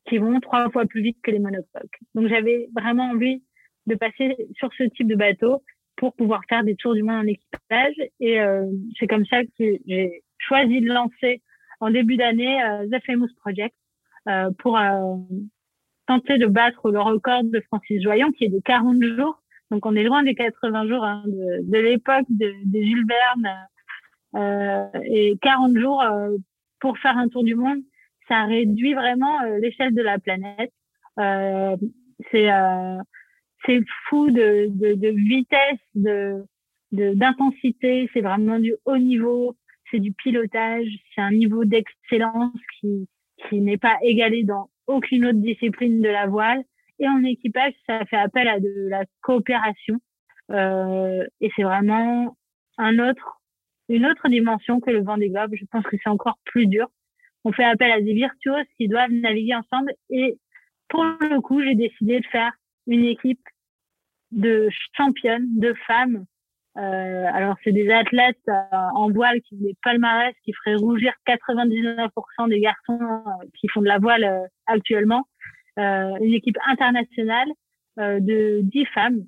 qui 0.08 0.18
vont 0.18 0.40
trois 0.40 0.70
fois 0.70 0.86
plus 0.86 1.02
vite 1.02 1.18
que 1.24 1.32
les 1.32 1.40
monocoques. 1.40 2.00
Donc 2.16 2.28
j'avais 2.28 2.68
vraiment 2.76 3.10
envie 3.10 3.44
de 3.86 3.96
passer 3.96 4.36
sur 4.58 4.70
ce 4.78 4.84
type 4.84 5.08
de 5.08 5.16
bateau 5.16 5.64
pour 5.96 6.14
pouvoir 6.16 6.42
faire 6.50 6.64
des 6.64 6.76
tours 6.76 6.96
du 6.96 7.04
monde 7.04 7.24
en 7.24 7.28
équipage. 7.28 7.96
Et 8.20 8.40
euh, 8.40 8.66
c'est 9.00 9.08
comme 9.08 9.26
ça 9.26 9.44
que 9.44 9.78
j'ai 9.88 10.24
choisi 10.38 10.82
de 10.82 10.88
lancer 10.88 11.42
en 11.80 11.90
début 11.92 12.18
d'année 12.18 12.62
euh, 12.64 12.88
The 12.92 13.04
Famous 13.06 13.30
Project 13.42 13.76
pour 14.60 14.78
tenter 16.06 16.38
de 16.38 16.46
battre 16.46 16.92
le 16.92 17.00
record 17.00 17.44
de 17.46 17.60
Francis 17.62 18.04
Joyon 18.04 18.32
qui 18.32 18.46
est 18.46 18.50
de 18.50 18.60
40 18.60 19.02
jours. 19.04 19.42
Donc 19.72 19.86
on 19.86 19.96
est 19.96 20.04
loin 20.04 20.24
des 20.24 20.36
80 20.36 20.88
jours 20.88 21.04
hein, 21.04 21.24
de, 21.26 21.78
l'époque 21.78 22.26
de, 22.30 22.52
de, 22.66 22.82
Jules 22.82 23.06
Verne 23.08 23.68
et 24.36 25.38
40 25.42 25.78
jours 25.78 26.02
euh, 26.02 26.38
pour 26.80 26.98
faire 27.00 27.18
un 27.18 27.28
tour 27.28 27.44
du 27.44 27.56
monde, 27.56 27.80
ça 28.28 28.46
réduit 28.46 28.94
vraiment 28.94 29.42
euh, 29.42 29.60
l'échelle 29.60 29.94
de 29.94 30.02
la 30.02 30.20
planète. 30.20 30.72
c'est 32.32 32.50
c'est 33.66 33.82
fou 34.08 34.32
de, 34.32 34.68
de, 34.70 34.94
de 34.94 35.10
vitesse, 35.10 35.80
de 35.96 36.46
d'intensité. 36.92 38.10
C'est 38.14 38.22
vraiment 38.22 38.60
du 38.60 38.74
haut 38.86 38.98
niveau. 38.98 39.56
C'est 39.92 40.00
du 40.00 40.12
pilotage. 40.14 40.88
C'est 41.14 41.22
un 41.22 41.32
niveau 41.32 41.66
d'excellence 41.66 42.54
qui 42.80 43.08
qui 43.48 43.62
n'est 43.62 43.78
pas 43.78 43.98
égalé 44.02 44.44
dans 44.44 44.70
aucune 44.88 45.26
autre 45.26 45.40
discipline 45.40 46.02
de 46.02 46.10
la 46.10 46.28
voile. 46.28 46.64
Et 47.00 47.08
en 47.08 47.24
équipage, 47.24 47.74
ça 47.88 48.06
fait 48.06 48.18
appel 48.18 48.48
à 48.48 48.60
de 48.60 48.88
la 48.90 49.06
coopération. 49.22 50.00
Euh, 50.52 51.26
et 51.42 51.52
c'est 51.56 51.64
vraiment 51.64 52.36
un 52.78 53.00
autre 53.00 53.39
une 53.90 54.06
autre 54.06 54.30
dimension 54.30 54.80
que 54.80 54.92
le 54.92 55.04
vent 55.04 55.18
des 55.18 55.30
globes. 55.30 55.54
Je 55.54 55.66
pense 55.66 55.84
que 55.84 55.98
c'est 56.02 56.10
encore 56.10 56.38
plus 56.46 56.68
dur. 56.68 56.88
On 57.44 57.52
fait 57.52 57.64
appel 57.64 57.92
à 57.92 58.02
des 58.02 58.14
virtuoses 58.14 58.68
qui 58.78 58.88
doivent 58.88 59.12
naviguer 59.12 59.56
ensemble. 59.56 59.94
Et 60.10 60.38
pour 60.88 61.04
le 61.04 61.42
coup, 61.42 61.62
j'ai 61.62 61.76
décidé 61.76 62.20
de 62.20 62.26
faire 62.28 62.52
une 62.88 63.06
équipe 63.06 63.42
de 64.32 64.70
championnes, 64.96 65.48
de 65.60 65.74
femmes. 65.88 66.26
Euh, 66.78 67.26
alors, 67.34 67.56
c'est 67.64 67.72
des 67.72 67.90
athlètes 67.90 68.38
euh, 68.48 68.54
en 68.72 69.10
voile 69.10 69.42
qui 69.42 69.56
ont 69.56 69.62
des 69.62 69.76
palmarès 69.84 70.36
qui 70.44 70.54
feraient 70.54 70.76
rougir 70.76 71.14
99% 71.28 72.50
des 72.50 72.60
garçons 72.60 73.00
euh, 73.02 73.46
qui 73.60 73.68
font 73.70 73.82
de 73.82 73.88
la 73.88 74.00
voile 74.00 74.50
actuellement. 74.68 75.24
une 75.78 76.34
équipe 76.34 76.58
internationale 76.68 77.48
de 77.98 78.62
10 78.62 78.86
femmes. 78.94 79.26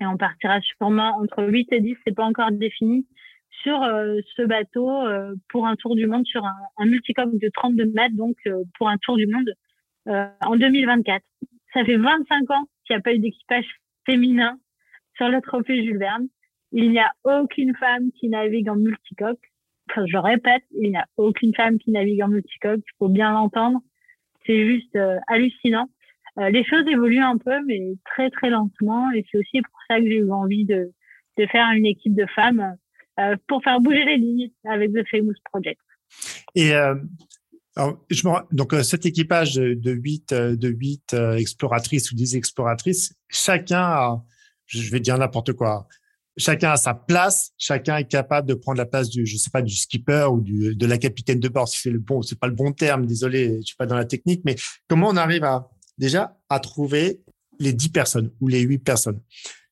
Et 0.00 0.06
on 0.06 0.16
partira 0.16 0.60
sûrement 0.62 1.18
entre 1.18 1.44
8 1.44 1.72
et 1.72 1.80
10, 1.80 1.96
c'est 2.04 2.14
pas 2.14 2.24
encore 2.24 2.50
défini, 2.50 3.06
sur 3.62 3.82
euh, 3.82 4.20
ce 4.36 4.42
bateau 4.42 4.90
euh, 4.90 5.34
pour 5.48 5.66
un 5.66 5.76
tour 5.76 5.94
du 5.94 6.06
monde 6.06 6.26
sur 6.26 6.44
un, 6.44 6.56
un 6.78 6.86
multicoque 6.86 7.38
de 7.38 7.50
32 7.52 7.86
mètres, 7.86 8.16
donc 8.16 8.36
euh, 8.46 8.62
pour 8.78 8.88
un 8.88 8.98
tour 8.98 9.16
du 9.16 9.26
monde 9.26 9.52
en 10.06 10.56
2024. 10.56 11.22
Ça 11.72 11.84
fait 11.84 11.96
25 11.96 12.50
ans 12.50 12.64
qu'il 12.84 12.96
n'y 12.96 12.98
a 12.98 13.02
pas 13.02 13.14
eu 13.14 13.18
d'équipage 13.18 13.66
féminin 14.06 14.58
sur 15.16 15.28
le 15.28 15.40
trophée 15.40 15.84
Jules 15.84 15.98
Verne. 15.98 16.26
Il 16.72 16.90
n'y 16.90 16.98
a 16.98 17.12
aucune 17.22 17.76
femme 17.76 18.10
qui 18.18 18.28
navigue 18.28 18.68
en 18.68 18.76
multicoque. 18.76 19.38
Enfin, 19.88 20.04
je 20.06 20.16
répète, 20.16 20.64
il 20.72 20.90
n'y 20.90 20.96
a 20.96 21.06
aucune 21.16 21.54
femme 21.54 21.78
qui 21.78 21.92
navigue 21.92 22.22
en 22.22 22.28
multicoque. 22.28 22.80
Il 22.80 22.96
faut 22.98 23.08
bien 23.08 23.30
l'entendre. 23.32 23.80
c'est 24.46 24.66
juste 24.66 24.98
hallucinant. 25.28 25.88
les 26.38 26.64
choses 26.64 26.88
évoluent 26.88 27.22
un 27.22 27.36
peu, 27.36 27.60
mais 27.66 27.92
très 28.06 28.30
très 28.30 28.50
lentement, 28.50 29.12
et 29.12 29.24
c'est 29.30 29.38
aussi 29.38 29.60
pour 29.60 29.78
ça 29.86 30.00
que 30.00 30.06
j'ai 30.06 30.16
eu 30.16 30.32
envie 30.32 30.64
de, 30.64 30.90
de 31.36 31.46
faire 31.46 31.70
une 31.72 31.86
équipe 31.86 32.14
de 32.16 32.26
femmes 32.26 32.74
pour 33.46 33.62
faire 33.62 33.80
bouger 33.80 34.04
les 34.04 34.16
lignes 34.16 34.50
avec 34.64 34.92
The 34.92 35.06
Famous 35.10 35.34
Project. 35.52 35.80
Et 36.54 36.72
me, 36.72 38.54
donc 38.54 38.74
cet 38.82 39.06
équipage 39.06 39.54
de 39.54 39.90
huit 39.92 40.32
de 40.34 40.68
huit 40.68 41.14
exploratrices 41.36 42.10
ou 42.12 42.14
dix 42.14 42.34
exploratrices, 42.36 43.14
chacun 43.28 43.82
a, 43.82 44.24
je 44.66 44.90
vais 44.90 45.00
dire 45.00 45.18
n'importe 45.18 45.52
quoi, 45.52 45.86
chacun 46.36 46.72
a 46.72 46.76
sa 46.76 46.94
place, 46.94 47.52
chacun 47.58 47.98
est 47.98 48.08
capable 48.08 48.48
de 48.48 48.54
prendre 48.54 48.78
la 48.78 48.86
place 48.86 49.08
du, 49.08 49.26
je 49.26 49.36
sais 49.36 49.50
pas, 49.50 49.62
du 49.62 49.74
skipper 49.74 50.26
ou 50.30 50.40
de 50.40 50.86
la 50.86 50.98
capitaine 50.98 51.40
de 51.40 51.48
bord, 51.48 51.68
si 51.68 51.80
c'est 51.80 51.90
le 51.90 51.98
bon, 51.98 52.22
c'est 52.22 52.38
pas 52.38 52.48
le 52.48 52.54
bon 52.54 52.72
terme, 52.72 53.06
désolé, 53.06 53.58
je 53.60 53.66
suis 53.66 53.76
pas 53.76 53.86
dans 53.86 53.96
la 53.96 54.04
technique, 54.04 54.42
mais 54.44 54.56
comment 54.88 55.08
on 55.08 55.16
arrive 55.16 55.44
à, 55.44 55.70
déjà, 55.98 56.36
à 56.48 56.58
trouver 56.60 57.20
les 57.58 57.72
dix 57.72 57.90
personnes 57.90 58.32
ou 58.40 58.48
les 58.48 58.60
huit 58.60 58.78
personnes? 58.78 59.20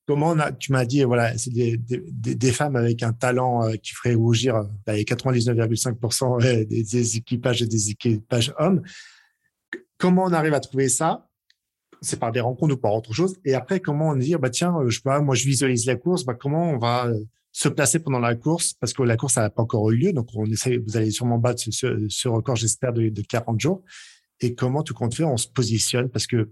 Comment 0.09 0.35
tu 0.59 0.73
m'as 0.73 0.87
dit, 0.87 1.05
voilà, 1.05 1.37
c'est 1.37 1.53
des, 1.53 2.53
femmes 2.53 2.77
avec 2.77 3.03
un 3.03 3.13
talent 3.13 3.63
euh, 3.63 3.75
qui 3.75 3.93
ferait 3.93 4.15
rougir 4.15 4.57
euh, 4.57 4.65
bah, 4.87 4.97
99,5% 4.97 6.67
des, 6.67 7.17
équipages 7.19 7.61
et 7.61 7.67
des 7.67 7.91
équipages 7.91 8.55
hommes. 8.59 8.81
Comment 9.99 10.25
on 10.25 10.33
arrive 10.33 10.55
à 10.55 10.61
trouver 10.61 10.89
ça? 10.89 11.29
C'est 12.01 12.19
par 12.19 12.33
des 12.33 12.41
rencontres 12.41 12.73
ou 12.73 12.79
par 12.79 12.95
autre 12.95 13.13
chose. 13.13 13.37
Et 13.45 13.53
après, 13.53 13.81
comment 13.81 14.09
on 14.09 14.17
dit, 14.17 14.35
bah 14.37 14.49
tiens, 14.49 14.75
euh, 14.79 14.89
je 14.89 15.03
pas, 15.03 15.21
moi 15.21 15.35
je 15.35 15.45
visualise 15.45 15.85
la 15.85 15.97
course, 15.97 16.25
bah 16.25 16.33
comment 16.33 16.71
on 16.71 16.79
va 16.79 17.09
euh, 17.09 17.25
se 17.53 17.69
placer 17.69 17.99
pendant 17.99 18.19
la 18.19 18.35
course? 18.35 18.73
Parce 18.81 18.95
que 18.95 19.03
la 19.03 19.19
course 19.19 19.37
n'a 19.37 19.51
pas 19.51 19.61
encore 19.61 19.91
eu 19.91 19.97
lieu, 19.97 20.15
donc 20.15 20.31
on 20.35 20.47
essaie, 20.47 20.79
vous 20.79 20.97
allez 20.97 21.11
sûrement 21.11 21.37
battre 21.37 21.63
ce, 21.71 22.29
record, 22.29 22.57
j'espère, 22.57 22.95
de, 22.95 23.11
de 23.11 23.21
40 23.21 23.61
jours. 23.61 23.83
Et 24.41 24.55
comment 24.55 24.83
tout 24.83 24.95
compte 24.95 25.15
fait, 25.15 25.25
on 25.25 25.37
se 25.37 25.49
positionne? 25.49 26.09
Parce 26.09 26.27
que 26.27 26.49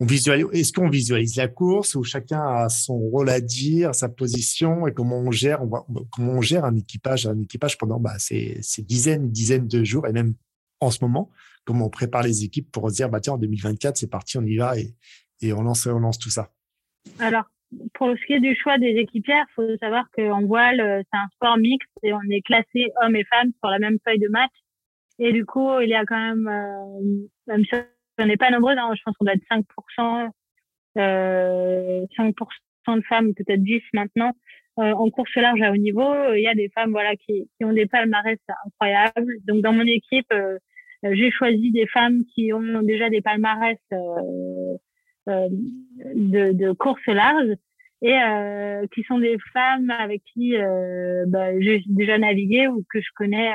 on 0.00 0.06
visualise. 0.06 0.46
Est-ce 0.52 0.72
qu'on 0.72 0.88
visualise 0.88 1.36
la 1.36 1.48
course 1.48 1.94
où 1.94 2.02
chacun 2.02 2.40
a 2.40 2.68
son 2.68 2.98
rôle 2.98 3.30
à 3.30 3.40
dire, 3.40 3.94
sa 3.94 4.08
position 4.08 4.86
et 4.86 4.92
comment 4.92 5.18
on 5.18 5.30
gère, 5.30 5.62
on 5.62 5.68
comment 6.10 6.32
on 6.32 6.40
gère 6.40 6.64
un 6.64 6.76
équipage, 6.76 7.26
un 7.26 7.40
équipage 7.40 7.78
pendant 7.78 8.00
bah, 8.00 8.18
ces, 8.18 8.58
ces 8.62 8.82
dizaines, 8.82 9.30
dizaines 9.30 9.68
de 9.68 9.84
jours 9.84 10.06
et 10.06 10.12
même 10.12 10.34
en 10.80 10.90
ce 10.90 10.98
moment 11.02 11.30
comment 11.64 11.86
on 11.86 11.90
prépare 11.90 12.22
les 12.22 12.44
équipes 12.44 12.70
pour 12.70 12.90
se 12.90 12.96
dire, 12.96 13.08
bah, 13.08 13.20
tiens, 13.20 13.34
en 13.34 13.38
2024, 13.38 13.96
c'est 13.96 14.10
parti, 14.10 14.38
on 14.38 14.44
y 14.44 14.56
va 14.56 14.78
et, 14.78 14.94
et 15.40 15.52
on, 15.52 15.62
lance, 15.62 15.86
on 15.86 15.98
lance 15.98 16.18
tout 16.18 16.30
ça 16.30 16.50
Alors, 17.18 17.44
pour 17.94 18.08
ce 18.10 18.26
qui 18.26 18.34
est 18.34 18.40
du 18.40 18.54
choix 18.54 18.78
des 18.78 18.96
équipières, 18.96 19.46
il 19.50 19.54
faut 19.54 19.76
savoir 19.78 20.06
qu'en 20.16 20.42
voile, 20.42 20.80
euh, 20.80 21.02
c'est 21.10 21.18
un 21.18 21.28
sport 21.34 21.58
mixte 21.58 21.90
et 22.02 22.12
on 22.12 22.20
est 22.30 22.42
classé 22.42 22.90
hommes 23.02 23.16
et 23.16 23.24
femmes 23.24 23.50
sur 23.58 23.70
la 23.70 23.78
même 23.78 23.98
feuille 24.04 24.20
de 24.20 24.28
match. 24.28 24.52
Et 25.18 25.32
du 25.32 25.44
coup, 25.44 25.80
il 25.80 25.88
y 25.88 25.94
a 25.94 26.04
quand 26.04 26.18
même, 26.18 26.48
euh, 26.48 27.26
même 27.46 27.64
si 27.64 27.74
on 28.18 28.26
n'est 28.26 28.36
pas 28.36 28.50
nombreux, 28.50 28.76
hein, 28.76 28.92
je 28.96 29.02
pense 29.04 29.16
qu'on 29.16 29.24
doit 29.24 29.34
être 29.34 29.46
5%, 29.50 30.30
euh, 30.98 32.06
5% 32.16 32.96
de 32.96 33.02
femmes, 33.02 33.34
peut-être 33.34 33.62
10 33.62 33.82
maintenant, 33.92 34.32
euh, 34.78 34.92
en 34.92 35.10
course 35.10 35.34
large 35.36 35.60
à 35.62 35.72
haut 35.72 35.76
niveau. 35.76 36.12
Il 36.34 36.42
y 36.42 36.48
a 36.48 36.54
des 36.54 36.68
femmes 36.74 36.90
voilà 36.90 37.16
qui, 37.16 37.48
qui 37.56 37.64
ont 37.64 37.72
des 37.72 37.86
palmarès 37.86 38.38
incroyables. 38.66 39.36
Donc 39.46 39.62
dans 39.62 39.72
mon 39.72 39.86
équipe, 39.86 40.32
euh, 40.32 40.58
euh, 41.04 41.14
j'ai 41.14 41.30
choisi 41.30 41.70
des 41.70 41.86
femmes 41.86 42.24
qui 42.34 42.52
ont 42.52 42.82
déjà 42.82 43.10
des 43.10 43.20
palmarès 43.20 43.78
euh, 43.92 44.76
euh, 45.28 45.48
de, 46.14 46.52
de 46.52 46.72
course 46.72 47.06
large 47.06 47.50
et 48.02 48.14
euh, 48.14 48.86
qui 48.94 49.02
sont 49.04 49.18
des 49.18 49.38
femmes 49.52 49.90
avec 49.90 50.22
qui 50.32 50.56
euh, 50.56 51.24
bah, 51.26 51.58
j'ai 51.60 51.82
déjà 51.86 52.18
navigué 52.18 52.68
ou 52.68 52.84
que 52.90 53.00
je 53.00 53.08
connais 53.14 53.52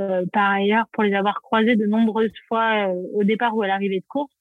euh, 0.00 0.24
par 0.32 0.50
ailleurs 0.50 0.86
pour 0.92 1.02
les 1.02 1.14
avoir 1.14 1.40
croisées 1.42 1.76
de 1.76 1.86
nombreuses 1.86 2.32
fois 2.46 2.88
au 3.14 3.24
départ 3.24 3.56
ou 3.56 3.62
à 3.62 3.66
l'arrivée 3.66 4.00
de 4.00 4.06
course. 4.06 4.32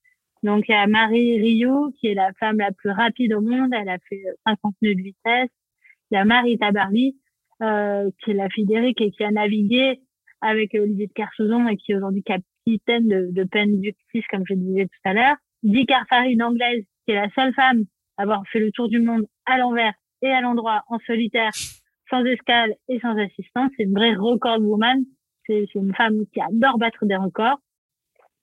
Donc 0.43 0.65
il 0.67 0.71
y 0.71 0.75
a 0.75 0.87
Marie 0.87 1.39
Rio 1.39 1.91
qui 1.99 2.07
est 2.07 2.13
la 2.13 2.31
femme 2.39 2.57
la 2.57 2.71
plus 2.71 2.91
rapide 2.91 3.33
au 3.33 3.41
monde, 3.41 3.73
elle 3.73 3.89
a 3.89 3.97
fait 4.09 4.23
50 4.45 4.75
nœuds 4.81 4.95
de 4.95 5.01
vitesse. 5.01 5.49
Il 6.11 6.15
y 6.15 6.17
a 6.17 6.25
Marie 6.25 6.57
Tabarly 6.57 7.15
euh, 7.63 8.11
qui 8.23 8.31
est 8.31 8.35
la 8.35 8.49
fille 8.49 8.65
d'Eric 8.65 9.01
et 9.01 9.09
qui 9.09 9.23
a 9.23 9.31
navigué 9.31 9.99
avec 10.41 10.75
Olivier 10.75 11.07
de 11.07 11.13
Kersauzon 11.13 11.67
et 11.67 11.75
qui 11.75 11.91
est 11.91 11.95
aujourd'hui 11.95 12.21
capitaine 12.21 13.07
de, 13.07 13.29
de 13.31 13.43
Penn 13.45 13.83
Justice, 13.83 14.27
comme 14.29 14.43
je 14.47 14.53
disais 14.53 14.85
tout 14.85 15.09
à 15.09 15.13
l'heure. 15.13 15.35
Di 15.63 15.87
Carfari, 15.87 16.33
une 16.33 16.43
anglaise, 16.43 16.83
qui 17.05 17.13
est 17.13 17.15
la 17.15 17.29
seule 17.31 17.53
femme 17.55 17.85
à 18.17 18.23
avoir 18.23 18.43
fait 18.51 18.59
le 18.59 18.71
tour 18.71 18.89
du 18.89 18.99
monde 18.99 19.25
à 19.47 19.57
l'envers 19.57 19.93
et 20.21 20.29
à 20.29 20.41
l'endroit 20.41 20.83
en 20.87 20.99
solitaire, 20.99 21.51
sans 22.11 22.23
escale 22.25 22.75
et 22.87 22.99
sans 22.99 23.17
assistance. 23.17 23.71
C'est 23.75 23.83
une 23.83 23.95
vraie 23.95 24.13
record 24.13 24.59
woman. 24.61 25.03
C'est 25.47 25.73
une 25.75 25.95
femme 25.95 26.25
qui 26.33 26.41
adore 26.41 26.77
battre 26.77 27.05
des 27.05 27.15
records. 27.15 27.59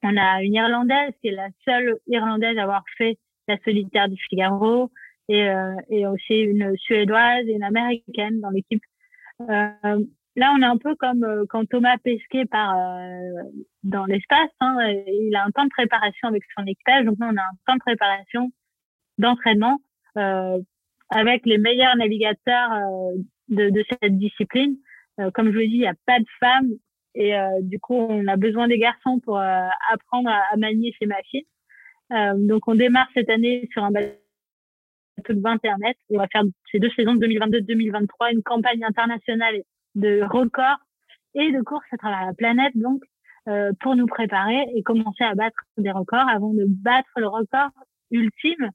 On 0.03 0.17
a 0.17 0.43
une 0.43 0.55
Irlandaise 0.55 1.12
qui 1.21 1.29
est 1.29 1.33
la 1.33 1.49
seule 1.64 1.99
Irlandaise 2.07 2.59
à 2.59 2.62
avoir 2.62 2.85
fait 2.99 3.19
la 3.49 3.57
solitaire 3.64 4.09
du 4.09 4.17
Figaro 4.29 4.90
et, 5.29 5.49
euh, 5.49 5.75
et 5.88 6.07
aussi 6.07 6.40
une 6.40 6.77
Suédoise 6.77 7.47
et 7.47 7.53
une 7.53 7.62
Américaine 7.62 8.40
dans 8.40 8.51
l'équipe. 8.51 8.83
Euh, 9.49 10.05
Là, 10.37 10.53
on 10.57 10.62
est 10.62 10.67
un 10.67 10.79
peu 10.79 10.97
comme 10.97 11.23
euh, 11.23 11.45
quand 11.49 11.64
Thomas 11.67 11.97
Pesquet 11.99 12.45
part 12.47 12.77
euh, 12.77 13.43
dans 13.85 14.05
l'espace. 14.05 14.51
Hein, 14.61 14.79
il 15.07 15.35
a 15.37 15.45
un 15.45 15.51
temps 15.51 15.64
de 15.64 15.71
préparation 15.71 16.29
avec 16.29 16.43
son 16.57 16.64
équipage. 16.67 17.05
Donc, 17.05 17.19
nous, 17.21 17.27
on 17.27 17.37
a 17.37 17.43
un 17.43 17.57
temps 17.67 17.75
de 17.75 17.81
préparation, 17.81 18.51
d'entraînement 19.19 19.79
euh, 20.19 20.59
avec 21.11 21.47
les 21.47 21.59
meilleurs 21.59 21.97
navigateurs 21.97 22.71
de, 23.49 23.71
de, 23.71 23.85
cette 23.88 24.19
discipline. 24.19 24.77
comme 25.35 25.53
je 25.53 25.59
vous 25.59 25.64
dis, 25.64 25.75
il 25.75 25.81
n'y 25.81 25.87
a 25.87 25.95
pas 26.07 26.19
de 26.19 26.27
femmes. 26.40 26.71
Et 27.14 27.33
du 27.62 27.79
coup, 27.79 27.94
on 27.94 28.27
a 28.27 28.37
besoin 28.37 28.66
des 28.66 28.79
garçons 28.79 29.20
pour 29.20 29.38
apprendre 29.38 30.29
à, 30.29 30.57
manier 30.57 30.92
ces 30.98 31.07
machines. 31.07 31.44
donc, 32.48 32.66
on 32.66 32.74
démarre 32.74 33.07
cette 33.14 33.31
année 33.31 33.68
sur 33.72 33.85
un 33.85 33.92
bateau 33.92 34.16
de 35.29 35.40
21 35.40 35.79
mètres. 35.79 36.00
On 36.11 36.18
va 36.18 36.27
faire 36.27 36.42
ces 36.72 36.81
deux 36.81 36.90
saisons, 36.90 37.14
2022-2023, 37.14 38.33
une 38.33 38.42
campagne 38.42 38.85
internationale 38.85 39.62
de 39.94 40.22
records 40.22 40.79
et 41.35 41.53
de 41.53 41.62
courses 41.62 41.87
à 41.92 41.96
travers 41.96 42.27
la 42.27 42.35
planète, 42.35 42.72
donc 42.77 43.03
euh, 43.48 43.72
pour 43.81 43.94
nous 43.94 44.07
préparer 44.07 44.64
et 44.74 44.83
commencer 44.83 45.22
à 45.22 45.35
battre 45.35 45.59
des 45.77 45.90
records 45.90 46.29
avant 46.29 46.55
de 46.55 46.64
battre 46.66 47.11
le 47.16 47.29
record 47.29 47.70
ultime. 48.11 48.70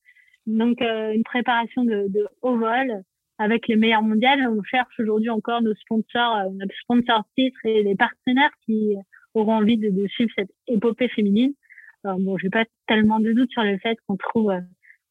Donc 0.46 0.82
euh, 0.82 1.12
une 1.12 1.24
préparation 1.24 1.84
de, 1.84 2.06
de, 2.10 2.28
haut 2.42 2.58
vol 2.58 3.04
avec 3.40 3.68
les 3.68 3.76
meilleurs 3.76 4.04
mondiales. 4.04 4.48
On 4.48 4.62
cherche 4.62 5.00
aujourd'hui 5.00 5.30
encore 5.30 5.64
nos 5.64 5.74
sponsors, 5.74 6.38
euh, 6.38 6.50
notre 6.52 6.76
sponsor 6.76 7.24
titre 7.36 7.60
et 7.64 7.82
les 7.82 7.96
partenaires 7.96 8.52
qui 8.66 8.96
auront 9.34 9.56
envie 9.56 9.78
de, 9.78 9.90
de 9.90 10.08
suivre 10.08 10.32
cette 10.38 10.52
épopée 10.68 11.08
féminine. 11.08 11.54
Alors, 12.04 12.20
bon, 12.20 12.38
j'ai 12.38 12.50
pas 12.50 12.66
tellement 12.88 13.20
de 13.20 13.34
doutes 13.34 13.52
sur 13.52 13.64
le 13.64 13.78
fait 13.80 13.98
qu'on 14.08 14.18
trouve 14.18 14.52
euh, 14.52 14.60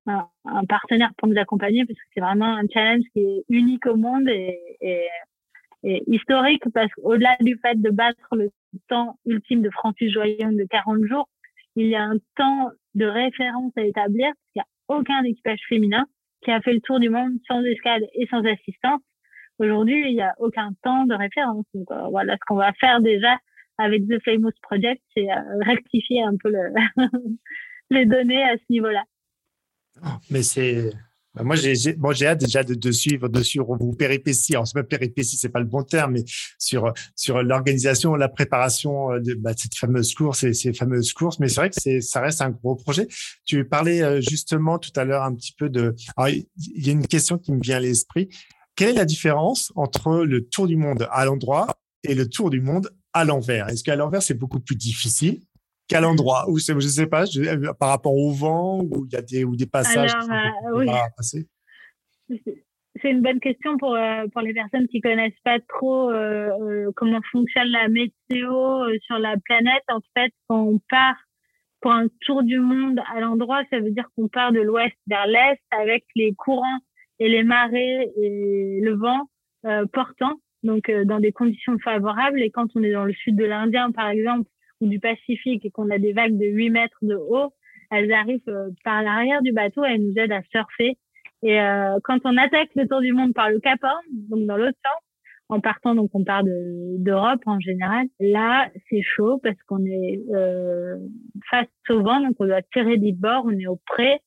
un, 0.06 0.28
un, 0.44 0.64
partenaire 0.64 1.10
pour 1.18 1.28
nous 1.28 1.38
accompagner 1.38 1.84
parce 1.84 1.98
que 1.98 2.06
c'est 2.14 2.20
vraiment 2.20 2.54
un 2.54 2.64
challenge 2.72 3.04
qui 3.12 3.20
est 3.20 3.44
unique 3.48 3.86
au 3.86 3.96
monde 3.96 4.28
et, 4.28 4.58
et 4.80 5.08
et 5.84 6.02
historique 6.06 6.64
parce 6.74 6.92
qu'au-delà 6.94 7.36
du 7.40 7.58
fait 7.62 7.80
de 7.80 7.90
battre 7.90 8.28
le 8.32 8.50
temps 8.88 9.18
ultime 9.26 9.62
de 9.62 9.70
Francis 9.70 10.12
Joyon 10.12 10.52
de 10.52 10.64
40 10.64 11.04
jours, 11.04 11.28
il 11.76 11.86
y 11.86 11.94
a 11.94 12.02
un 12.02 12.18
temps 12.36 12.70
de 12.94 13.06
référence 13.06 13.72
à 13.76 13.82
établir 13.82 14.26
parce 14.26 14.52
qu'il 14.52 14.62
n'y 14.62 14.62
a 14.62 14.98
aucun 14.98 15.22
équipage 15.24 15.60
féminin 15.68 16.06
qui 16.42 16.50
a 16.50 16.60
fait 16.60 16.72
le 16.72 16.80
tour 16.80 17.00
du 17.00 17.10
monde 17.10 17.32
sans 17.46 17.62
escale 17.62 18.04
et 18.14 18.26
sans 18.28 18.44
assistance. 18.44 19.00
Aujourd'hui, 19.58 20.02
il 20.08 20.14
n'y 20.14 20.22
a 20.22 20.34
aucun 20.38 20.70
temps 20.82 21.04
de 21.04 21.14
référence. 21.14 21.64
Donc, 21.74 21.90
euh, 21.90 22.08
voilà 22.10 22.34
ce 22.34 22.40
qu'on 22.46 22.56
va 22.56 22.72
faire 22.74 23.00
déjà 23.00 23.36
avec 23.78 24.06
The 24.08 24.22
Famous 24.24 24.52
Project, 24.62 25.02
c'est 25.16 25.30
euh, 25.30 25.58
rectifier 25.60 26.22
un 26.22 26.36
peu 26.36 26.50
le 26.50 26.72
les 27.90 28.06
données 28.06 28.42
à 28.42 28.56
ce 28.56 28.64
niveau-là. 28.70 29.04
Mais 30.30 30.42
c'est 30.42 30.92
moi, 31.42 31.56
j'ai 31.56 31.92
bon, 31.94 32.12
hâte 32.22 32.40
déjà 32.40 32.62
de, 32.62 32.74
de, 32.74 32.92
suivre, 32.92 33.28
de 33.28 33.42
suivre 33.42 33.76
vos 33.78 33.92
péripéties. 33.92 34.54
Alors, 34.54 34.66
c'est 34.66 34.74
pas 34.74 34.84
péripéties, 34.84 35.36
c'est 35.36 35.48
pas 35.48 35.60
le 35.60 35.66
bon 35.66 35.82
terme, 35.82 36.12
mais 36.12 36.24
sur 36.58 36.92
sur 37.16 37.42
l'organisation, 37.42 38.14
la 38.14 38.28
préparation 38.28 39.18
de, 39.18 39.34
bah, 39.34 39.52
cette 39.56 39.74
fameuse 39.74 40.14
course 40.14 40.44
et 40.44 40.54
ces 40.54 40.72
fameuses 40.72 41.12
courses. 41.12 41.38
Mais 41.38 41.48
c'est 41.48 41.60
vrai 41.60 41.70
que 41.70 42.00
ça 42.00 42.20
reste 42.20 42.42
un 42.42 42.50
gros 42.50 42.76
projet. 42.76 43.08
Tu 43.44 43.64
parlais 43.64 44.02
euh, 44.02 44.20
justement 44.20 44.78
tout 44.78 44.92
à 44.96 45.04
l'heure 45.04 45.22
un 45.22 45.34
petit 45.34 45.54
peu 45.56 45.68
de. 45.68 45.94
Alors, 46.16 46.28
il 46.28 46.46
y 46.86 46.88
a 46.88 46.92
une 46.92 47.06
question 47.06 47.38
qui 47.38 47.52
me 47.52 47.60
vient 47.60 47.76
à 47.76 47.80
l'esprit. 47.80 48.28
Quelle 48.76 48.90
est 48.90 48.98
la 48.98 49.04
différence 49.04 49.72
entre 49.74 50.24
le 50.24 50.46
tour 50.46 50.68
du 50.68 50.76
monde 50.76 51.08
à 51.10 51.24
l'endroit 51.24 51.66
et 52.04 52.14
le 52.14 52.28
tour 52.28 52.50
du 52.50 52.60
monde 52.60 52.90
à 53.12 53.24
l'envers? 53.24 53.68
Est-ce 53.68 53.82
qu'à 53.82 53.96
l'envers 53.96 54.22
c'est 54.22 54.34
beaucoup 54.34 54.60
plus 54.60 54.76
difficile? 54.76 55.40
Quel 55.88 56.04
endroit 56.04 56.48
Ou 56.48 56.58
je 56.58 56.72
ne 56.72 56.80
sais 56.80 57.06
pas, 57.06 57.24
euh, 57.24 57.72
par 57.80 57.88
rapport 57.88 58.14
au 58.14 58.30
vent, 58.30 58.80
où 58.82 59.06
il 59.06 59.12
y 59.12 59.16
a 59.16 59.22
des, 59.22 59.44
ou 59.44 59.56
des 59.56 59.66
passages 59.66 60.14
Alors, 60.14 60.80
euh, 60.80 60.94
passer? 61.16 61.48
C'est 63.00 63.10
une 63.10 63.22
bonne 63.22 63.40
question 63.40 63.78
pour, 63.78 63.94
euh, 63.94 64.26
pour 64.32 64.42
les 64.42 64.52
personnes 64.52 64.86
qui 64.88 65.00
connaissent 65.00 65.40
pas 65.44 65.58
trop 65.60 66.10
euh, 66.10 66.90
comment 66.96 67.20
fonctionne 67.32 67.68
la 67.68 67.88
météo 67.88 68.84
sur 69.02 69.18
la 69.18 69.36
planète. 69.44 69.84
En 69.88 70.00
fait, 70.16 70.32
quand 70.48 70.62
on 70.62 70.80
part 70.90 71.16
pour 71.80 71.92
un 71.92 72.08
tour 72.22 72.42
du 72.42 72.58
monde 72.58 73.00
à 73.14 73.20
l'endroit, 73.20 73.62
ça 73.70 73.78
veut 73.78 73.92
dire 73.92 74.08
qu'on 74.16 74.28
part 74.28 74.52
de 74.52 74.60
l'ouest 74.60 74.96
vers 75.06 75.26
l'est 75.26 75.60
avec 75.70 76.04
les 76.16 76.34
courants 76.34 76.80
et 77.20 77.28
les 77.28 77.44
marées 77.44 78.10
et 78.20 78.80
le 78.82 78.94
vent 78.94 79.28
portant, 79.92 80.40
donc 80.64 80.90
dans 80.90 81.20
des 81.20 81.30
conditions 81.30 81.78
favorables. 81.78 82.42
Et 82.42 82.50
quand 82.50 82.66
on 82.74 82.82
est 82.82 82.90
dans 82.90 83.04
le 83.04 83.12
sud 83.12 83.36
de 83.36 83.44
l'Indien, 83.44 83.92
par 83.92 84.08
exemple, 84.08 84.48
ou 84.80 84.88
du 84.88 85.00
Pacifique 85.00 85.64
et 85.64 85.70
qu'on 85.70 85.90
a 85.90 85.98
des 85.98 86.12
vagues 86.12 86.38
de 86.38 86.46
8 86.46 86.70
mètres 86.70 86.98
de 87.02 87.14
haut, 87.14 87.52
elles 87.90 88.12
arrivent 88.12 88.40
euh, 88.48 88.70
par 88.84 89.02
l'arrière 89.02 89.42
du 89.42 89.52
bateau 89.52 89.84
et 89.84 89.90
elles 89.92 90.04
nous 90.04 90.14
aident 90.16 90.32
à 90.32 90.42
surfer. 90.50 90.96
Et 91.42 91.60
euh, 91.60 91.98
quand 92.04 92.18
on 92.24 92.36
attaque 92.36 92.70
le 92.74 92.86
tour 92.86 93.00
du 93.00 93.12
monde 93.12 93.32
par 93.32 93.50
le 93.50 93.60
Cap 93.60 93.78
Horn, 93.82 94.02
donc 94.10 94.46
dans 94.46 94.56
l'autre 94.56 94.78
en 95.50 95.60
partant, 95.60 95.94
donc 95.94 96.10
on 96.12 96.24
part 96.24 96.42
d'Europe 96.44 97.40
en 97.46 97.58
général. 97.58 98.06
Là, 98.20 98.68
c'est 98.88 99.02
chaud 99.02 99.38
parce 99.42 99.56
qu'on 99.66 99.84
est 99.86 100.20
euh, 100.34 100.98
face 101.50 101.68
au 101.88 102.02
vent, 102.02 102.20
donc 102.20 102.36
on 102.38 102.46
doit 102.46 102.62
tirer 102.72 102.98
des 102.98 103.12
bords, 103.12 103.44
on 103.46 103.58
est 103.58 103.66
au 103.66 103.80
près. 103.86 104.20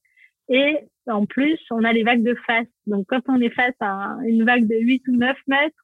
Et 0.49 0.77
en 1.07 1.25
plus, 1.25 1.59
on 1.69 1.83
a 1.83 1.93
les 1.93 2.03
vagues 2.03 2.23
de 2.23 2.35
face. 2.47 2.67
Donc 2.87 3.05
quand 3.07 3.21
on 3.27 3.39
est 3.39 3.53
face 3.53 3.75
à 3.79 4.17
une 4.25 4.43
vague 4.45 4.67
de 4.67 4.75
8 4.75 5.03
ou 5.09 5.17
9 5.17 5.37
mètres, 5.47 5.80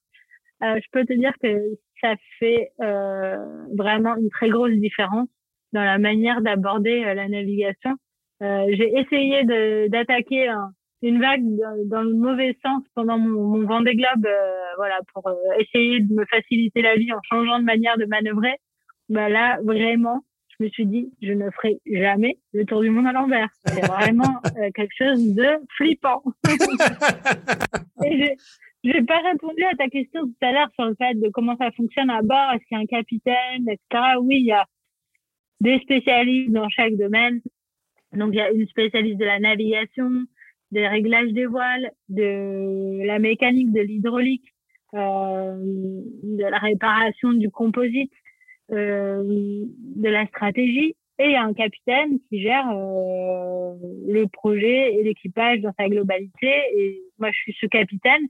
je 0.62 0.86
peux 0.92 1.06
te 1.06 1.14
dire 1.14 1.34
que 1.42 1.78
ça 2.02 2.16
fait 2.40 2.72
euh, 2.82 3.38
vraiment 3.76 4.16
une 4.16 4.30
très 4.30 4.50
grosse 4.50 4.74
différence 4.74 5.28
dans 5.74 5.84
la 5.84 5.98
manière 5.98 6.42
d'aborder 6.42 7.04
euh, 7.04 7.14
la 7.14 7.28
navigation. 7.28 7.96
Euh, 8.42 8.68
j'ai 8.70 8.94
essayé 8.98 9.44
d'attaquer 9.90 10.54
une 11.02 11.20
vague 11.20 11.44
dans 11.86 12.02
le 12.02 12.14
mauvais 12.14 12.56
sens 12.64 12.84
pendant 12.94 13.18
mon, 13.18 13.58
mon 13.58 13.68
Vendée 13.68 13.96
Globe, 13.96 14.26
euh, 14.26 14.76
voilà, 14.78 15.00
pour 15.14 15.30
essayer 15.60 16.02
de 16.02 16.14
me 16.14 16.26
faciliter 16.26 16.82
la 16.82 16.96
vie 16.96 17.12
en 17.12 17.20
changeant 17.24 17.60
de 17.60 17.64
manière 17.64 17.98
de 17.98 18.06
manœuvrer. 18.06 18.56
Bah 19.10 19.30
là, 19.30 19.58
vraiment, 19.64 20.24
je 20.50 20.66
me 20.66 20.70
suis 20.70 20.86
dit, 20.86 21.12
je 21.22 21.32
ne 21.34 21.50
ferai 21.50 21.80
jamais 21.92 22.38
le 22.54 22.66
tour 22.66 22.82
du 22.82 22.92
monde 22.92 23.08
à 23.08 23.12
l'envers. 23.12 23.48
C'est 23.66 23.86
vraiment 23.88 24.42
quelque 24.76 24.94
chose 24.96 25.34
de 25.34 25.48
flippant. 25.76 26.24
Et 28.06 28.36
j'ai 28.84 29.02
pas 29.04 29.20
répondu 29.20 29.64
à 29.64 29.76
ta 29.76 29.88
question 29.90 30.26
tout 30.26 30.46
à 30.46 30.52
l'heure 30.52 30.70
sur 30.76 30.86
le 30.86 30.96
fait 30.96 31.16
de 31.16 31.30
comment 31.30 31.58
ça 31.58 31.72
fonctionne 31.72 32.10
à 32.10 32.22
bord. 32.22 32.52
Est-ce 32.54 32.66
qu'il 32.66 32.78
y 32.78 32.80
a 32.80 32.84
un 32.84 32.86
capitaine, 32.86 33.68
etc. 33.68 34.16
Oui, 34.22 34.38
il 34.40 34.46
y 34.46 34.52
a 34.52 34.66
des 35.62 35.80
spécialistes 35.80 36.52
dans 36.52 36.70
chaque 36.70 36.96
domaine. 36.96 37.42
Donc, 38.14 38.30
il 38.34 38.38
y 38.38 38.42
a 38.42 38.52
une 38.52 38.68
spécialiste 38.68 39.18
de 39.18 39.26
la 39.26 39.40
navigation, 39.40 40.12
des 40.72 40.88
réglages 40.88 41.32
des 41.32 41.46
voiles, 41.46 41.92
de 42.10 43.04
la 43.04 43.20
mécanique, 43.20 43.72
de 43.72 43.82
l'hydraulique, 43.82 44.54
euh, 44.94 45.58
de 45.58 46.44
la 46.44 46.58
réparation 46.58 47.34
du 47.34 47.50
composite, 47.50 48.14
euh, 48.72 49.24
de 49.26 50.10
la 50.10 50.26
stratégie. 50.28 50.96
Et 51.20 51.26
il 51.26 51.32
y 51.32 51.36
a 51.36 51.44
un 51.44 51.54
capitaine 51.54 52.20
qui 52.30 52.42
gère 52.42 52.70
euh, 52.70 53.74
le 54.08 54.28
projet 54.28 54.94
et 54.94 55.04
l'équipage 55.04 55.62
dans 55.62 55.74
sa 55.78 55.90
globalité. 55.90 56.54
Et 56.76 57.02
moi, 57.18 57.32
je 57.32 57.38
suis 57.40 57.58
ce 57.60 57.66
capitaine, 57.66 58.28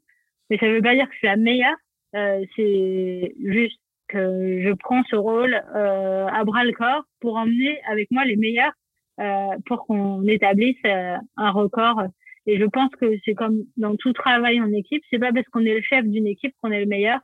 mais 0.50 0.58
ça 0.58 0.68
veut 0.68 0.82
pas 0.82 0.96
dire 0.96 1.08
que 1.08 1.14
je 1.14 1.18
suis 1.20 1.28
la 1.28 1.38
meilleure. 1.38 1.76
Euh, 2.16 2.44
c'est 2.56 3.34
juste 3.44 3.80
que 4.08 4.62
je 4.62 4.72
prends 4.74 5.04
ce 5.10 5.16
rôle 5.16 5.54
euh, 5.76 6.28
à 6.28 6.44
bras 6.46 6.64
le 6.64 6.72
corps 6.72 7.04
pour 7.20 7.36
emmener 7.36 7.80
avec 7.90 8.10
moi 8.12 8.26
les 8.26 8.38
meilleurs 8.38 8.72
euh, 9.20 9.58
pour 9.66 9.86
qu'on 9.86 10.24
établisse 10.28 10.78
euh, 10.86 11.18
un 11.36 11.52
record. 11.52 12.04
Et 12.46 12.58
je 12.58 12.66
pense 12.66 12.92
que 12.96 13.18
c'est 13.26 13.34
comme 13.34 13.66
dans 13.76 13.96
tout 13.96 14.14
travail 14.14 14.62
en 14.62 14.72
équipe, 14.72 15.04
c'est 15.10 15.20
pas 15.20 15.34
parce 15.34 15.46
qu'on 15.48 15.66
est 15.66 15.76
le 15.76 15.82
chef 15.82 16.06
d'une 16.06 16.28
équipe 16.28 16.54
qu'on 16.62 16.72
est 16.72 16.80
le 16.80 16.86
meilleur. 16.86 17.20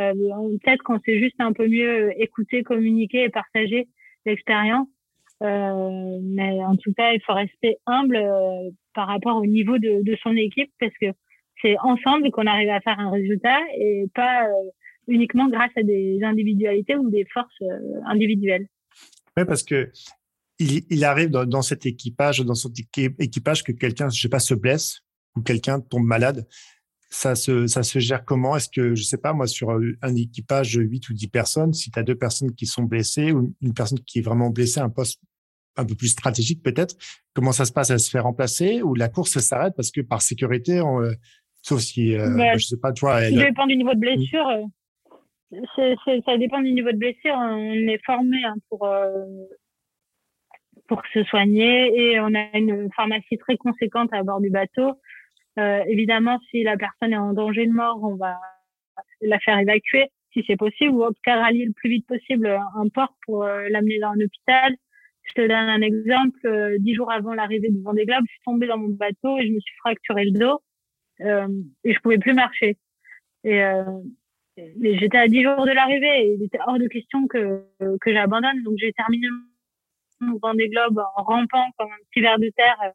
Euh, 0.00 0.12
Peut-être 0.62 0.82
qu'on 0.82 1.00
sait 1.00 1.18
juste 1.18 1.40
un 1.40 1.52
peu 1.52 1.66
mieux 1.66 2.12
écouter, 2.20 2.62
communiquer 2.62 3.24
et 3.24 3.28
partager 3.28 3.88
l'expérience. 4.24 4.86
Euh, 5.42 6.18
mais 6.22 6.62
en 6.62 6.76
tout 6.76 6.92
cas, 6.92 7.12
il 7.12 7.22
faut 7.22 7.32
rester 7.32 7.78
humble 7.86 8.22
par 8.94 9.08
rapport 9.08 9.36
au 9.36 9.46
niveau 9.46 9.78
de, 9.78 10.02
de 10.02 10.16
son 10.22 10.36
équipe 10.36 10.70
parce 10.78 10.92
que 11.00 11.06
c'est 11.62 11.76
ensemble 11.82 12.30
qu'on 12.30 12.46
arrive 12.46 12.70
à 12.70 12.80
faire 12.80 12.98
un 12.98 13.10
résultat 13.10 13.58
et 13.76 14.06
pas 14.14 14.46
uniquement 15.08 15.48
grâce 15.48 15.70
à 15.76 15.82
des 15.82 16.20
individualités 16.22 16.96
ou 16.96 17.10
des 17.10 17.26
forces 17.32 17.50
euh, 17.62 18.00
individuelles. 18.06 18.66
Oui, 19.36 19.44
parce 19.44 19.62
que 19.62 19.90
il, 20.58 21.04
arrive 21.04 21.30
dans, 21.30 21.62
cet 21.62 21.86
équipage, 21.86 22.40
dans 22.40 22.54
son 22.54 22.70
équipage, 23.18 23.64
que 23.64 23.72
quelqu'un, 23.72 24.10
je 24.10 24.20
sais 24.20 24.28
pas, 24.28 24.40
se 24.40 24.52
blesse 24.52 25.00
ou 25.34 25.40
quelqu'un 25.40 25.80
tombe 25.80 26.04
malade. 26.04 26.46
Ça 27.08 27.34
se, 27.34 27.66
ça 27.66 27.82
se 27.82 27.98
gère 27.98 28.26
comment? 28.26 28.54
Est-ce 28.56 28.68
que, 28.68 28.94
je 28.94 29.02
sais 29.02 29.16
pas, 29.16 29.32
moi, 29.32 29.46
sur 29.46 29.70
un 29.70 30.16
équipage 30.16 30.74
de 30.74 30.82
8 30.82 31.08
ou 31.08 31.14
10 31.14 31.28
personnes, 31.28 31.72
si 31.72 31.90
tu 31.90 31.98
as 31.98 32.02
deux 32.02 32.14
personnes 32.14 32.54
qui 32.54 32.66
sont 32.66 32.82
blessées 32.82 33.32
ou 33.32 33.54
une 33.62 33.72
personne 33.72 34.00
qui 34.00 34.18
est 34.18 34.22
vraiment 34.22 34.50
blessée, 34.50 34.80
un 34.80 34.90
poste 34.90 35.20
un 35.76 35.86
peu 35.86 35.94
plus 35.94 36.08
stratégique 36.08 36.62
peut-être, 36.62 36.94
comment 37.32 37.52
ça 37.52 37.64
se 37.64 37.72
passe? 37.72 37.88
Elle 37.88 38.00
se 38.00 38.10
fait 38.10 38.20
remplacer 38.20 38.82
ou 38.82 38.94
la 38.94 39.08
course 39.08 39.38
s'arrête 39.38 39.72
parce 39.74 39.90
que 39.90 40.02
par 40.02 40.20
sécurité, 40.20 40.82
on, 40.82 41.00
euh, 41.00 41.14
sauf 41.62 41.80
si, 41.80 42.16
euh, 42.16 42.34
bah, 42.36 42.56
je 42.56 42.66
sais 42.66 42.78
pas, 42.80 42.92
tu 42.92 43.00
vois. 43.00 43.22
Ça 43.22 43.30
dépend 43.30 43.66
du 43.66 43.76
niveau 43.76 43.94
de 43.94 44.00
blessure 44.00 44.46
ça 46.24 46.38
dépend 46.38 46.60
du 46.60 46.72
niveau 46.72 46.92
de 46.92 46.96
blessure. 46.96 47.34
On 47.34 47.88
est 47.88 48.04
formé 48.04 48.44
hein, 48.44 48.54
pour 48.68 48.86
euh, 48.86 49.24
pour 50.86 51.02
se 51.12 51.22
soigner 51.24 51.92
et 51.96 52.20
on 52.20 52.34
a 52.34 52.56
une 52.56 52.88
pharmacie 52.94 53.38
très 53.38 53.56
conséquente 53.56 54.10
à 54.12 54.22
bord 54.22 54.40
du 54.40 54.50
bateau. 54.50 54.92
Euh, 55.58 55.82
évidemment, 55.86 56.38
si 56.50 56.62
la 56.62 56.76
personne 56.76 57.12
est 57.12 57.18
en 57.18 57.32
danger 57.32 57.66
de 57.66 57.72
mort, 57.72 58.00
on 58.02 58.16
va 58.16 58.38
la 59.20 59.38
faire 59.40 59.58
évacuer 59.58 60.08
si 60.32 60.44
c'est 60.46 60.56
possible 60.56 60.94
ou 60.94 61.04
en 61.04 61.08
tout 61.08 61.20
cas 61.24 61.40
rallier 61.40 61.64
le 61.64 61.72
plus 61.72 61.90
vite 61.90 62.06
possible 62.06 62.46
un 62.46 62.88
port 62.88 63.16
pour 63.26 63.44
euh, 63.44 63.68
l'amener 63.68 63.98
dans 63.98 64.10
un 64.10 64.20
hôpital. 64.20 64.76
Je 65.22 65.34
te 65.34 65.40
donne 65.42 65.52
un 65.52 65.82
exemple. 65.82 66.38
Euh, 66.46 66.76
dix 66.78 66.94
jours 66.94 67.10
avant 67.10 67.34
l'arrivée 67.34 67.68
du 67.68 67.82
Vendée 67.82 68.06
Globe, 68.06 68.24
je 68.26 68.32
suis 68.32 68.42
tombée 68.44 68.66
dans 68.66 68.78
mon 68.78 68.88
bateau 68.88 69.38
et 69.38 69.46
je 69.46 69.52
me 69.52 69.60
suis 69.60 69.76
fracturé 69.78 70.24
le 70.24 70.32
dos 70.32 70.60
euh, 71.22 71.48
et 71.84 71.92
je 71.94 72.00
pouvais 72.00 72.18
plus 72.18 72.34
marcher. 72.34 72.76
Et 73.44 73.62
mais 74.76 74.98
j'étais 74.98 75.18
à 75.18 75.26
10 75.26 75.42
jours 75.42 75.64
de 75.64 75.70
l'arrivée 75.70 76.24
et 76.24 76.34
il 76.34 76.42
était 76.42 76.58
hors 76.66 76.78
de 76.78 76.86
question 76.86 77.26
que, 77.26 77.64
que 78.00 78.12
j'abandonne. 78.12 78.62
Donc 78.62 78.74
j'ai 78.78 78.92
terminé 78.92 79.26
mon 80.20 80.38
Vendée 80.38 80.68
Globe 80.68 81.02
en 81.16 81.22
rampant 81.22 81.70
comme 81.78 81.88
un 81.88 82.04
petit 82.10 82.20
ver 82.20 82.38
de 82.38 82.50
terre, 82.50 82.76
euh, 82.84 82.90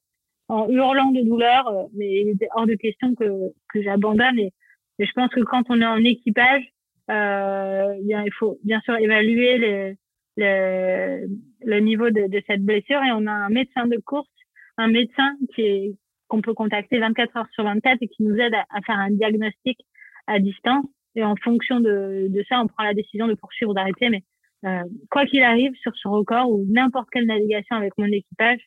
en 0.47 0.69
hurlant 0.69 1.11
de 1.11 1.21
douleur. 1.21 1.67
Euh, 1.67 1.83
mais 1.93 2.21
il 2.21 2.29
était 2.29 2.49
hors 2.53 2.67
de 2.67 2.75
question 2.75 3.15
que, 3.15 3.51
que 3.73 3.81
j'abandonne. 3.81 4.39
Et, 4.39 4.53
je 4.99 5.11
pense 5.13 5.29
que 5.29 5.41
quand 5.41 5.63
on 5.69 5.81
est 5.81 5.85
en 5.85 6.03
équipage, 6.03 6.63
euh, 7.11 7.95
il 8.01 8.31
faut 8.39 8.57
bien 8.63 8.79
sûr 8.81 8.95
évaluer 8.97 9.57
le, 9.57 9.95
le, 10.37 11.27
le 11.65 11.79
niveau 11.79 12.09
de, 12.09 12.27
de, 12.27 12.41
cette 12.47 12.63
blessure. 12.63 13.03
Et 13.03 13.11
on 13.11 13.27
a 13.27 13.31
un 13.31 13.49
médecin 13.49 13.87
de 13.87 13.97
course, 13.97 14.29
un 14.77 14.87
médecin 14.87 15.35
qui 15.53 15.61
est 15.63 15.95
qu'on 16.27 16.41
peut 16.41 16.53
contacter 16.53 16.99
24 16.99 17.37
heures 17.37 17.47
sur 17.53 17.63
24 17.63 17.97
et 18.01 18.07
qui 18.07 18.23
nous 18.23 18.35
aide 18.35 18.53
à 18.53 18.81
faire 18.81 18.97
un 18.97 19.11
diagnostic 19.11 19.79
à 20.27 20.39
distance. 20.39 20.85
Et 21.15 21.23
en 21.23 21.35
fonction 21.37 21.79
de, 21.79 22.27
de 22.29 22.45
ça, 22.49 22.61
on 22.61 22.67
prend 22.67 22.83
la 22.83 22.93
décision 22.93 23.27
de 23.27 23.35
poursuivre 23.35 23.71
ou 23.71 23.73
d'arrêter. 23.73 24.09
Mais 24.09 24.23
euh, 24.65 24.83
quoi 25.09 25.25
qu'il 25.25 25.43
arrive 25.43 25.73
sur 25.75 25.95
ce 25.95 26.07
record 26.07 26.49
ou 26.49 26.65
n'importe 26.67 27.09
quelle 27.11 27.25
navigation 27.25 27.75
avec 27.75 27.93
mon 27.97 28.05
équipage, 28.05 28.59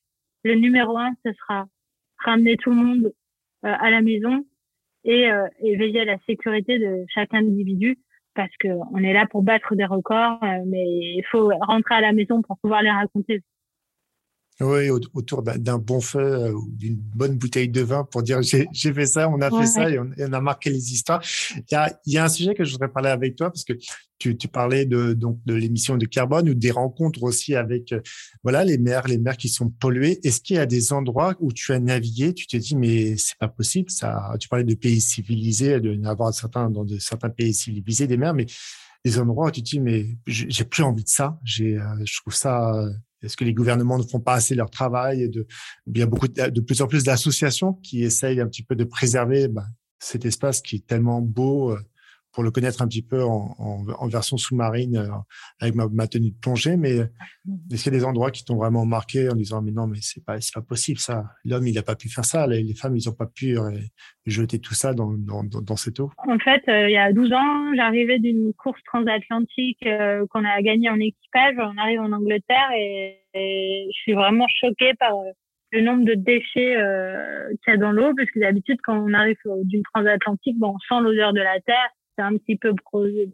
le 0.44 0.54
numéro 0.54 0.96
un, 0.96 1.12
ce 1.24 1.32
sera 1.32 1.66
ramener 2.18 2.56
tout 2.56 2.70
le 2.70 2.76
monde 2.76 3.12
euh, 3.64 3.74
à 3.78 3.90
la 3.90 4.00
maison 4.00 4.44
et, 5.04 5.30
euh, 5.30 5.46
et, 5.60 5.76
veiller 5.76 6.00
à 6.00 6.04
la 6.04 6.18
sécurité 6.26 6.78
de 6.78 7.04
chaque 7.08 7.34
individu 7.34 7.98
parce 8.34 8.56
que 8.60 8.68
on 8.92 8.98
est 8.98 9.12
là 9.12 9.26
pour 9.28 9.42
battre 9.42 9.74
des 9.74 9.84
records, 9.84 10.38
euh, 10.44 10.62
mais 10.66 10.84
il 10.86 11.24
faut 11.30 11.50
rentrer 11.62 11.96
à 11.96 12.00
la 12.00 12.12
maison 12.12 12.40
pour 12.42 12.56
pouvoir 12.58 12.82
les 12.82 12.90
raconter. 12.90 13.42
Oui, 14.60 14.90
autour 14.90 15.44
d'un 15.44 15.78
bon 15.78 16.00
feu 16.00 16.18
euh, 16.18 16.52
ou 16.52 16.68
d'une 16.72 16.96
bonne 16.96 17.38
bouteille 17.38 17.68
de 17.68 17.80
vin 17.80 18.02
pour 18.02 18.24
dire 18.24 18.40
j'ai 18.42 18.66
fait 18.72 19.06
ça, 19.06 19.28
on 19.28 19.40
a 19.40 19.50
fait 19.50 19.66
ça 19.66 19.88
et 19.88 20.00
on, 20.00 20.32
a 20.32 20.40
marqué 20.40 20.70
les 20.70 20.92
histoires. 20.92 21.22
Il 21.54 21.62
y 21.70 21.74
a, 21.76 21.96
y 22.06 22.18
a 22.18 22.24
un 22.24 22.28
sujet 22.28 22.56
que 22.56 22.64
je 22.64 22.72
voudrais 22.72 22.88
parler 22.88 23.10
avec 23.10 23.36
toi 23.36 23.50
parce 23.50 23.62
que 23.62 23.74
tu, 24.18 24.36
tu 24.36 24.48
parlais 24.48 24.84
de 24.84 25.12
donc 25.12 25.38
de 25.46 25.54
l'émission 25.54 25.96
de 25.96 26.06
carbone 26.06 26.48
ou 26.48 26.54
des 26.54 26.72
rencontres 26.72 27.22
aussi 27.22 27.54
avec 27.54 27.92
euh, 27.92 28.00
voilà 28.42 28.64
les 28.64 28.78
mers, 28.78 29.06
les 29.06 29.18
mers 29.18 29.36
qui 29.36 29.48
sont 29.48 29.70
polluées. 29.70 30.18
Est-ce 30.24 30.40
qu'il 30.40 30.56
y 30.56 30.58
a 30.58 30.66
des 30.66 30.92
endroits 30.92 31.36
où 31.38 31.52
tu 31.52 31.72
as 31.72 31.78
navigué, 31.78 32.34
tu 32.34 32.48
te 32.48 32.56
dis 32.56 32.74
mais 32.74 33.16
c'est 33.16 33.38
pas 33.38 33.46
possible 33.46 33.90
ça. 33.90 34.34
Tu 34.40 34.48
parlais 34.48 34.64
de 34.64 34.74
pays 34.74 35.00
civilisés, 35.00 35.78
de 35.78 35.94
n'avoir 35.94 36.34
certains 36.34 36.68
dans 36.68 36.84
de 36.84 36.98
certains 36.98 37.30
pays 37.30 37.54
civilisés 37.54 38.08
des 38.08 38.16
mers, 38.16 38.34
mais 38.34 38.46
des 39.04 39.20
endroits 39.20 39.46
où 39.46 39.50
tu 39.52 39.62
te 39.62 39.70
dis 39.70 39.78
mais 39.78 40.18
j'ai 40.26 40.64
plus 40.64 40.82
envie 40.82 41.04
de 41.04 41.08
ça. 41.08 41.38
J'ai, 41.44 41.78
euh, 41.78 41.84
je 42.04 42.20
trouve 42.20 42.34
ça 42.34 42.72
est-ce 43.22 43.36
que 43.36 43.44
les 43.44 43.54
gouvernements 43.54 43.98
ne 43.98 44.04
font 44.04 44.20
pas 44.20 44.34
assez 44.34 44.54
leur 44.54 44.70
travail 44.70 45.22
et 45.22 45.28
de, 45.28 45.46
Il 45.86 45.98
y 45.98 46.02
a 46.02 46.06
beaucoup 46.06 46.28
de, 46.28 46.60
plus 46.60 46.80
en 46.82 46.86
plus 46.86 47.04
d'associations 47.04 47.74
qui 47.74 48.04
essayent 48.04 48.40
un 48.40 48.46
petit 48.46 48.62
peu 48.62 48.76
de 48.76 48.84
préserver 48.84 49.48
bah, 49.48 49.66
cet 49.98 50.24
espace 50.24 50.60
qui 50.60 50.76
est 50.76 50.86
tellement 50.86 51.20
beau 51.20 51.72
euh, 51.72 51.80
pour 52.32 52.42
le 52.42 52.50
connaître 52.50 52.82
un 52.82 52.88
petit 52.88 53.02
peu 53.02 53.22
en, 53.22 53.54
en, 53.58 53.86
en 53.88 54.08
version 54.08 54.36
sous-marine 54.36 54.96
euh, 54.96 55.08
avec 55.60 55.74
ma, 55.74 55.88
ma, 55.88 56.06
tenue 56.06 56.30
de 56.30 56.36
plongée. 56.40 56.76
Mais 56.76 56.96
est-ce 57.70 57.82
qu'il 57.84 57.92
y 57.92 57.96
a 57.96 57.98
des 57.98 58.04
endroits 58.04 58.30
qui 58.30 58.44
t'ont 58.44 58.56
vraiment 58.56 58.84
marqué 58.84 59.28
en 59.28 59.34
disant 59.34 59.62
mais 59.62 59.72
non 59.72 59.86
mais 59.86 59.98
c'est 60.00 60.24
pas 60.24 60.40
c'est 60.40 60.54
pas 60.54 60.62
possible 60.62 60.98
ça. 60.98 61.24
L'homme 61.44 61.66
il 61.66 61.74
n'a 61.74 61.82
pas 61.82 61.96
pu 61.96 62.08
faire 62.08 62.24
ça. 62.24 62.46
Les, 62.46 62.74
femmes 62.74 62.96
ils 62.96 63.08
n'ont 63.08 63.14
pas 63.14 63.26
pu 63.26 63.58
euh, 63.58 63.70
jeter 64.26 64.58
tout 64.58 64.74
ça 64.74 64.94
dans, 64.94 65.12
dans, 65.12 65.42
dans, 65.42 65.76
cette 65.76 66.00
eau? 66.00 66.10
En 66.18 66.38
fait, 66.38 66.62
il 66.66 66.92
y 66.92 66.96
a 66.96 67.12
12 67.12 67.32
ans, 67.32 67.74
j'arrivais 67.74 68.18
d'une 68.18 68.52
course 68.54 68.80
transatlantique 68.84 69.84
qu'on 70.30 70.44
a 70.44 70.62
gagnée 70.62 70.90
en 70.90 71.00
équipage. 71.00 71.54
On 71.58 71.78
arrive 71.78 72.00
en 72.00 72.12
Angleterre 72.12 72.70
et, 72.76 73.22
et 73.34 73.90
je 73.94 73.98
suis 74.00 74.12
vraiment 74.12 74.46
choquée 74.60 74.94
par 74.98 75.12
le 75.70 75.82
nombre 75.82 76.04
de 76.04 76.14
déchets 76.14 76.76
euh, 76.76 77.48
qu'il 77.62 77.74
y 77.74 77.76
a 77.76 77.76
dans 77.76 77.92
l'eau, 77.92 78.12
parce 78.16 78.30
que 78.30 78.40
d'habitude, 78.40 78.78
quand 78.82 78.96
on 78.96 79.12
arrive 79.12 79.36
d'une 79.64 79.82
transatlantique, 79.94 80.58
bon, 80.58 80.74
on 80.74 80.78
sent 80.78 81.02
l'odeur 81.02 81.32
de 81.32 81.40
la 81.40 81.60
terre, 81.60 81.88
c'est 82.18 82.24
un 82.24 82.36
petit 82.36 82.56
peu 82.56 82.74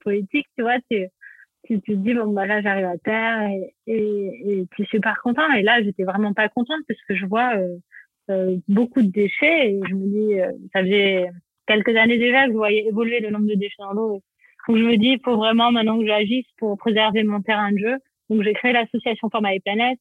poétique, 0.03 0.47
tu 0.57 0.63
vois, 0.63 0.77
c'est 0.91 1.11
tu, 1.65 1.81
te 1.81 1.93
dis 1.93 2.15
bon 2.15 2.33
bah 2.33 2.47
là 2.47 2.61
j'arrive 2.61 2.85
à 2.85 2.99
terre 2.99 3.41
et, 3.49 3.75
et, 3.87 4.61
et 4.61 4.67
tu 4.75 4.83
es 4.83 4.87
super 4.87 5.21
content 5.23 5.51
et 5.53 5.63
là 5.63 5.83
j'étais 5.83 6.05
vraiment 6.05 6.35
pas 6.35 6.49
contente 6.49 6.81
parce 6.87 7.01
que 7.09 7.15
je 7.15 7.27
vois 7.27 7.57
euh, 7.57 7.77
euh, 8.31 8.57
beaucoup 8.69 9.03
de 9.03 9.11
déchets 9.11 9.71
et 9.71 9.81
je 9.89 9.95
me 9.95 10.07
dis 10.07 10.41
euh, 10.41 10.53
ça 10.75 10.83
faisait 10.83 11.31
quelques 11.67 11.97
années 11.97 12.19
déjà 12.19 12.47
que 12.47 12.53
je 12.53 12.57
voyais 12.57 12.87
évoluer 12.87 13.21
le 13.21 13.31
nombre 13.31 13.47
de 13.47 13.55
déchets 13.55 13.77
dans 13.79 13.93
l'eau. 13.93 14.21
Donc 14.69 14.77
je 14.77 14.83
me 14.83 14.97
dis 14.97 15.09
il 15.09 15.21
faut 15.25 15.37
vraiment 15.37 15.73
maintenant 15.73 15.99
que 15.99 16.07
j'agisse 16.07 16.47
pour 16.59 16.77
préserver 16.77 17.23
mon 17.25 17.41
terrain 17.41 17.73
de 17.73 17.79
jeu. 17.79 17.97
Donc 18.29 18.43
j'ai 18.43 18.53
créé 18.53 18.73
l'association 18.73 19.31
Format 19.31 19.55
et 19.55 19.61
Planète 19.61 19.99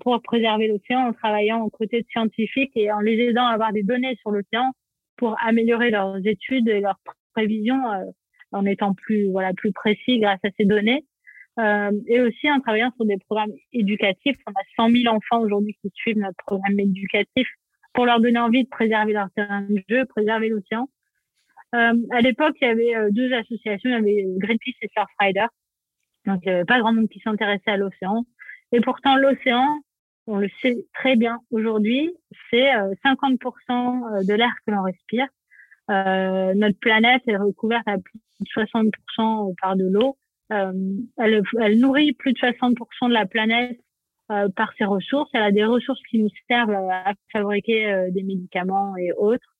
pour 0.00 0.20
préserver 0.22 0.68
l'océan 0.68 1.08
en 1.08 1.12
travaillant 1.12 1.62
aux 1.62 1.70
côtés 1.70 2.00
de 2.00 2.06
scientifiques 2.10 2.72
et 2.74 2.90
en 2.90 3.00
les 3.00 3.18
aidant 3.18 3.46
à 3.46 3.52
avoir 3.52 3.72
des 3.72 3.82
données 3.82 4.16
sur 4.16 4.30
l'océan 4.30 4.72
pour 5.16 5.36
améliorer 5.42 5.90
leurs 5.90 6.26
études 6.26 6.68
et 6.68 6.80
leurs 6.80 6.98
prévisions 7.38 7.80
en 8.52 8.64
étant 8.64 8.94
plus 8.94 9.30
voilà 9.30 9.52
plus 9.52 9.72
précis 9.72 10.18
grâce 10.18 10.40
à 10.44 10.48
ces 10.56 10.64
données. 10.64 11.04
Euh, 11.58 11.90
et 12.06 12.20
aussi 12.20 12.50
en 12.50 12.60
travaillant 12.60 12.92
sur 12.96 13.04
des 13.04 13.18
programmes 13.18 13.52
éducatifs. 13.72 14.36
On 14.46 14.52
a 14.52 14.64
100 14.76 14.92
000 15.02 15.14
enfants 15.14 15.40
aujourd'hui 15.40 15.76
qui 15.82 15.90
suivent 15.92 16.18
notre 16.18 16.36
programme 16.46 16.78
éducatif 16.78 17.48
pour 17.94 18.06
leur 18.06 18.20
donner 18.20 18.38
envie 18.38 18.62
de 18.62 18.68
préserver 18.68 19.12
leur 19.12 19.28
terrain 19.34 19.62
de 19.62 19.82
jeu, 19.88 20.04
préserver 20.04 20.50
l'océan. 20.50 20.88
Euh, 21.74 21.94
à 22.12 22.20
l'époque, 22.20 22.56
il 22.60 22.68
y 22.68 22.70
avait 22.70 22.94
euh, 22.94 23.10
deux 23.10 23.32
associations, 23.32 23.90
il 23.90 23.92
y 23.92 23.94
avait 23.94 24.24
Greenpeace 24.36 24.76
et 24.82 24.88
Surfrider. 24.96 25.46
Donc, 26.26 26.40
il 26.44 26.48
n'y 26.48 26.54
avait 26.54 26.64
pas 26.64 26.78
grand 26.78 26.92
monde 26.92 27.08
qui 27.08 27.18
s'intéressait 27.20 27.72
à 27.72 27.76
l'océan. 27.76 28.24
Et 28.70 28.80
pourtant, 28.80 29.16
l'océan, 29.16 29.80
on 30.28 30.36
le 30.36 30.48
sait 30.62 30.86
très 30.94 31.16
bien 31.16 31.40
aujourd'hui, 31.50 32.12
c'est 32.50 32.70
50% 33.04 33.40
euh, 33.40 34.24
de 34.24 34.34
l'air 34.34 34.52
que 34.64 34.70
l'on 34.70 34.82
respire. 34.82 35.26
Euh, 35.90 36.54
notre 36.54 36.78
planète 36.78 37.22
est 37.26 37.36
recouverte 37.36 37.86
à 37.88 37.96
plus 37.98 38.20
de 38.40 38.46
60% 38.46 39.54
par 39.60 39.76
de 39.76 39.84
l'eau. 39.84 40.16
Euh, 40.52 40.72
elle, 41.18 41.42
elle, 41.60 41.78
nourrit 41.78 42.12
plus 42.12 42.32
de 42.32 42.38
60% 42.38 43.08
de 43.08 43.12
la 43.12 43.26
planète 43.26 43.78
euh, 44.30 44.50
par 44.54 44.74
ses 44.76 44.84
ressources. 44.84 45.30
Elle 45.32 45.42
a 45.42 45.50
des 45.50 45.64
ressources 45.64 46.02
qui 46.10 46.18
nous 46.18 46.28
servent 46.50 46.74
à 46.74 47.14
fabriquer 47.32 47.86
euh, 47.86 48.10
des 48.10 48.22
médicaments 48.22 48.94
et 48.98 49.10
autres. 49.12 49.56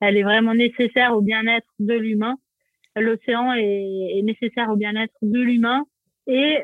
Elle 0.00 0.16
est 0.16 0.22
vraiment 0.22 0.54
nécessaire 0.54 1.16
au 1.16 1.22
bien-être 1.22 1.66
de 1.80 1.94
l'humain. 1.94 2.36
L'océan 2.94 3.52
est, 3.52 4.18
est, 4.18 4.22
nécessaire 4.22 4.70
au 4.70 4.76
bien-être 4.76 5.14
de 5.22 5.40
l'humain 5.40 5.84
et 6.28 6.62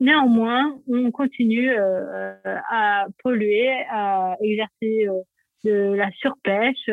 néanmoins, 0.00 0.80
on 0.88 1.12
continue 1.12 1.70
euh, 1.70 2.34
à 2.44 3.06
polluer, 3.22 3.70
à 3.88 4.36
exercer 4.40 5.06
de 5.62 5.92
la 5.94 6.10
surpêche, 6.10 6.90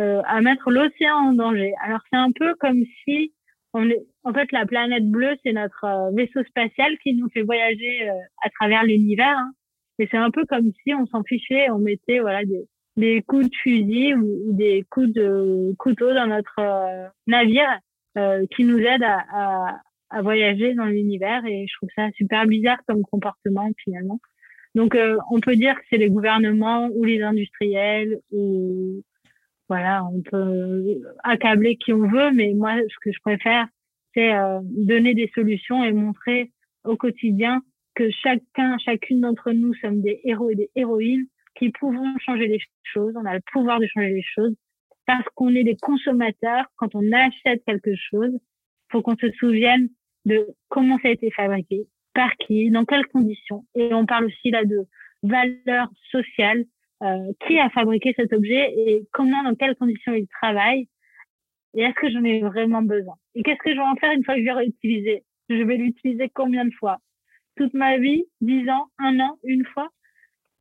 euh, 0.00 0.22
à 0.26 0.40
mettre 0.40 0.72
l'océan 0.72 1.14
en 1.14 1.32
danger. 1.34 1.72
Alors 1.84 2.00
c'est 2.10 2.18
un 2.18 2.32
peu 2.32 2.54
comme 2.56 2.82
si 3.04 3.32
on 3.74 3.88
est, 3.88 4.04
en 4.24 4.32
fait, 4.32 4.50
la 4.50 4.66
planète 4.66 5.08
bleue, 5.08 5.36
c'est 5.44 5.52
notre 5.52 5.84
euh, 5.84 6.10
vaisseau 6.10 6.42
spatial 6.48 6.98
qui 6.98 7.14
nous 7.14 7.28
fait 7.30 7.42
voyager 7.42 8.08
euh, 8.08 8.14
à 8.42 8.50
travers 8.50 8.82
l'univers. 8.82 9.38
Hein. 9.38 9.52
Et 10.00 10.08
c'est 10.10 10.16
un 10.16 10.32
peu 10.32 10.44
comme 10.46 10.72
si 10.82 10.92
on 10.94 11.06
s'en 11.06 11.22
fichait, 11.22 11.70
on 11.70 11.78
mettait 11.78 12.18
voilà 12.18 12.44
des, 12.44 12.66
des 12.96 13.22
coups 13.22 13.48
de 13.48 13.54
fusil 13.62 14.14
ou, 14.14 14.52
des 14.52 14.84
coups 14.90 15.12
de 15.12 15.72
couteau 15.78 16.12
dans 16.12 16.26
notre 16.26 16.60
navire 17.28 17.78
qui 18.50 18.64
nous 18.64 18.78
aident 18.78 19.04
à, 19.04 19.24
à, 19.32 19.80
à 20.10 20.22
voyager 20.22 20.74
dans 20.74 20.86
l'univers. 20.86 21.46
Et 21.46 21.66
je 21.68 21.76
trouve 21.76 21.90
ça 21.94 22.10
super 22.16 22.46
bizarre 22.46 22.78
comme 22.88 23.02
comportement 23.02 23.70
finalement. 23.84 24.18
Donc, 24.74 24.96
on 25.30 25.38
peut 25.38 25.54
dire 25.54 25.76
que 25.76 25.84
c'est 25.88 25.98
les 25.98 26.10
gouvernements 26.10 26.88
ou 26.92 27.04
les 27.04 27.22
industriels 27.22 28.18
ou 28.32 29.04
voilà, 29.68 30.04
on 30.04 30.20
peut 30.20 31.00
accabler 31.22 31.76
qui 31.76 31.92
on 31.92 32.06
veut, 32.06 32.30
mais 32.32 32.52
moi, 32.54 32.76
ce 32.76 32.96
que 33.02 33.12
je 33.12 33.20
préfère, 33.20 33.66
c'est 34.14 34.34
euh, 34.34 34.60
donner 34.62 35.14
des 35.14 35.30
solutions 35.34 35.82
et 35.82 35.92
montrer 35.92 36.52
au 36.84 36.96
quotidien 36.96 37.62
que 37.94 38.10
chacun, 38.10 38.76
chacune 38.78 39.20
d'entre 39.20 39.52
nous 39.52 39.74
sommes 39.74 40.02
des 40.02 40.20
héros 40.24 40.50
et 40.50 40.54
des 40.54 40.70
héroïnes 40.74 41.26
qui 41.56 41.70
pouvons 41.70 42.14
changer 42.18 42.46
les 42.46 42.60
choses. 42.82 43.14
On 43.16 43.24
a 43.24 43.34
le 43.34 43.40
pouvoir 43.52 43.80
de 43.80 43.86
changer 43.86 44.10
les 44.10 44.22
choses 44.22 44.54
parce 45.06 45.24
qu'on 45.34 45.54
est 45.54 45.64
des 45.64 45.76
consommateurs. 45.76 46.66
Quand 46.76 46.94
on 46.94 47.12
achète 47.12 47.62
quelque 47.66 47.94
chose, 47.94 48.32
faut 48.90 49.02
qu'on 49.02 49.16
se 49.16 49.30
souvienne 49.32 49.88
de 50.24 50.48
comment 50.68 50.98
ça 51.02 51.08
a 51.08 51.12
été 51.12 51.30
fabriqué, 51.30 51.86
par 52.14 52.34
qui, 52.36 52.70
dans 52.70 52.84
quelles 52.84 53.06
conditions. 53.06 53.64
Et 53.74 53.92
on 53.94 54.06
parle 54.06 54.26
aussi 54.26 54.50
là 54.50 54.64
de 54.64 54.86
valeurs 55.22 55.90
sociales 56.10 56.64
euh, 57.04 57.32
qui 57.46 57.58
a 57.58 57.70
fabriqué 57.70 58.14
cet 58.16 58.32
objet 58.32 58.72
et 58.76 59.06
comment, 59.12 59.42
dans 59.42 59.54
quelles 59.54 59.76
conditions 59.76 60.14
il 60.14 60.26
travaille 60.28 60.88
et 61.74 61.82
est-ce 61.82 61.94
que 61.94 62.10
j'en 62.10 62.24
ai 62.24 62.40
vraiment 62.40 62.82
besoin 62.82 63.16
et 63.34 63.42
qu'est-ce 63.42 63.58
que 63.58 63.70
je 63.70 63.76
vais 63.76 63.82
en 63.82 63.96
faire 63.96 64.12
une 64.12 64.24
fois 64.24 64.34
que 64.34 64.40
je 64.40 64.44
vais 64.44 64.52
réutiliser? 64.52 65.24
Je 65.48 65.62
vais 65.62 65.76
l'utiliser 65.76 66.30
combien 66.32 66.64
de 66.64 66.72
fois? 66.74 66.98
Toute 67.56 67.74
ma 67.74 67.98
vie, 67.98 68.24
dix 68.40 68.68
ans, 68.70 68.86
un 68.98 69.20
an, 69.20 69.38
une 69.44 69.64
fois? 69.66 69.88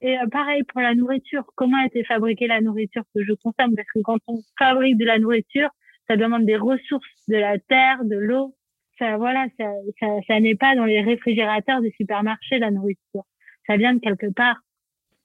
Et 0.02 0.20
euh, 0.20 0.28
pareil 0.28 0.64
pour 0.64 0.82
la 0.82 0.96
nourriture. 0.96 1.46
Comment 1.56 1.78
a 1.78 1.86
été 1.86 2.04
fabriquée 2.04 2.48
la 2.48 2.62
nourriture 2.62 3.04
que 3.16 3.24
je 3.24 3.34
consomme? 3.34 3.76
Parce 3.76 3.88
que 3.94 4.00
quand 4.04 4.20
on 4.28 4.42
fabrique 4.60 4.98
de 4.98 5.06
la 5.06 5.20
nourriture, 5.20 5.70
ça 6.08 6.18
demande 6.18 6.46
des 6.46 6.58
ressources, 6.58 7.08
de 7.30 7.38
la 7.38 7.58
terre, 7.58 8.04
de 8.04 8.18
l'eau. 8.18 8.56
Ça, 9.00 9.18
voilà, 9.18 9.48
ça, 9.58 9.72
ça 10.28 10.40
n'est 10.40 10.56
pas 10.56 10.76
dans 10.76 10.86
les 10.86 11.02
réfrigérateurs 11.02 11.82
des 11.82 11.92
supermarchés 11.92 12.60
la 12.60 12.72
nourriture. 12.72 13.24
Ça 13.66 13.78
vient 13.78 13.94
de 13.94 14.00
quelque 14.00 14.32
part. 14.32 14.60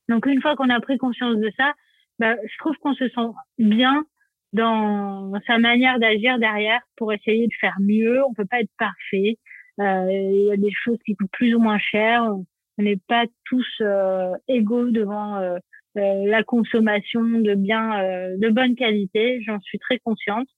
Donc 0.08 0.26
une 0.26 0.40
fois 0.40 0.56
qu'on 0.56 0.70
a 0.70 0.80
pris 0.80 0.98
conscience 0.98 1.36
de 1.36 1.50
ça, 1.56 1.72
bah, 2.18 2.34
je 2.42 2.58
trouve 2.58 2.76
qu'on 2.78 2.94
se 2.94 3.08
sent 3.08 3.30
bien 3.58 4.04
dans 4.52 5.32
sa 5.46 5.58
manière 5.58 5.98
d'agir 5.98 6.38
derrière 6.38 6.80
pour 6.96 7.12
essayer 7.12 7.46
de 7.46 7.54
faire 7.60 7.76
mieux. 7.80 8.24
On 8.24 8.34
peut 8.34 8.46
pas 8.46 8.60
être 8.60 8.72
parfait. 8.78 9.38
Euh, 9.80 10.06
il 10.10 10.46
y 10.46 10.52
a 10.52 10.56
des 10.56 10.72
choses 10.72 10.98
qui 11.04 11.14
coûtent 11.14 11.30
plus 11.32 11.54
ou 11.54 11.58
moins 11.58 11.78
cher. 11.78 12.24
On 12.24 12.82
n'est 12.82 13.00
pas 13.08 13.24
tous 13.44 13.66
euh, 13.80 14.32
égaux 14.48 14.90
devant 14.90 15.36
euh, 15.36 15.58
euh, 15.96 16.26
la 16.26 16.42
consommation 16.42 17.22
de 17.22 17.54
biens 17.54 18.02
euh, 18.02 18.36
de 18.38 18.48
bonne 18.48 18.74
qualité. 18.74 19.42
J'en 19.42 19.60
suis 19.60 19.78
très 19.78 19.98
consciente. 19.98 20.48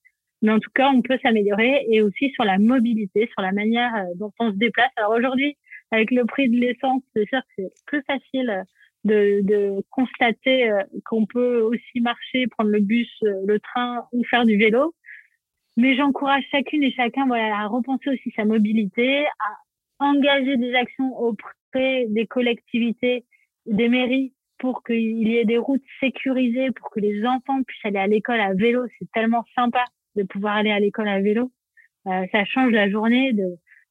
Mais 0.42 0.52
en 0.52 0.58
tout 0.58 0.70
cas, 0.74 0.90
on 0.94 1.02
peut 1.02 1.18
s'améliorer 1.22 1.84
et 1.90 2.00
aussi 2.00 2.30
sur 2.30 2.44
la 2.44 2.58
mobilité, 2.58 3.28
sur 3.32 3.42
la 3.42 3.52
manière 3.52 3.92
dont 4.16 4.32
on 4.38 4.52
se 4.52 4.56
déplace. 4.56 4.90
Alors 4.96 5.12
aujourd'hui, 5.12 5.58
avec 5.90 6.10
le 6.10 6.24
prix 6.24 6.48
de 6.48 6.58
l'essence, 6.58 7.02
c'est 7.14 7.28
sûr 7.28 7.40
que 7.40 7.46
c'est 7.58 7.72
plus 7.86 8.02
facile 8.06 8.64
de, 9.04 9.40
de 9.42 9.82
constater 9.90 10.70
euh, 10.70 10.82
qu'on 11.04 11.26
peut 11.26 11.60
aussi 11.60 12.00
marcher, 12.00 12.46
prendre 12.48 12.70
le 12.70 12.80
bus, 12.80 13.10
euh, 13.22 13.32
le 13.46 13.58
train 13.60 14.06
ou 14.12 14.24
faire 14.24 14.44
du 14.44 14.56
vélo. 14.56 14.94
Mais 15.76 15.96
j'encourage 15.96 16.44
chacune 16.50 16.82
et 16.82 16.92
chacun 16.92 17.26
voilà, 17.26 17.58
à 17.58 17.66
repenser 17.66 18.10
aussi 18.10 18.32
sa 18.36 18.44
mobilité, 18.44 19.24
à 19.26 20.04
engager 20.04 20.56
des 20.56 20.74
actions 20.74 21.16
auprès 21.18 22.06
des 22.08 22.26
collectivités, 22.26 23.24
des 23.66 23.88
mairies 23.88 24.34
pour 24.58 24.82
qu'il 24.82 25.26
y 25.26 25.36
ait 25.36 25.44
des 25.44 25.56
routes 25.56 25.84
sécurisées, 26.00 26.70
pour 26.72 26.90
que 26.90 27.00
les 27.00 27.24
enfants 27.24 27.62
puissent 27.62 27.84
aller 27.84 27.98
à 27.98 28.06
l'école 28.06 28.40
à 28.40 28.52
vélo. 28.52 28.86
C'est 28.98 29.10
tellement 29.12 29.44
sympa 29.54 29.84
de 30.16 30.22
pouvoir 30.24 30.56
aller 30.56 30.70
à 30.70 30.80
l'école 30.80 31.08
à 31.08 31.20
vélo. 31.20 31.50
Euh, 32.06 32.26
ça 32.32 32.44
change 32.44 32.72
la 32.72 32.90
journée 32.90 33.32
de 33.32 33.44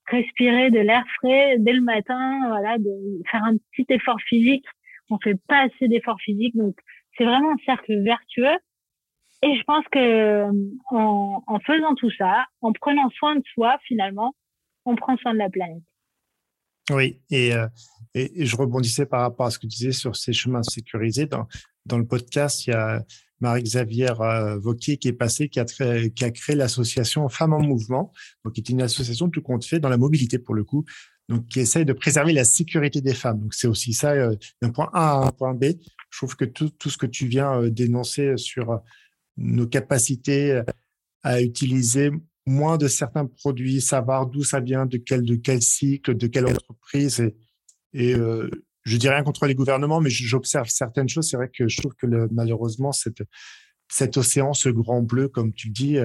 respirer 0.07 0.69
de 0.69 0.79
l'air 0.79 1.03
frais 1.17 1.55
dès 1.59 1.73
le 1.73 1.81
matin, 1.81 2.39
voilà, 2.47 2.77
de 2.77 3.21
faire 3.31 3.43
un 3.43 3.55
petit 3.71 3.85
effort 3.89 4.19
physique 4.27 4.65
on 5.09 5.17
fait 5.19 5.39
pas 5.47 5.65
assez 5.65 5.87
d'efforts 5.87 6.19
physiques. 6.21 6.55
Donc, 6.55 6.75
c'est 7.17 7.25
vraiment 7.25 7.51
un 7.51 7.65
cercle 7.65 8.01
vertueux. 8.03 8.57
Et 9.41 9.55
je 9.57 9.63
pense 9.63 9.85
que 9.91 10.45
en, 10.91 11.43
en, 11.47 11.59
faisant 11.59 11.95
tout 11.95 12.11
ça, 12.17 12.45
en 12.61 12.73
prenant 12.73 13.09
soin 13.11 13.35
de 13.35 13.43
soi, 13.53 13.77
finalement, 13.87 14.33
on 14.85 14.95
prend 14.95 15.15
soin 15.17 15.33
de 15.33 15.39
la 15.39 15.49
planète. 15.49 15.83
Oui, 16.91 17.21
et, 17.29 17.53
euh, 17.53 17.67
et, 18.13 18.45
je 18.45 18.55
rebondissais 18.55 19.05
par 19.05 19.21
rapport 19.21 19.45
à 19.45 19.51
ce 19.51 19.59
que 19.59 19.67
tu 19.67 19.77
disais 19.77 19.91
sur 19.91 20.15
ces 20.15 20.33
chemins 20.33 20.63
sécurisés. 20.63 21.25
Dans, 21.25 21.47
dans 21.85 21.97
le 21.97 22.05
podcast, 22.05 22.65
il 22.65 22.71
y 22.71 22.73
a 22.73 23.03
Marie-Xavier 23.41 24.11
euh, 24.19 24.57
Vauquier 24.57 24.97
qui 24.97 25.07
est 25.07 25.13
passé, 25.13 25.49
qui 25.49 25.59
a, 25.59 25.65
créé, 25.65 26.11
créé 26.11 26.55
l'association 26.55 27.29
Femmes 27.29 27.53
en 27.53 27.61
Mouvement, 27.61 28.11
qui 28.53 28.61
est 28.61 28.69
une 28.69 28.81
association 28.81 29.29
tout 29.29 29.41
compte 29.41 29.65
fait 29.65 29.79
dans 29.79 29.89
la 29.89 29.97
mobilité 29.97 30.39
pour 30.39 30.55
le 30.55 30.63
coup, 30.63 30.85
donc 31.29 31.47
qui 31.47 31.59
essaye 31.61 31.85
de 31.85 31.93
préserver 31.93 32.33
la 32.33 32.43
sécurité 32.43 33.01
des 33.01 33.13
femmes. 33.13 33.39
Donc 33.39 33.53
c'est 33.53 33.67
aussi 33.67 33.93
ça 33.93 34.11
euh, 34.11 34.35
d'un 34.61 34.71
point 34.71 34.89
A 34.93 35.21
à 35.21 35.27
un 35.27 35.31
point 35.31 35.53
B. 35.53 35.65
Je 36.09 36.17
trouve 36.17 36.35
que 36.35 36.45
tout, 36.45 36.71
ce 36.85 36.97
que 36.97 37.05
tu 37.05 37.27
viens 37.27 37.61
euh, 37.61 37.69
dénoncer 37.69 38.35
sur 38.35 38.71
euh, 38.71 38.77
nos 39.37 39.67
capacités 39.67 40.61
à 41.23 41.41
utiliser 41.41 42.11
moins 42.45 42.77
de 42.77 42.87
certains 42.87 43.25
produits, 43.25 43.79
savoir 43.79 44.25
d'où 44.25 44.43
ça 44.43 44.59
vient, 44.59 44.85
de 44.85 44.97
quel 44.97 45.23
de 45.23 45.35
quel 45.35 45.61
cycle, 45.61 46.17
de 46.17 46.27
quelle 46.27 46.47
entreprise 46.47 47.19
et, 47.21 47.35
et 47.93 48.15
euh, 48.15 48.49
je 48.83 48.97
dis 48.97 49.09
rien 49.09 49.23
contre 49.23 49.45
les 49.45 49.55
gouvernements, 49.55 50.01
mais 50.01 50.09
j'observe 50.09 50.67
certaines 50.69 51.09
choses. 51.09 51.29
C'est 51.29 51.37
vrai 51.37 51.49
que 51.55 51.67
je 51.67 51.77
trouve 51.77 51.93
que 51.93 52.07
malheureusement, 52.31 52.91
cet 52.91 54.17
océan, 54.17 54.53
ce 54.53 54.69
grand 54.69 55.01
bleu, 55.01 55.27
comme 55.27 55.53
tu 55.53 55.69
dis, 55.69 55.97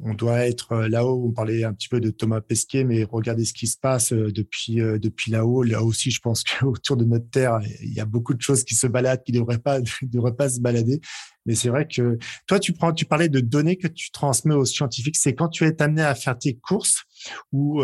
on 0.00 0.14
doit 0.14 0.46
être 0.46 0.72
euh, 0.72 0.88
là-haut. 0.88 1.24
On 1.26 1.32
parlait 1.32 1.64
un 1.64 1.74
petit 1.74 1.88
peu 1.88 2.00
de 2.00 2.10
Thomas 2.10 2.40
Pesquet, 2.40 2.84
mais 2.84 3.04
regardez 3.04 3.44
ce 3.44 3.52
qui 3.52 3.66
se 3.66 3.78
passe 3.78 4.12
euh, 4.12 4.30
depuis 4.30 4.80
euh, 4.80 4.98
depuis 4.98 5.32
là-haut. 5.32 5.62
Là 5.64 5.82
aussi, 5.82 6.10
je 6.10 6.20
pense 6.20 6.44
qu'autour 6.60 6.96
de 6.96 7.04
notre 7.04 7.28
terre, 7.30 7.58
il 7.82 7.92
y 7.92 8.00
a 8.00 8.04
beaucoup 8.04 8.34
de 8.34 8.40
choses 8.40 8.64
qui 8.64 8.74
se 8.74 8.86
baladent, 8.86 9.22
qui 9.24 9.32
ne 9.32 9.38
devraient 9.38 9.58
pas 9.58 9.80
devraient 10.02 10.36
pas 10.36 10.48
se 10.48 10.60
balader. 10.60 11.00
Mais 11.46 11.54
c'est 11.54 11.70
vrai 11.70 11.86
que 11.88 12.18
toi, 12.46 12.60
tu 12.60 12.72
prends, 12.72 12.92
parlais 13.08 13.28
de 13.28 13.40
données 13.40 13.76
que 13.76 13.88
tu 13.88 14.10
transmets 14.10 14.54
aux 14.54 14.66
scientifiques. 14.66 15.16
C'est 15.16 15.34
quand 15.34 15.48
tu 15.48 15.64
es 15.64 15.80
amené 15.82 16.02
à 16.02 16.14
faire 16.14 16.38
tes 16.38 16.54
courses 16.54 17.04
ou 17.52 17.82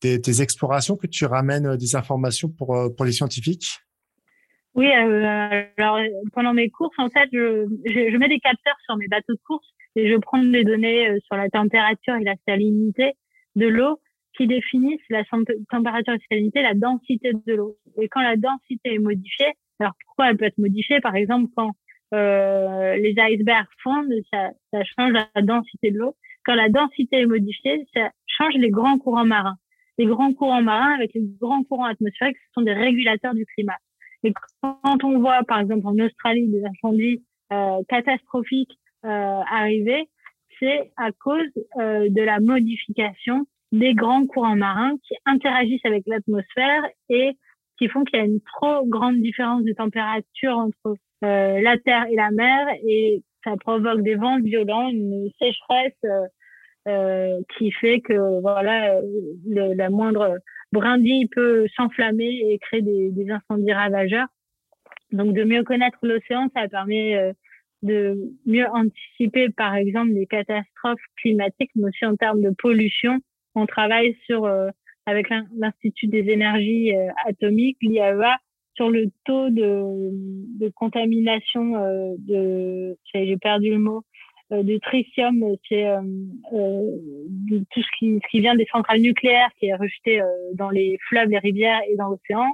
tes, 0.00 0.20
tes, 0.20 0.40
explorations 0.40 0.96
que 0.96 1.06
tu 1.06 1.26
ramènes 1.26 1.76
des 1.76 1.94
informations 1.94 2.48
pour 2.48 2.74
pour 2.96 3.04
les 3.04 3.12
scientifiques? 3.12 3.66
Oui, 4.74 4.90
alors 4.92 5.98
pendant 6.32 6.54
mes 6.54 6.70
courses, 6.70 6.98
en 6.98 7.10
fait, 7.10 7.28
je, 7.32 7.66
je 7.84 8.16
mets 8.16 8.28
des 8.28 8.40
capteurs 8.40 8.76
sur 8.86 8.96
mes 8.96 9.08
bateaux 9.08 9.34
de 9.34 9.40
course 9.46 9.66
et 9.96 10.08
je 10.08 10.16
prends 10.16 10.42
des 10.42 10.62
données 10.62 11.08
euh, 11.08 11.18
sur 11.24 11.36
la 11.36 11.48
température 11.48 12.14
et 12.14 12.24
la 12.24 12.34
salinité 12.46 13.14
de 13.56 13.66
l'eau 13.66 13.98
qui 14.36 14.46
définissent 14.46 15.00
la 15.08 15.24
température 15.70 16.12
et 16.12 16.18
salinité, 16.30 16.62
la 16.62 16.74
densité 16.74 17.32
de 17.46 17.54
l'eau. 17.54 17.78
Et 17.98 18.08
quand 18.08 18.20
la 18.20 18.36
densité 18.36 18.94
est 18.94 18.98
modifiée, 18.98 19.54
alors 19.80 19.94
pourquoi 20.04 20.30
elle 20.30 20.36
peut 20.36 20.44
être 20.44 20.58
modifiée? 20.58 21.00
Par 21.00 21.16
exemple, 21.16 21.50
quand 21.56 21.72
euh, 22.14 22.96
les 22.96 23.14
icebergs 23.16 23.66
fondent, 23.82 24.12
ça, 24.30 24.50
ça 24.72 24.84
change 24.84 25.12
la 25.12 25.42
densité 25.42 25.90
de 25.90 25.98
l'eau. 25.98 26.14
Quand 26.44 26.54
la 26.54 26.68
densité 26.68 27.20
est 27.20 27.26
modifiée, 27.26 27.86
ça 27.94 28.10
change 28.26 28.54
les 28.54 28.70
grands 28.70 28.98
courants 28.98 29.24
marins. 29.24 29.56
Les 29.96 30.04
grands 30.04 30.34
courants 30.34 30.62
marins 30.62 30.94
avec 30.94 31.14
les 31.14 31.22
grands 31.40 31.64
courants 31.64 31.86
atmosphériques, 31.86 32.36
ce 32.36 32.52
sont 32.52 32.62
des 32.62 32.74
régulateurs 32.74 33.34
du 33.34 33.46
climat. 33.46 33.78
Et 34.22 34.34
quand 34.60 35.02
on 35.02 35.18
voit, 35.18 35.42
par 35.44 35.60
exemple, 35.60 35.86
en 35.86 35.98
Australie, 35.98 36.48
des 36.48 36.62
incendies 36.64 37.24
euh, 37.52 37.80
catastrophiques 37.88 38.78
arriver, 39.06 40.08
c'est 40.58 40.92
à 40.96 41.12
cause 41.12 41.50
euh, 41.78 42.08
de 42.08 42.22
la 42.22 42.40
modification 42.40 43.46
des 43.72 43.94
grands 43.94 44.26
courants 44.26 44.56
marins 44.56 44.96
qui 45.06 45.14
interagissent 45.24 45.84
avec 45.84 46.04
l'atmosphère 46.06 46.82
et 47.08 47.36
qui 47.78 47.88
font 47.88 48.04
qu'il 48.04 48.18
y 48.18 48.22
a 48.22 48.24
une 48.24 48.40
trop 48.40 48.86
grande 48.86 49.20
différence 49.20 49.64
de 49.64 49.72
température 49.72 50.56
entre 50.56 50.96
euh, 51.24 51.60
la 51.60 51.76
terre 51.78 52.06
et 52.10 52.16
la 52.16 52.30
mer 52.30 52.68
et 52.86 53.22
ça 53.44 53.56
provoque 53.56 54.02
des 54.02 54.14
vents 54.14 54.40
violents, 54.40 54.88
une 54.88 55.30
sécheresse 55.40 55.92
euh, 56.88 57.40
qui 57.56 57.70
fait 57.70 58.00
que 58.00 58.40
voilà 58.40 59.00
la 59.46 59.90
moindre 59.90 60.38
brindille 60.72 61.28
peut 61.28 61.66
s'enflammer 61.76 62.40
et 62.48 62.58
créer 62.58 62.82
des, 62.82 63.30
incendies 63.30 63.72
ravageurs. 63.72 64.28
Donc 65.12 65.34
de 65.34 65.44
mieux 65.44 65.62
connaître 65.62 65.98
l'océan, 66.02 66.48
ça 66.54 66.68
permet 66.68 67.32
de 67.82 68.32
mieux 68.46 68.66
anticiper, 68.72 69.50
par 69.50 69.74
exemple, 69.74 70.14
des 70.14 70.26
catastrophes 70.26 71.00
climatiques, 71.16 71.70
mais 71.74 71.88
aussi 71.88 72.04
en 72.06 72.16
termes 72.16 72.40
de 72.40 72.50
pollution. 72.50 73.20
On 73.54 73.66
travaille 73.66 74.16
sur, 74.26 74.44
euh, 74.44 74.68
avec 75.06 75.28
l'Institut 75.30 76.08
des 76.08 76.30
énergies 76.30 76.94
euh, 76.94 77.08
atomiques, 77.26 77.78
l'IAEA, 77.82 78.38
sur 78.74 78.90
le 78.90 79.10
taux 79.24 79.48
de, 79.48 80.10
de 80.58 80.68
contamination 80.74 81.76
euh, 81.76 82.14
de, 82.18 82.96
j'ai 83.14 83.36
perdu 83.38 83.70
le 83.70 83.78
mot, 83.78 84.02
de 84.50 84.78
tritium, 84.78 85.42
c'est 85.68 85.86
tout 86.52 87.82
ce 87.82 87.88
qui, 87.98 88.20
ce 88.22 88.30
qui 88.30 88.40
vient 88.40 88.54
des 88.54 88.66
centrales 88.70 89.00
nucléaires 89.00 89.50
qui 89.58 89.66
est 89.66 89.74
rejeté 89.74 90.22
dans 90.54 90.70
les 90.70 90.98
fleuves, 91.08 91.30
les 91.30 91.38
rivières 91.38 91.80
et 91.88 91.96
dans 91.96 92.10
l'océan. 92.10 92.46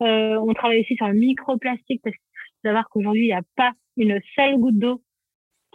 on 0.00 0.54
travaille 0.54 0.80
aussi 0.80 0.96
sur 0.96 1.06
le 1.06 1.12
microplastique 1.12 2.00
parce 2.02 2.16
savoir 2.62 2.88
qu'aujourd'hui, 2.88 3.24
il 3.24 3.28
n'y 3.28 3.32
a 3.32 3.42
pas 3.56 3.72
une 3.96 4.20
seule 4.34 4.58
goutte 4.58 4.78
d'eau 4.78 5.02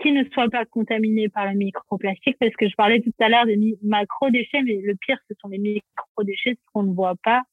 qui 0.02 0.12
ne 0.12 0.24
soit 0.34 0.50
pas 0.50 0.66
contaminée 0.66 1.30
par 1.30 1.52
le 1.52 1.58
microplastique, 1.58 2.38
parce 2.40 2.54
que 2.56 2.68
je 2.68 2.76
parlais 2.76 3.02
tout 3.02 3.14
à 3.20 3.30
l'heure 3.30 3.46
des 3.46 3.78
macro-déchets, 3.84 4.64
mais 4.64 4.80
le 4.84 4.96
pire, 4.96 5.18
ce 5.30 5.36
sont 5.40 5.50
les 5.50 5.60
micro-déchets, 5.60 6.56
ce 6.56 6.72
qu'on 6.74 6.84
ne 6.84 6.94
voit 6.94 7.16
pas. 7.24 7.44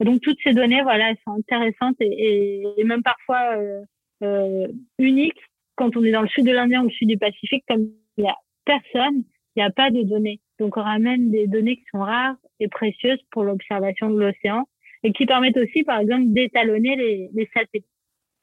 Donc, 0.00 0.20
toutes 0.20 0.38
ces 0.42 0.52
données, 0.52 0.82
voilà, 0.82 1.10
elles 1.10 1.18
sont 1.24 1.32
intéressantes 1.32 1.96
et, 2.00 2.62
même 2.84 3.02
parfois 3.02 3.56
euh, 3.56 3.82
euh, 4.22 4.68
uniques. 4.98 5.40
Quand 5.74 5.96
on 5.96 6.04
est 6.04 6.12
dans 6.12 6.22
le 6.22 6.28
sud 6.28 6.46
de 6.46 6.52
l'Indien 6.52 6.82
ou 6.82 6.86
le 6.86 6.90
sud 6.90 7.08
du 7.08 7.18
Pacifique, 7.18 7.64
comme 7.68 7.88
il 8.16 8.24
n'y 8.24 8.30
a 8.30 8.36
personne, 8.64 9.24
il 9.56 9.58
n'y 9.58 9.62
a 9.62 9.70
pas 9.70 9.90
de 9.90 10.02
données. 10.02 10.40
Donc, 10.58 10.76
on 10.76 10.82
ramène 10.82 11.30
des 11.30 11.46
données 11.46 11.76
qui 11.76 11.84
sont 11.90 12.00
rares 12.00 12.36
et 12.60 12.68
précieuses 12.68 13.20
pour 13.30 13.44
l'observation 13.44 14.10
de 14.10 14.18
l'océan 14.18 14.68
et 15.02 15.12
qui 15.12 15.26
permettent 15.26 15.56
aussi, 15.56 15.82
par 15.82 15.98
exemple, 15.98 16.24
d'étalonner 16.26 16.96
les, 16.96 17.30
les 17.32 17.50
satellites 17.52 17.86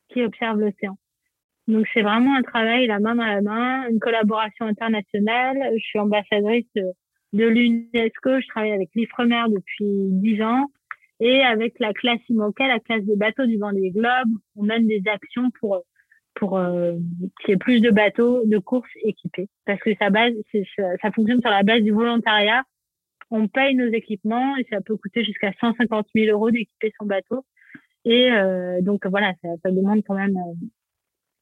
qui 0.10 0.24
observent 0.24 0.60
l'océan. 0.60 0.98
Donc 1.68 1.86
c'est 1.94 2.02
vraiment 2.02 2.36
un 2.36 2.42
travail 2.42 2.88
la 2.88 3.00
main 3.00 3.16
dans 3.16 3.26
la 3.26 3.42
main, 3.42 3.88
une 3.90 4.00
collaboration 4.00 4.66
internationale. 4.66 5.58
Je 5.76 5.84
suis 5.84 6.00
ambassadrice 6.00 6.66
de 7.34 7.46
l'UNESCO, 7.46 8.42
je 8.42 8.48
travaille 8.48 8.72
avec 8.72 8.90
l'IFREMER 8.96 9.44
depuis 9.50 10.10
dix 10.10 10.42
ans 10.42 10.66
et 11.20 11.42
avec 11.42 11.80
la 11.80 11.94
classe 11.94 12.20
IMOCA, 12.30 12.68
la 12.68 12.80
classe 12.80 13.04
des 13.04 13.16
bateaux 13.16 13.46
du 13.46 13.58
Vendée 13.58 13.92
Globe, 13.92 14.30
on 14.56 14.64
mène 14.64 14.88
des 14.88 15.04
actions 15.06 15.52
pour 15.60 15.84
pour 16.36 16.58
euh, 16.58 16.94
qu'il 17.42 17.50
y 17.50 17.52
ait 17.54 17.58
plus 17.58 17.82
de 17.82 17.90
bateaux 17.90 18.46
de 18.46 18.58
course 18.58 18.90
équipés 19.04 19.50
parce 19.66 19.80
que 19.82 19.92
ça 20.00 20.10
base 20.10 20.34
ça, 20.76 20.84
ça 21.02 21.12
fonctionne 21.12 21.42
sur 21.42 21.50
la 21.50 21.64
base 21.64 21.82
du 21.82 21.92
volontariat. 21.92 22.64
On 23.30 23.48
paye 23.48 23.76
nos 23.76 23.92
équipements 23.92 24.58
et 24.58 24.66
ça 24.72 24.82
peut 24.82 24.98
coûter 24.98 25.24
jusqu'à 25.24 25.52
150 25.60 26.08
000 26.16 26.32
euros 26.32 26.50
d'équiper 26.50 26.92
son 26.98 27.06
bateau. 27.06 27.46
Et 28.06 28.32
euh, 28.32 28.82
donc 28.82 29.06
voilà, 29.06 29.34
ça, 29.42 29.72
demande 29.72 30.02
quand 30.08 30.16
même 30.16 30.38
euh, 30.38 30.68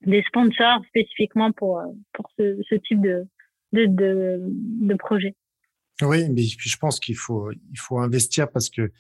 des 0.05 0.23
sponsors 0.23 0.83
spécifiquement 0.87 1.51
pour, 1.51 1.79
euh, 1.79 1.85
pour 2.13 2.29
ce, 2.37 2.75
type 2.75 3.01
de, 3.01 3.25
de, 3.73 4.39
de, 4.39 4.95
projet. 4.95 5.35
Oui, 6.01 6.29
mais 6.29 6.43
je 6.43 6.77
pense 6.77 6.99
qu'il 6.99 7.15
faut, 7.15 7.51
il 7.51 7.79
faut 7.79 7.99
investir 7.99 8.49
parce 8.51 8.69
que 8.69 8.91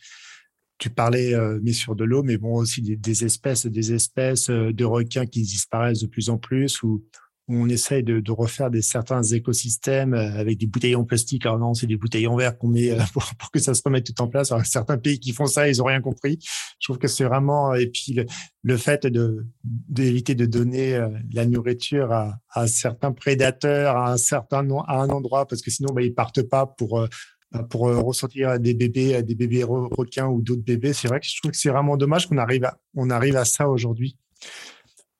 tu 0.79 0.91
parlais, 0.91 1.33
mais 1.63 1.73
sur 1.73 1.95
de 1.95 2.03
l'eau, 2.03 2.21
mais 2.21 2.37
bon, 2.37 2.53
aussi 2.53 2.83
des, 2.83 2.95
des, 2.95 3.25
espèces, 3.25 3.65
des 3.65 3.93
espèces 3.93 4.49
de 4.51 4.85
requins 4.85 5.25
qui 5.25 5.41
disparaissent 5.41 6.01
de 6.01 6.07
plus 6.07 6.29
en 6.29 6.37
plus 6.37 6.83
ou 6.83 7.03
on 7.49 7.69
essaye 7.69 8.03
de, 8.03 8.19
de, 8.19 8.31
refaire 8.31 8.69
des 8.69 8.81
certains 8.81 9.23
écosystèmes 9.23 10.13
euh, 10.13 10.39
avec 10.39 10.57
des 10.57 10.65
bouteilles 10.65 10.95
en 10.95 11.05
plastique. 11.05 11.45
Alors 11.45 11.59
non, 11.59 11.73
c'est 11.73 11.87
des 11.87 11.95
bouteilles 11.95 12.27
en 12.27 12.35
verre 12.35 12.57
qu'on 12.57 12.67
met 12.67 12.91
euh, 12.91 12.99
pour, 13.13 13.51
que 13.51 13.59
ça 13.59 13.73
se 13.73 13.81
remette 13.85 14.05
tout 14.05 14.21
en 14.21 14.27
place. 14.27 14.51
Alors, 14.51 14.65
certains 14.65 14.97
pays 14.97 15.19
qui 15.19 15.31
font 15.31 15.45
ça, 15.45 15.69
ils 15.69 15.81
ont 15.81 15.85
rien 15.85 16.01
compris. 16.01 16.39
Je 16.79 16.87
trouve 16.87 16.97
que 16.97 17.07
c'est 17.07 17.23
vraiment 17.23 17.73
et 17.73 17.87
puis 17.87 18.13
le, 18.13 18.25
le 18.63 18.77
fait 18.77 19.07
de 19.07 19.45
d'éviter 19.63 20.35
de 20.35 20.45
donner 20.45 20.95
euh, 20.95 21.07
la 21.31 21.45
nourriture 21.45 22.11
à, 22.11 22.37
à, 22.51 22.67
certains 22.67 23.13
prédateurs 23.13 23.95
à 23.95 24.11
un 24.11 24.17
certain 24.17 24.67
à 24.87 25.01
un 25.01 25.09
endroit 25.09 25.47
parce 25.47 25.61
que 25.61 25.71
sinon 25.71 25.93
bah, 25.93 26.01
ils 26.01 26.13
partent 26.13 26.43
pas 26.43 26.65
pour 26.65 27.07
bah, 27.51 27.63
pour 27.63 27.81
ressortir 27.81 28.59
des 28.59 28.73
bébés 28.73 29.23
des 29.23 29.35
bébés 29.35 29.63
requins 29.63 30.27
ou 30.27 30.41
d'autres 30.41 30.63
bébés. 30.63 30.93
C'est 30.93 31.07
vrai 31.07 31.19
que 31.21 31.25
je 31.27 31.37
trouve 31.37 31.51
que 31.51 31.57
c'est 31.57 31.69
vraiment 31.69 31.95
dommage 31.95 32.27
qu'on 32.27 32.37
arrive 32.37 32.65
à 32.65 32.77
on 32.93 33.09
arrive 33.09 33.37
à 33.37 33.45
ça 33.45 33.69
aujourd'hui 33.69 34.17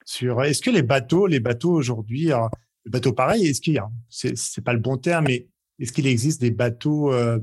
sur 0.08 0.41
est-ce 0.41 0.62
que 0.62 0.70
les 0.70 0.84
bateaux, 0.84 1.28
les 1.28 1.41
bateaux 1.41 1.74
aujourd'hui, 1.74 2.28
le 2.28 2.89
bateau 2.89 3.12
pareil, 3.12 3.45
est-ce 3.45 3.60
qu'il 3.60 3.74
y 3.74 3.78
a, 3.78 3.89
c'est 4.10 4.64
pas 4.64 4.72
le 4.72 4.80
bon 4.80 4.95
terme, 4.95 5.26
mais 5.28 5.47
est-ce 5.80 5.91
qu'il 5.91 6.08
existe 6.08 6.39
des 6.39 6.49
bateaux, 6.49 7.12
euh, 7.12 7.39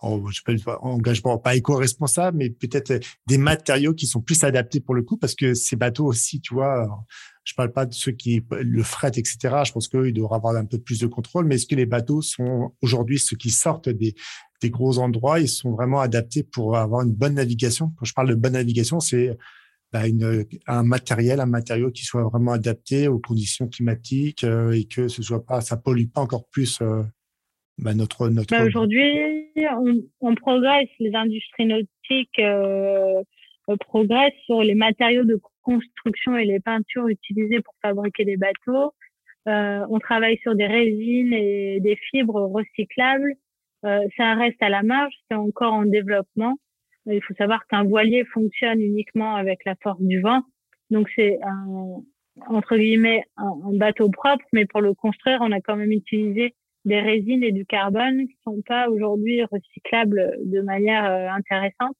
en, 0.00 0.28
je 0.28 0.42
peux 0.44 0.56
engagement 0.80 1.38
pas 1.38 1.54
éco-responsable, 1.54 2.36
mais 2.38 2.50
peut-être 2.50 2.98
des 3.28 3.38
matériaux 3.38 3.94
qui 3.94 4.08
sont 4.08 4.20
plus 4.20 4.42
adaptés 4.42 4.80
pour 4.80 4.96
le 4.96 5.02
coup, 5.02 5.16
parce 5.16 5.36
que 5.36 5.54
ces 5.54 5.76
bateaux 5.76 6.06
aussi, 6.06 6.40
tu 6.40 6.54
vois, 6.54 7.06
je 7.44 7.54
parle 7.54 7.70
pas 7.70 7.86
de 7.86 7.94
ceux 7.94 8.10
qui 8.10 8.44
le 8.50 8.82
fret, 8.82 9.12
etc. 9.14 9.62
Je 9.64 9.70
pense 9.70 9.86
qu'ils 9.86 10.12
doivent 10.12 10.32
avoir 10.32 10.56
un 10.56 10.64
peu 10.64 10.78
plus 10.78 10.98
de 10.98 11.06
contrôle, 11.06 11.46
mais 11.46 11.54
est-ce 11.54 11.66
que 11.68 11.76
les 11.76 11.86
bateaux 11.86 12.22
sont 12.22 12.74
aujourd'hui 12.82 13.20
ceux 13.20 13.36
qui 13.36 13.52
sortent 13.52 13.88
des, 13.88 14.16
des 14.60 14.70
gros 14.70 14.98
endroits, 14.98 15.38
ils 15.38 15.48
sont 15.48 15.70
vraiment 15.70 16.00
adaptés 16.00 16.42
pour 16.42 16.76
avoir 16.76 17.02
une 17.02 17.12
bonne 17.12 17.34
navigation? 17.34 17.92
Quand 17.96 18.04
je 18.04 18.14
parle 18.14 18.30
de 18.30 18.34
bonne 18.34 18.54
navigation, 18.54 18.98
c'est 18.98 19.38
bah, 19.94 20.08
une, 20.08 20.44
un 20.66 20.82
matériel, 20.82 21.38
un 21.38 21.46
matériau 21.46 21.92
qui 21.92 22.02
soit 22.02 22.24
vraiment 22.24 22.50
adapté 22.50 23.06
aux 23.06 23.20
conditions 23.20 23.68
climatiques 23.68 24.42
euh, 24.42 24.72
et 24.72 24.86
que 24.86 25.06
ce 25.06 25.22
soit 25.22 25.46
pas, 25.46 25.60
ça 25.60 25.76
pollue 25.76 26.08
pas 26.12 26.20
encore 26.20 26.48
plus 26.50 26.80
euh, 26.82 27.04
bah, 27.78 27.94
notre 27.94 28.28
notre. 28.28 28.50
Bah, 28.50 28.64
Aujourd'hui, 28.64 29.52
on, 29.56 30.02
on, 30.20 30.34
progresse, 30.34 30.88
les 30.98 31.14
industries 31.14 31.66
nautiques 31.66 32.40
euh, 32.40 33.22
progressent 33.86 34.32
sur 34.46 34.64
les 34.64 34.74
matériaux 34.74 35.22
de 35.22 35.40
construction 35.62 36.36
et 36.36 36.44
les 36.44 36.58
peintures 36.58 37.06
utilisées 37.06 37.60
pour 37.60 37.74
fabriquer 37.80 38.24
des 38.24 38.36
bateaux. 38.36 38.92
On 39.46 39.98
travaille 40.00 40.38
sur 40.38 40.56
des 40.56 40.66
résines 40.66 41.34
et 41.34 41.78
des 41.78 41.96
fibres 42.10 42.50
recyclables. 42.52 43.34
Ça 43.84 44.34
reste 44.34 44.60
à 44.60 44.70
la 44.70 44.82
marge, 44.82 45.14
c'est 45.30 45.36
encore 45.36 45.72
en 45.72 45.84
développement. 45.84 46.56
Il 47.06 47.22
faut 47.22 47.34
savoir 47.34 47.66
qu'un 47.66 47.84
voilier 47.84 48.24
fonctionne 48.24 48.80
uniquement 48.80 49.36
avec 49.36 49.64
la 49.64 49.74
force 49.82 50.00
du 50.00 50.20
vent. 50.20 50.42
Donc 50.90 51.08
c'est 51.14 51.38
un, 51.42 52.02
entre 52.46 52.76
guillemets 52.76 53.24
un, 53.36 53.54
bateau 53.72 54.10
propre, 54.10 54.44
mais 54.52 54.64
pour 54.64 54.80
le 54.80 54.94
construire, 54.94 55.38
on 55.40 55.52
a 55.52 55.60
quand 55.60 55.76
même 55.76 55.92
utilisé 55.92 56.54
des 56.84 57.00
résines 57.00 57.42
et 57.42 57.52
du 57.52 57.64
carbone 57.64 58.26
qui 58.26 58.36
sont 58.44 58.60
pas 58.66 58.88
aujourd'hui 58.88 59.42
recyclables 59.44 60.36
de 60.44 60.60
manière 60.60 61.04
euh, 61.06 61.28
intéressante. 61.28 61.96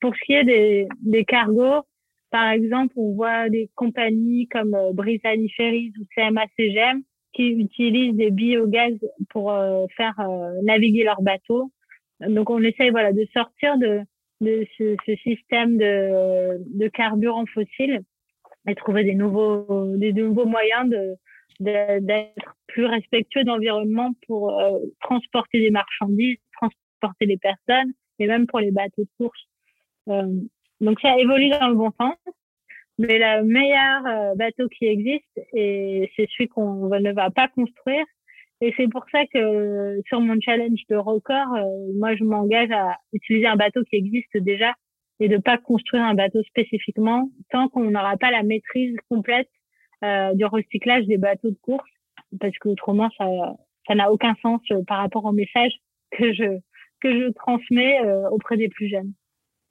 Pour 0.00 0.14
ce 0.14 0.20
qui 0.24 0.34
est 0.34 0.44
des, 0.44 0.88
des 1.00 1.24
cargos, 1.24 1.82
par 2.30 2.50
exemple, 2.50 2.94
on 2.96 3.12
voit 3.14 3.48
des 3.48 3.68
compagnies 3.74 4.46
comme 4.48 4.74
euh, 4.74 4.92
Ferries 5.56 5.92
ou 6.00 6.04
CMA 6.14 6.44
CGM 6.56 7.02
qui 7.32 7.48
utilisent 7.48 8.14
des 8.14 8.30
biogaz 8.30 8.94
pour 9.30 9.54
faire 9.96 10.14
naviguer 10.64 11.02
leur 11.02 11.22
bateau. 11.22 11.72
Donc 12.28 12.50
on 12.50 12.62
essaye 12.62 12.90
voilà 12.90 13.12
de 13.12 13.26
sortir 13.32 13.76
de, 13.78 14.00
ce, 14.78 15.16
système 15.22 15.76
de, 15.76 16.88
carburant 16.88 17.44
fossile 17.46 18.00
et 18.68 18.74
trouver 18.74 19.04
des 19.04 19.14
nouveaux 19.14 19.96
des 19.96 20.12
nouveaux 20.12 20.46
moyens 20.46 20.88
de 20.88 21.16
d'être 21.60 22.56
plus 22.66 22.86
respectueux 22.86 23.44
de 23.44 23.48
l'environnement 23.48 24.12
pour 24.26 24.58
euh, 24.58 24.78
transporter 25.00 25.60
des 25.60 25.70
marchandises, 25.70 26.38
transporter 26.52 27.26
des 27.26 27.36
personnes 27.36 27.92
et 28.18 28.26
même 28.26 28.46
pour 28.46 28.60
les 28.60 28.70
bateaux 28.70 29.02
de 29.02 29.08
course. 29.18 29.40
Euh, 30.08 30.40
donc 30.80 31.00
ça 31.00 31.16
évolue 31.18 31.50
dans 31.50 31.68
le 31.68 31.74
bon 31.74 31.92
sens, 32.00 32.16
mais 32.98 33.18
le 33.18 33.44
meilleur 33.44 34.06
euh, 34.06 34.34
bateau 34.34 34.68
qui 34.68 34.86
existe 34.86 35.40
et 35.52 36.10
c'est 36.16 36.28
celui 36.30 36.48
qu'on 36.48 36.88
ne 36.88 37.12
va 37.12 37.30
pas 37.30 37.48
construire. 37.48 38.04
Et 38.62 38.72
c'est 38.76 38.88
pour 38.88 39.04
ça 39.10 39.26
que 39.26 40.00
sur 40.06 40.20
mon 40.20 40.40
challenge 40.40 40.80
de 40.88 40.96
record, 40.96 41.48
moi 41.96 42.14
je 42.14 42.22
m'engage 42.22 42.70
à 42.70 42.96
utiliser 43.12 43.46
un 43.46 43.56
bateau 43.56 43.82
qui 43.82 43.96
existe 43.96 44.36
déjà 44.36 44.72
et 45.22 45.28
de 45.28 45.38
pas 45.38 45.56
construire 45.56 46.02
un 46.02 46.14
bateau 46.14 46.42
spécifiquement 46.44 47.30
tant 47.50 47.68
qu'on 47.68 47.90
n'aura 47.90 48.16
pas 48.16 48.30
la 48.30 48.42
maîtrise 48.42 48.96
complète 49.08 49.48
euh, 50.04 50.34
du 50.34 50.44
recyclage 50.44 51.06
des 51.06 51.16
bateaux 51.16 51.50
de 51.50 51.58
course 51.62 51.88
parce 52.40 52.56
que 52.58 52.68
autrement 52.68 53.08
ça 53.16 53.26
ça 53.86 53.94
n'a 53.94 54.10
aucun 54.10 54.34
sens 54.42 54.60
euh, 54.72 54.82
par 54.84 54.98
rapport 54.98 55.24
au 55.24 55.32
message 55.32 55.72
que 56.10 56.32
je 56.32 56.58
que 57.00 57.12
je 57.12 57.32
transmets 57.32 58.00
euh, 58.04 58.28
auprès 58.30 58.56
des 58.56 58.68
plus 58.68 58.88
jeunes. 58.88 59.12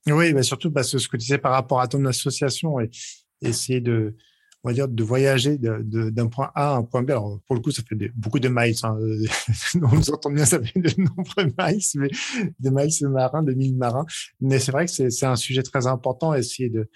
Oui, 0.08 0.34
mais 0.34 0.44
surtout 0.44 0.72
parce 0.72 0.92
que 0.92 0.98
ce 0.98 1.08
que 1.08 1.18
tu 1.18 1.22
disais 1.22 1.38
par 1.38 1.52
rapport 1.52 1.82
à 1.82 1.88
ton 1.88 2.04
association 2.06 2.80
et 2.80 2.89
essayer 3.42 3.82
de 3.82 4.16
on 4.64 4.70
va 4.70 4.74
dire 4.74 4.88
de 4.88 5.03
voyager 5.03 5.57
d'un 5.57 6.28
point 6.28 6.51
A 6.55 6.74
à 6.74 6.78
un 6.78 6.84
point 6.84 7.03
B. 7.03 7.12
Alors 7.12 7.39
pour 7.47 7.55
le 7.55 7.62
coup, 7.62 7.72
ça 7.72 7.82
fait 7.88 7.95
beaucoup 8.16 8.39
de 8.39 8.49
miles. 8.49 8.76
Hein. 8.84 8.97
on 9.76 9.95
nous 9.95 10.09
entend 10.12 10.32
bien, 10.32 10.45
ça 10.45 10.62
fait 10.62 10.80
de 10.80 11.01
nombreux 11.01 11.45
miles, 11.59 11.82
mais 11.95 12.09
des 12.59 12.72
miles 12.72 13.07
marins, 13.09 13.43
de 13.43 13.53
mille 13.53 13.76
marins. 13.76 14.05
Mais 14.39 14.59
c'est 14.59 14.72
vrai 14.72 14.86
que 14.86 15.09
c'est 15.09 15.26
un 15.26 15.36
sujet 15.36 15.64
très 15.64 15.88
important. 15.88 16.34
Essayer 16.34 16.70
de 16.70 16.88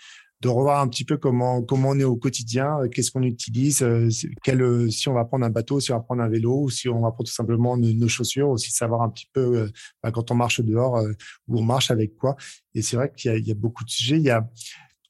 revoir 0.50 0.82
un 0.82 0.88
petit 0.88 1.06
peu 1.06 1.18
comment 1.18 1.66
on 1.70 2.00
est 2.00 2.04
au 2.04 2.16
quotidien, 2.16 2.80
euh, 2.82 2.88
qu'est-ce 2.88 3.12
qu'on 3.12 3.24
utilise, 3.24 3.82
euh, 3.82 4.10
euh, 4.48 4.90
si 4.90 5.10
on 5.10 5.14
va 5.14 5.26
prendre 5.26 5.46
un 5.46 5.50
bateau, 5.50 5.80
si 5.80 5.92
on 5.92 5.98
va 5.98 6.02
prendre 6.02 6.22
un 6.22 6.30
vélo, 6.30 6.64
ou 6.64 6.70
si 6.70 6.90
on 6.90 7.02
va 7.02 7.12
prendre 7.12 7.26
tout 7.26 7.34
simplement 7.34 7.78
nos, 7.78 8.08
chaussures, 8.08 8.50
aussi 8.50 8.72
savoir 8.72 9.02
un 9.02 9.10
petit 9.10 9.28
peu 9.34 9.70
bah, 10.04 10.12
quand 10.12 10.32
on 10.32 10.36
marche 10.36 10.62
dehors 10.62 11.02
où 11.48 11.60
on 11.60 11.64
marche 11.64 11.92
avec 11.92 12.16
quoi. 12.18 12.36
Et 12.74 12.82
c'est 12.82 12.96
vrai 12.96 13.12
qu'il 13.16 13.46
y, 13.46 13.52
a, 13.52 13.56
beaucoup 13.56 13.84
de 13.84 13.90
sujets. 13.90 14.22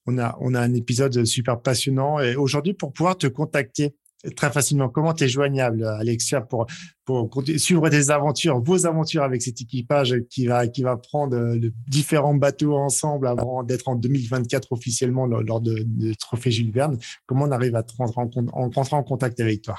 On 0.05 0.17
a 0.17 0.37
on 0.39 0.53
a 0.53 0.61
un 0.61 0.73
épisode 0.73 1.25
super 1.25 1.61
passionnant 1.61 2.19
et 2.19 2.35
aujourd'hui 2.35 2.73
pour 2.73 2.93
pouvoir 2.93 3.17
te 3.17 3.27
contacter 3.27 3.95
très 4.35 4.51
facilement. 4.51 4.89
Comment 4.89 5.13
tu 5.13 5.25
es 5.25 5.27
joignable, 5.27 5.83
Alexia, 5.83 6.41
pour, 6.41 6.65
pour 7.05 7.29
suivre 7.57 7.89
des 7.89 8.11
aventures, 8.11 8.59
vos 8.59 8.85
aventures 8.85 9.23
avec 9.23 9.41
cet 9.41 9.61
équipage 9.61 10.15
qui 10.29 10.47
va, 10.47 10.67
qui 10.67 10.81
va 10.81 10.97
prendre 10.97 11.37
euh, 11.37 11.59
différents 11.87 12.33
bateaux 12.33 12.75
ensemble 12.75 13.27
avant 13.27 13.63
d'être 13.63 13.87
en 13.87 13.95
2024 13.95 14.71
officiellement 14.71 15.25
lors, 15.25 15.61
de, 15.61 15.85
Trophée 16.19 16.51
Jules 16.51 16.71
Verne? 16.71 16.97
Comment 17.25 17.45
on 17.45 17.51
arrive 17.51 17.75
à 17.75 17.83
rentrer 17.97 18.41
en, 18.51 18.71
en 18.71 19.03
contact 19.03 19.39
avec 19.39 19.61
toi? 19.61 19.75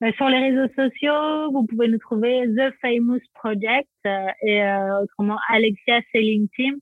Bah, 0.00 0.12
sur 0.12 0.28
les 0.28 0.38
réseaux 0.38 0.72
sociaux, 0.76 1.50
vous 1.52 1.66
pouvez 1.66 1.88
nous 1.88 1.98
trouver 1.98 2.44
The 2.46 2.72
Famous 2.80 3.20
Project 3.34 3.88
euh, 4.06 4.26
et 4.42 4.62
euh, 4.62 5.02
autrement 5.02 5.38
Alexia 5.50 6.00
Sailing 6.12 6.46
Team. 6.54 6.78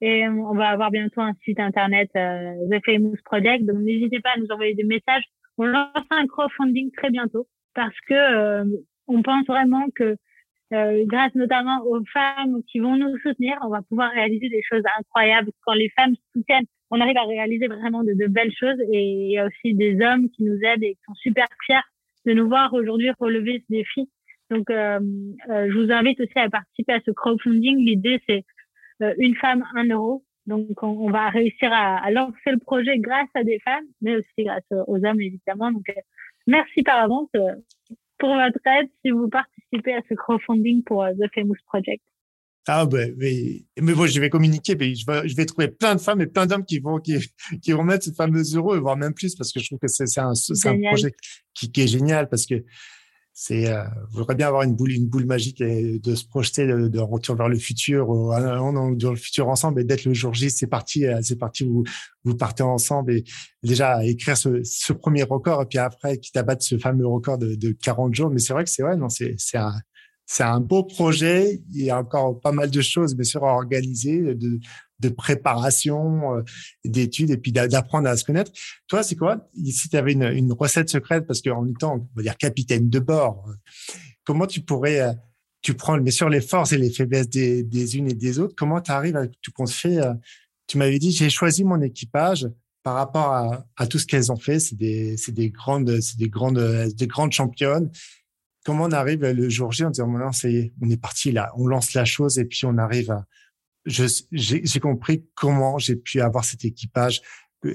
Et 0.00 0.28
on 0.28 0.54
va 0.54 0.68
avoir 0.68 0.90
bientôt 0.90 1.20
un 1.20 1.32
site 1.44 1.60
internet 1.60 2.10
The 2.12 2.84
Famous 2.84 3.16
Project. 3.24 3.64
Donc 3.64 3.78
n'hésitez 3.78 4.20
pas 4.20 4.30
à 4.36 4.38
nous 4.38 4.50
envoyer 4.50 4.74
des 4.74 4.84
messages 4.84 5.24
on 5.58 5.66
lance 5.66 6.06
un 6.10 6.26
crowdfunding 6.26 6.90
très 6.92 7.10
bientôt 7.10 7.46
parce 7.74 7.98
que 8.08 8.14
euh, 8.14 8.64
on 9.06 9.22
pense 9.22 9.46
vraiment 9.46 9.86
que 9.94 10.16
euh, 10.72 11.04
grâce 11.06 11.34
notamment 11.34 11.82
aux 11.84 12.02
femmes 12.12 12.62
qui 12.70 12.80
vont 12.80 12.96
nous 12.96 13.16
soutenir, 13.18 13.56
on 13.62 13.68
va 13.68 13.82
pouvoir 13.82 14.10
réaliser 14.10 14.48
des 14.48 14.62
choses 14.68 14.82
incroyables. 14.98 15.50
Quand 15.64 15.74
les 15.74 15.90
femmes 15.90 16.14
soutiennent, 16.32 16.64
on 16.90 17.00
arrive 17.00 17.16
à 17.16 17.24
réaliser 17.24 17.66
vraiment 17.68 18.02
de, 18.02 18.14
de 18.14 18.26
belles 18.26 18.54
choses. 18.58 18.80
Et 18.92 19.02
il 19.02 19.30
y 19.32 19.38
a 19.38 19.46
aussi 19.46 19.74
des 19.74 20.00
hommes 20.00 20.28
qui 20.30 20.42
nous 20.42 20.58
aident 20.62 20.82
et 20.82 20.94
qui 20.94 21.00
sont 21.06 21.14
super 21.14 21.46
fiers 21.64 21.80
de 22.26 22.32
nous 22.32 22.48
voir 22.48 22.72
aujourd'hui 22.72 23.10
relever 23.18 23.62
ce 23.68 23.72
défi. 23.72 24.08
Donc, 24.50 24.70
euh, 24.70 24.98
euh 25.50 25.68
je 25.70 25.78
vous 25.78 25.92
invite 25.92 26.20
aussi 26.20 26.38
à 26.38 26.48
participer 26.48 26.94
à 26.94 27.00
ce 27.04 27.10
crowdfunding. 27.10 27.78
L'idée, 27.78 28.20
c'est 28.28 28.44
une 29.00 29.36
femme, 29.36 29.64
un 29.74 29.88
euro. 29.88 30.24
Donc, 30.46 30.82
on, 30.82 31.10
va 31.10 31.30
réussir 31.30 31.70
à, 31.72 32.10
lancer 32.10 32.50
le 32.50 32.58
projet 32.58 32.98
grâce 32.98 33.28
à 33.34 33.44
des 33.44 33.58
femmes, 33.60 33.86
mais 34.02 34.16
aussi 34.16 34.44
grâce 34.44 34.64
aux 34.70 35.02
hommes, 35.04 35.20
évidemment. 35.20 35.72
Donc, 35.72 35.88
euh, 35.88 36.00
merci 36.46 36.82
par 36.82 37.02
avance 37.02 37.30
euh, 37.36 37.54
pour 38.18 38.34
votre 38.34 38.60
aide 38.66 38.88
si 39.02 39.10
vous 39.10 39.28
participez 39.28 39.94
à 39.94 40.02
ce 40.08 40.14
crowdfunding 40.14 40.82
pour 40.84 41.02
euh, 41.02 41.12
The 41.12 41.32
Famous 41.34 41.56
Project. 41.66 42.02
Ah 42.66 42.86
ben, 42.86 43.14
mais, 43.18 43.62
mais 43.80 43.92
bon, 43.92 44.06
je 44.06 44.20
vais 44.20 44.30
communiquer, 44.30 44.74
mais 44.74 44.94
je 44.94 45.04
vais, 45.06 45.28
je 45.28 45.36
vais 45.36 45.44
trouver 45.44 45.68
plein 45.68 45.94
de 45.94 46.00
femmes 46.00 46.22
et 46.22 46.26
plein 46.26 46.46
d'hommes 46.46 46.64
qui 46.64 46.78
vont 46.78 46.98
qui, 46.98 47.18
qui 47.62 47.72
vont 47.72 47.84
mettre 47.84 48.04
ce 48.04 48.12
fameux 48.12 48.42
euro, 48.54 48.78
voire 48.80 48.96
même 48.96 49.12
plus, 49.12 49.34
parce 49.34 49.52
que 49.52 49.60
je 49.60 49.66
trouve 49.66 49.78
que 49.78 49.88
c'est 49.88 50.18
un, 50.18 50.32
un 50.32 50.88
projet 50.88 51.12
qui, 51.54 51.70
qui, 51.70 51.82
est 51.82 51.86
génial, 51.86 52.28
parce 52.28 52.46
que 52.46 52.64
c'est 53.36 53.68
euh, 53.68 53.82
voudrais 54.12 54.36
bien 54.36 54.46
avoir 54.46 54.62
une 54.62 54.76
boule 54.76 54.92
une 54.92 55.08
boule 55.08 55.26
magique 55.26 55.60
et 55.60 55.98
de 55.98 56.14
se 56.14 56.24
projeter 56.24 56.68
de, 56.68 56.86
de 56.86 57.00
retour 57.00 57.34
vers 57.34 57.48
le 57.48 57.58
futur 57.58 58.08
ou 58.08 58.30
dans 58.30 59.10
le 59.10 59.16
futur 59.16 59.48
ensemble 59.48 59.80
et 59.80 59.84
d'être 59.84 60.04
le 60.04 60.14
jour 60.14 60.32
J. 60.32 60.50
C'est 60.50 60.68
parti 60.68 61.04
euh, 61.04 61.18
c'est 61.20 61.36
parti 61.36 61.64
vous 61.64 61.82
vous 62.22 62.36
partez 62.36 62.62
ensemble 62.62 63.12
et 63.12 63.24
déjà 63.64 64.04
écrire 64.04 64.36
ce, 64.36 64.62
ce 64.62 64.92
premier 64.92 65.24
record 65.24 65.62
et 65.62 65.66
puis 65.66 65.78
après 65.78 66.18
quitte 66.18 66.36
à 66.36 66.44
ce 66.60 66.78
fameux 66.78 67.08
record 67.08 67.36
de, 67.36 67.56
de 67.56 67.72
40 67.72 68.14
jours. 68.14 68.30
Mais 68.30 68.38
c'est 68.38 68.52
vrai 68.52 68.62
que 68.62 68.70
c'est 68.70 68.84
vrai 68.84 68.96
non 68.96 69.08
c'est 69.08 69.34
c'est 69.36 69.58
un 69.58 69.74
c'est 70.26 70.44
un 70.44 70.60
beau 70.60 70.84
projet. 70.84 71.60
Il 71.72 71.84
y 71.84 71.90
a 71.90 71.98
encore 71.98 72.40
pas 72.40 72.52
mal 72.52 72.70
de 72.70 72.80
choses 72.80 73.16
bien 73.16 73.24
sûr 73.24 73.44
à 73.44 73.54
organiser 73.54 74.36
de 74.36 74.60
de 75.04 75.08
préparation, 75.10 76.36
euh, 76.36 76.42
d'études 76.84 77.30
et 77.30 77.36
puis 77.36 77.52
d'apprendre 77.52 78.08
à 78.08 78.16
se 78.16 78.24
connaître. 78.24 78.52
Toi, 78.88 79.02
c'est 79.02 79.16
quoi? 79.16 79.48
Si 79.70 79.88
tu 79.88 79.96
avais 79.96 80.12
une, 80.12 80.52
recette 80.52 80.88
secrète, 80.88 81.26
parce 81.26 81.42
qu'en 81.42 81.66
étant, 81.66 81.96
on 81.96 82.16
va 82.16 82.22
dire, 82.22 82.36
capitaine 82.36 82.88
de 82.88 82.98
bord, 82.98 83.46
comment 84.24 84.46
tu 84.46 84.60
pourrais, 84.60 85.00
euh, 85.00 85.12
tu 85.62 85.74
prends 85.74 85.98
bien 85.98 86.12
sûr 86.12 86.28
les 86.28 86.40
forces 86.40 86.72
et 86.72 86.78
les 86.78 86.90
faiblesses 86.90 87.28
des, 87.28 87.62
des 87.62 87.96
unes 87.96 88.10
et 88.10 88.14
des 88.14 88.38
autres, 88.38 88.54
comment 88.56 88.80
tu 88.80 88.90
arrives 88.90 89.16
à 89.16 89.26
tout 89.26 89.52
compte 89.52 89.70
fait 89.70 89.98
euh, 89.98 90.14
Tu 90.66 90.78
m'avais 90.78 90.98
dit, 90.98 91.12
j'ai 91.12 91.30
choisi 91.30 91.64
mon 91.64 91.80
équipage 91.80 92.48
par 92.82 92.94
rapport 92.94 93.64
à, 93.76 93.86
tout 93.86 93.98
ce 93.98 94.06
qu'elles 94.06 94.30
ont 94.30 94.36
fait. 94.36 94.60
C'est 94.60 94.76
des, 94.76 95.16
des 95.28 95.50
grandes, 95.50 96.00
c'est 96.00 96.18
des 96.18 96.28
grandes, 96.28 96.60
des 96.94 97.06
grandes 97.06 97.32
championnes. 97.32 97.90
Comment 98.62 98.84
on 98.84 98.92
arrive 98.92 99.22
le 99.22 99.48
jour 99.48 99.72
J 99.72 99.84
en 99.84 99.90
disant, 99.90 100.06
non, 100.06 100.32
c'est, 100.32 100.72
on 100.82 100.90
est 100.90 101.00
parti 101.00 101.32
là, 101.32 101.50
on 101.56 101.66
lance 101.66 101.94
la 101.94 102.04
chose 102.04 102.38
et 102.38 102.44
puis 102.44 102.64
on 102.64 102.76
arrive 102.76 103.10
à, 103.10 103.26
j'ai 103.86 104.80
compris 104.80 105.24
comment 105.34 105.78
j'ai 105.78 105.96
pu 105.96 106.20
avoir 106.20 106.44
cet 106.44 106.64
équipage. 106.64 107.22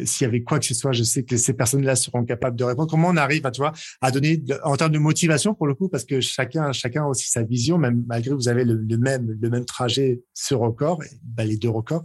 S'il 0.03 0.25
y 0.25 0.27
avait 0.27 0.43
quoi 0.43 0.59
que 0.59 0.65
ce 0.65 0.75
soit, 0.75 0.91
je 0.91 1.01
sais 1.01 1.23
que 1.23 1.35
ces 1.35 1.53
personnes-là 1.53 1.95
seront 1.95 2.23
capables 2.23 2.55
de 2.55 2.63
répondre. 2.63 2.89
Comment 2.89 3.07
on 3.07 3.17
arrive, 3.17 3.45
à, 3.47 3.51
tu 3.51 3.61
vois, 3.61 3.73
à 4.01 4.11
donner 4.11 4.43
en 4.63 4.77
termes 4.77 4.91
de 4.91 4.99
motivation 4.99 5.55
pour 5.55 5.65
le 5.65 5.73
coup, 5.73 5.89
parce 5.89 6.05
que 6.05 6.21
chacun, 6.21 6.71
chacun 6.73 7.05
a 7.05 7.07
aussi 7.07 7.27
sa 7.27 7.41
vision, 7.41 7.79
même 7.79 8.03
malgré 8.07 8.29
que 8.29 8.35
vous 8.35 8.49
avez 8.49 8.65
le, 8.65 8.97
même, 8.97 9.35
le 9.41 9.49
même 9.49 9.65
trajet, 9.65 10.21
ce 10.33 10.53
record, 10.53 11.01
bah, 11.23 11.43
les 11.43 11.57
deux 11.57 11.69
records. 11.69 12.03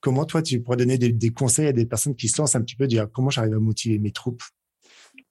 Comment 0.00 0.24
toi, 0.24 0.40
tu 0.40 0.62
pourrais 0.62 0.78
donner 0.78 0.96
des, 0.96 1.12
des, 1.12 1.30
conseils 1.30 1.66
à 1.66 1.72
des 1.72 1.84
personnes 1.84 2.16
qui 2.16 2.28
se 2.28 2.40
lancent 2.40 2.56
un 2.56 2.62
petit 2.62 2.76
peu, 2.76 2.86
dire 2.86 3.08
comment 3.12 3.28
j'arrive 3.28 3.54
à 3.54 3.58
motiver 3.58 3.98
mes 3.98 4.12
troupes? 4.12 4.42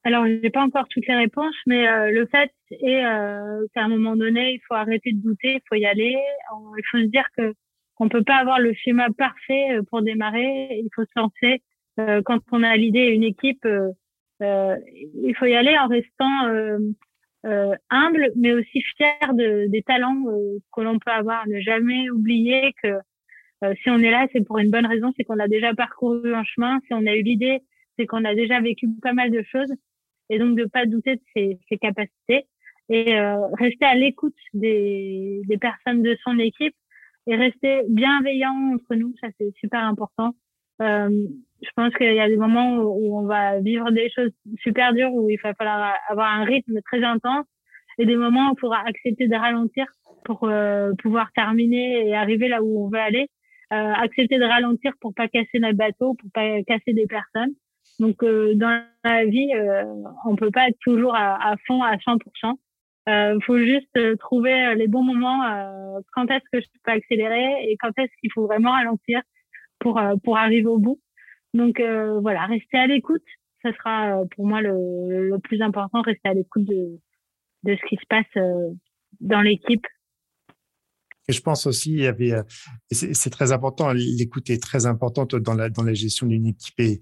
Alors, 0.07 0.25
je 0.25 0.33
n'ai 0.33 0.49
pas 0.49 0.61
encore 0.61 0.87
toutes 0.87 1.05
les 1.05 1.15
réponses, 1.15 1.55
mais 1.65 1.85
euh, 1.85 2.11
le 2.11 2.27
fait 2.27 2.49
est 2.71 3.03
euh, 3.03 3.65
qu'à 3.73 3.83
un 3.83 3.89
moment 3.89 4.15
donné, 4.15 4.53
il 4.53 4.61
faut 4.65 4.75
arrêter 4.75 5.11
de 5.11 5.21
douter, 5.21 5.55
il 5.55 5.61
faut 5.67 5.75
y 5.75 5.85
aller. 5.85 6.15
Il 6.77 6.83
faut 6.89 6.97
se 6.97 7.07
dire 7.07 7.25
que 7.37 7.53
on 7.99 8.09
peut 8.09 8.23
pas 8.23 8.35
avoir 8.35 8.59
le 8.59 8.73
schéma 8.73 9.07
parfait 9.17 9.77
euh, 9.77 9.81
pour 9.89 10.01
démarrer. 10.01 10.69
Il 10.71 10.89
faut 10.95 11.03
se 11.03 11.19
lancer. 11.19 11.63
Euh, 11.99 12.21
quand 12.23 12.39
on 12.51 12.63
a 12.63 12.75
l'idée 12.75 12.99
et 12.99 13.13
une 13.13 13.23
équipe, 13.23 13.65
euh, 13.65 14.75
il 15.15 15.35
faut 15.35 15.45
y 15.45 15.55
aller 15.55 15.77
en 15.77 15.87
restant 15.87 16.85
humble, 17.89 18.31
mais 18.35 18.51
aussi 18.53 18.81
fier 18.81 19.33
de, 19.33 19.67
des 19.67 19.81
talents 19.81 20.23
que 20.73 20.81
l'on 20.81 20.99
peut 20.99 21.11
avoir. 21.11 21.47
Ne 21.47 21.59
jamais 21.61 22.09
oublier 22.09 22.73
que 22.83 22.99
si 23.81 23.89
on 23.89 23.97
est 23.97 24.11
là, 24.11 24.27
c'est 24.31 24.45
pour 24.45 24.59
une 24.59 24.69
bonne 24.69 24.85
raison, 24.85 25.11
c'est 25.15 25.23
qu'on 25.23 25.39
a 25.39 25.47
déjà 25.47 25.73
parcouru 25.73 26.35
un 26.35 26.43
chemin. 26.43 26.79
Si 26.85 26.93
on 26.93 27.07
a 27.07 27.15
eu 27.15 27.23
l'idée, 27.23 27.61
c'est 27.97 28.05
qu'on 28.05 28.25
a 28.25 28.35
déjà 28.35 28.59
vécu 28.59 28.87
pas 29.01 29.13
mal 29.13 29.31
de 29.31 29.41
choses. 29.43 29.73
Et 30.29 30.37
donc 30.37 30.55
de 30.55 30.65
pas 30.65 30.85
douter 30.85 31.15
de 31.15 31.21
ses, 31.33 31.57
ses 31.69 31.77
capacités 31.77 32.45
et 32.89 33.19
rester 33.53 33.85
à 33.85 33.95
l'écoute 33.95 34.35
des, 34.53 35.41
des 35.47 35.57
personnes 35.57 36.03
de 36.03 36.15
son 36.23 36.37
équipe 36.37 36.75
et 37.27 37.35
rester 37.35 37.81
bienveillant 37.89 38.73
entre 38.73 38.95
nous, 38.95 39.13
ça 39.21 39.27
c'est 39.37 39.53
super 39.59 39.83
important. 39.83 40.33
Euh, 40.81 41.09
je 41.61 41.69
pense 41.75 41.93
qu'il 41.95 42.13
y 42.13 42.19
a 42.19 42.27
des 42.27 42.37
moments 42.37 42.77
où, 42.77 43.17
on 43.17 43.25
va 43.25 43.59
vivre 43.59 43.91
des 43.91 44.09
choses 44.09 44.31
super 44.59 44.93
dures, 44.93 45.13
où 45.13 45.29
il 45.29 45.39
va 45.43 45.53
falloir 45.55 45.93
avoir 46.07 46.31
un 46.31 46.45
rythme 46.45 46.79
très 46.85 47.03
intense, 47.03 47.45
et 47.97 48.05
des 48.05 48.15
moments 48.15 48.49
où 48.49 48.53
il 48.55 48.59
faudra 48.59 48.81
accepter 48.85 49.27
de 49.27 49.35
ralentir 49.35 49.85
pour 50.23 50.43
euh, 50.43 50.93
pouvoir 51.01 51.31
terminer 51.33 52.07
et 52.07 52.15
arriver 52.15 52.47
là 52.47 52.61
où 52.61 52.85
on 52.85 52.89
veut 52.89 52.99
aller. 52.99 53.27
Euh, 53.73 53.93
accepter 53.95 54.37
de 54.37 54.45
ralentir 54.45 54.93
pour 55.01 55.13
pas 55.13 55.27
casser 55.27 55.59
notre 55.59 55.77
bateau, 55.77 56.13
pour 56.13 56.29
pas 56.33 56.61
casser 56.63 56.93
des 56.93 57.07
personnes. 57.07 57.53
Donc, 57.99 58.23
dans 58.23 58.83
la 59.03 59.25
vie, 59.25 59.49
on 60.25 60.35
peut 60.35 60.51
pas 60.51 60.67
être 60.67 60.77
toujours 60.81 61.15
à 61.15 61.55
fond, 61.65 61.81
à 61.81 61.95
100%. 61.95 62.57
Il 63.07 63.39
faut 63.45 63.57
juste 63.57 64.17
trouver 64.19 64.75
les 64.75 64.87
bons 64.87 65.03
moments. 65.03 65.41
quand 66.13 66.29
est-ce 66.29 66.43
que 66.51 66.61
je 66.61 66.67
peux 66.83 66.91
accélérer 66.91 67.69
et 67.69 67.77
quand 67.79 67.91
est-ce 67.97 68.11
qu'il 68.19 68.31
faut 68.33 68.45
vraiment 68.45 68.71
ralentir 68.71 69.21
pour 69.79 70.01
pour 70.23 70.37
arriver 70.37 70.67
au 70.67 70.77
bout. 70.77 70.99
Donc 71.53 71.79
voilà, 71.79 72.45
rester 72.45 72.77
à 72.77 72.87
l'écoute, 72.87 73.23
ça 73.61 73.71
sera 73.73 74.23
pour 74.35 74.45
moi 74.45 74.61
le, 74.61 75.29
le 75.29 75.39
plus 75.39 75.61
important. 75.61 76.01
Rester 76.01 76.29
à 76.29 76.33
l'écoute 76.33 76.65
de 76.65 76.99
de 77.63 77.75
ce 77.75 77.87
qui 77.87 77.95
se 77.95 78.05
passe 78.09 78.43
dans 79.21 79.41
l'équipe 79.41 79.85
et 81.27 81.33
je 81.33 81.41
pense 81.41 81.65
aussi, 81.65 81.91
il 81.91 81.99
y 81.99 82.07
avait, 82.07 82.31
euh, 82.31 82.43
c'est 82.89 83.29
très 83.29 83.51
important, 83.51 83.91
l'écoute 83.91 84.49
est 84.49 84.61
très 84.61 84.85
importante 84.85 85.35
dans 85.35 85.53
la, 85.53 85.69
dans 85.69 85.83
la 85.83 85.93
gestion 85.93 86.25
d'une 86.25 86.47
équipe. 86.47 87.01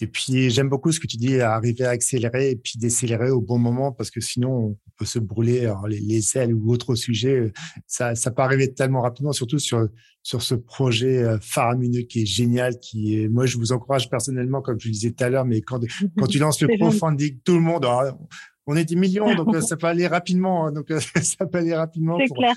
Et 0.00 0.08
puis, 0.08 0.50
j'aime 0.50 0.68
beaucoup 0.68 0.90
ce 0.90 0.98
que 0.98 1.06
tu 1.06 1.16
dis, 1.16 1.40
arriver 1.40 1.84
à 1.84 1.90
accélérer 1.90 2.50
et 2.50 2.56
puis 2.56 2.78
décélérer 2.78 3.30
au 3.30 3.40
bon 3.40 3.58
moment 3.58 3.92
parce 3.92 4.10
que 4.10 4.20
sinon, 4.20 4.50
on 4.50 4.76
peut 4.98 5.04
se 5.04 5.20
brûler 5.20 5.72
les, 5.86 6.00
les, 6.00 6.36
ailes 6.36 6.52
ou 6.52 6.72
autre 6.72 6.96
sujet. 6.96 7.52
Ça, 7.86 8.16
ça 8.16 8.32
peut 8.32 8.42
arriver 8.42 8.74
tellement 8.74 9.02
rapidement, 9.02 9.32
surtout 9.32 9.60
sur, 9.60 9.88
sur 10.22 10.42
ce 10.42 10.56
projet 10.56 11.22
euh, 11.22 11.38
faramineux 11.40 12.02
qui 12.02 12.22
est 12.22 12.26
génial, 12.26 12.80
qui 12.80 13.20
est, 13.20 13.28
moi, 13.28 13.46
je 13.46 13.56
vous 13.56 13.70
encourage 13.70 14.10
personnellement, 14.10 14.62
comme 14.62 14.80
je 14.80 14.88
le 14.88 14.92
disais 14.92 15.12
tout 15.12 15.22
à 15.22 15.28
l'heure, 15.28 15.44
mais 15.44 15.60
quand, 15.60 15.80
quand 16.18 16.26
tu 16.26 16.40
lances 16.40 16.60
le 16.60 16.68
crowdfunding, 16.76 17.38
tout 17.44 17.54
le 17.54 17.60
monde, 17.60 17.84
ah, 17.86 18.18
on 18.66 18.74
est 18.74 18.84
des 18.84 18.96
millions, 18.96 19.32
donc 19.36 19.54
euh, 19.54 19.60
ça 19.60 19.76
peut 19.76 19.86
aller 19.86 20.08
rapidement. 20.08 20.66
Hein, 20.66 20.72
donc, 20.72 20.90
ça 21.22 21.46
peut 21.46 21.58
aller 21.58 21.74
rapidement. 21.74 22.18
C'est 22.18 22.34
clair 22.34 22.54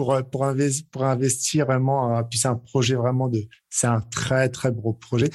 pour, 0.00 0.14
euh, 0.14 0.22
pour, 0.22 0.46
investir, 0.46 0.86
pour 0.90 1.04
investir 1.04 1.66
vraiment. 1.66 2.22
Puis 2.24 2.38
c'est 2.38 2.48
un 2.48 2.56
projet 2.56 2.94
vraiment 2.94 3.28
de, 3.28 3.42
c'est 3.68 3.86
un 3.86 4.00
très, 4.00 4.48
très 4.48 4.70
beau 4.70 4.94
projet. 4.94 5.28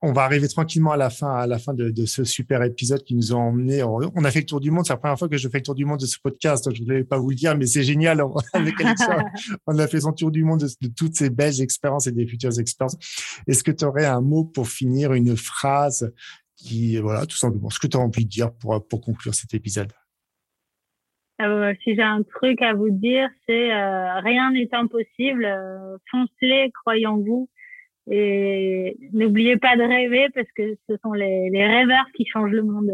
On 0.00 0.12
va 0.12 0.22
arriver 0.22 0.48
tranquillement 0.48 0.90
à 0.90 0.96
la 0.96 1.08
fin, 1.08 1.32
à 1.32 1.46
la 1.46 1.60
fin 1.60 1.72
de, 1.72 1.90
de 1.90 2.04
ce 2.04 2.24
super 2.24 2.64
épisode 2.64 3.04
qui 3.04 3.14
nous 3.14 3.32
a 3.32 3.36
emmené. 3.36 3.84
On 3.84 4.24
a 4.24 4.30
fait 4.32 4.40
le 4.40 4.46
tour 4.46 4.58
du 4.58 4.72
monde. 4.72 4.84
C'est 4.84 4.92
la 4.92 4.96
première 4.96 5.16
fois 5.16 5.28
que 5.28 5.36
je 5.36 5.48
fais 5.48 5.58
le 5.58 5.62
tour 5.62 5.76
du 5.76 5.84
monde 5.84 6.00
de 6.00 6.06
ce 6.06 6.18
podcast. 6.20 6.68
Je 6.74 6.82
voulais 6.82 7.04
pas 7.04 7.16
vous 7.16 7.30
le 7.30 7.36
dire, 7.36 7.56
mais 7.56 7.66
c'est 7.66 7.84
génial. 7.84 8.24
Avec 8.54 8.80
Alexa, 8.80 9.24
on 9.68 9.78
a 9.78 9.86
fait 9.86 10.00
son 10.00 10.12
tour 10.12 10.32
du 10.32 10.42
monde 10.42 10.66
de, 10.80 10.88
toutes 10.88 11.14
ces 11.14 11.30
belles 11.30 11.60
expériences 11.60 12.08
et 12.08 12.12
des 12.12 12.26
futures 12.26 12.58
expériences. 12.58 12.96
Est-ce 13.46 13.62
que 13.62 13.70
tu 13.70 13.84
aurais 13.84 14.06
un 14.06 14.20
mot 14.20 14.42
pour 14.42 14.66
finir, 14.66 15.12
une 15.12 15.36
phrase 15.36 16.12
qui, 16.56 16.96
voilà, 16.96 17.24
tout 17.24 17.36
simplement, 17.36 17.70
ce 17.70 17.78
que 17.78 17.86
tu 17.86 17.96
as 17.96 18.00
envie 18.00 18.24
de 18.24 18.30
dire 18.30 18.52
pour, 18.52 18.84
pour 18.88 19.00
conclure 19.00 19.32
cet 19.32 19.54
épisode? 19.54 19.92
Euh, 21.42 21.74
si 21.82 21.94
j'ai 21.94 22.02
un 22.02 22.22
truc 22.22 22.62
à 22.62 22.74
vous 22.74 22.90
dire, 22.90 23.28
c'est 23.46 23.72
euh, 23.72 24.20
rien 24.20 24.52
n'est 24.52 24.72
impossible. 24.72 25.44
Euh, 25.44 25.96
foncez, 26.10 26.70
croyez 26.82 27.06
en 27.06 27.18
vous. 27.18 27.48
Et 28.10 28.96
n'oubliez 29.12 29.56
pas 29.56 29.76
de 29.76 29.82
rêver 29.82 30.26
parce 30.34 30.50
que 30.56 30.76
ce 30.88 30.96
sont 31.02 31.12
les, 31.12 31.50
les 31.50 31.66
rêveurs 31.66 32.06
qui 32.16 32.26
changent 32.26 32.50
le 32.50 32.62
monde. 32.62 32.90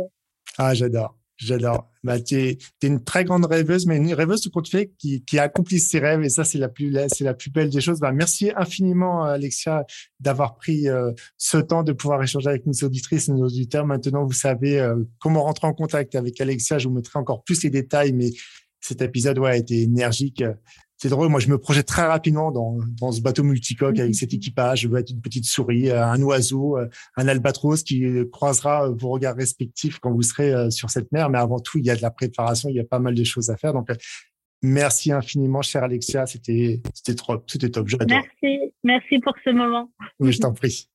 Ah, 0.58 0.74
j'adore. 0.74 1.14
J'adore. 1.38 1.88
Bah, 2.02 2.20
tu 2.20 2.36
es, 2.36 2.58
une 2.82 3.04
très 3.04 3.24
grande 3.24 3.46
rêveuse, 3.46 3.86
mais 3.86 3.96
une 3.96 4.12
rêveuse 4.12 4.40
tout 4.40 4.50
compte 4.50 4.68
fait 4.68 4.92
qui, 4.98 5.24
qui 5.24 5.38
accomplit 5.38 5.78
ses 5.78 6.00
rêves 6.00 6.22
et 6.24 6.28
ça, 6.28 6.42
c'est 6.42 6.58
la 6.58 6.68
plus, 6.68 6.90
la 6.90 7.34
plus 7.34 7.50
belle 7.50 7.70
des 7.70 7.80
choses. 7.80 8.00
Bah, 8.00 8.10
merci 8.10 8.50
infiniment, 8.56 9.22
Alexia, 9.22 9.84
d'avoir 10.18 10.56
pris 10.56 10.88
euh, 10.88 11.12
ce 11.36 11.58
temps 11.58 11.84
de 11.84 11.92
pouvoir 11.92 12.20
échanger 12.22 12.48
avec 12.48 12.66
nos 12.66 12.72
auditrices 12.82 13.28
et 13.28 13.32
nos 13.32 13.46
auditeurs. 13.46 13.86
Maintenant, 13.86 14.24
vous 14.24 14.32
savez 14.32 14.80
euh, 14.80 14.96
comment 15.20 15.44
rentrer 15.44 15.68
en 15.68 15.74
contact 15.74 16.16
avec 16.16 16.40
Alexia. 16.40 16.78
Je 16.78 16.88
vous 16.88 16.94
mettrai 16.94 17.20
encore 17.20 17.44
plus 17.44 17.62
les 17.62 17.70
détails, 17.70 18.12
mais 18.12 18.30
cet 18.80 19.00
épisode 19.00 19.38
ouais, 19.38 19.50
a 19.50 19.56
été 19.56 19.82
énergique 19.82 20.42
c'est 20.98 21.08
drôle. 21.08 21.28
Moi, 21.28 21.38
je 21.38 21.48
me 21.48 21.58
projette 21.58 21.86
très 21.86 22.04
rapidement 22.04 22.50
dans, 22.50 22.78
dans 23.00 23.12
ce 23.12 23.20
bateau 23.20 23.44
multicoque 23.44 23.98
avec 24.00 24.16
cet 24.16 24.34
équipage. 24.34 24.80
Je 24.80 24.88
veux 24.88 24.98
être 24.98 25.10
une 25.10 25.20
petite 25.20 25.44
souris, 25.44 25.90
euh, 25.90 26.04
un 26.04 26.20
oiseau, 26.22 26.76
euh, 26.76 26.88
un 27.16 27.28
albatros 27.28 27.84
qui 27.84 28.04
croisera 28.32 28.88
vos 28.90 29.10
regards 29.10 29.36
respectifs 29.36 30.00
quand 30.00 30.12
vous 30.12 30.22
serez 30.22 30.52
euh, 30.52 30.70
sur 30.70 30.90
cette 30.90 31.12
mer. 31.12 31.30
Mais 31.30 31.38
avant 31.38 31.60
tout, 31.60 31.78
il 31.78 31.86
y 31.86 31.90
a 31.90 31.96
de 31.96 32.02
la 32.02 32.10
préparation, 32.10 32.68
il 32.68 32.74
y 32.74 32.80
a 32.80 32.84
pas 32.84 32.98
mal 32.98 33.14
de 33.14 33.24
choses 33.24 33.48
à 33.48 33.56
faire. 33.56 33.72
Donc, 33.72 33.88
merci 34.60 35.12
infiniment, 35.12 35.62
cher 35.62 35.84
Alexia. 35.84 36.26
C'était, 36.26 36.82
c'était 36.92 37.14
trop, 37.14 37.36
c'était 37.46 37.70
top. 37.70 37.86
Merci, 38.08 38.72
merci 38.82 39.20
pour 39.20 39.34
ce 39.44 39.50
moment. 39.50 39.88
Oui, 40.18 40.32
je 40.32 40.40
t'en 40.40 40.52
prie. 40.52 40.88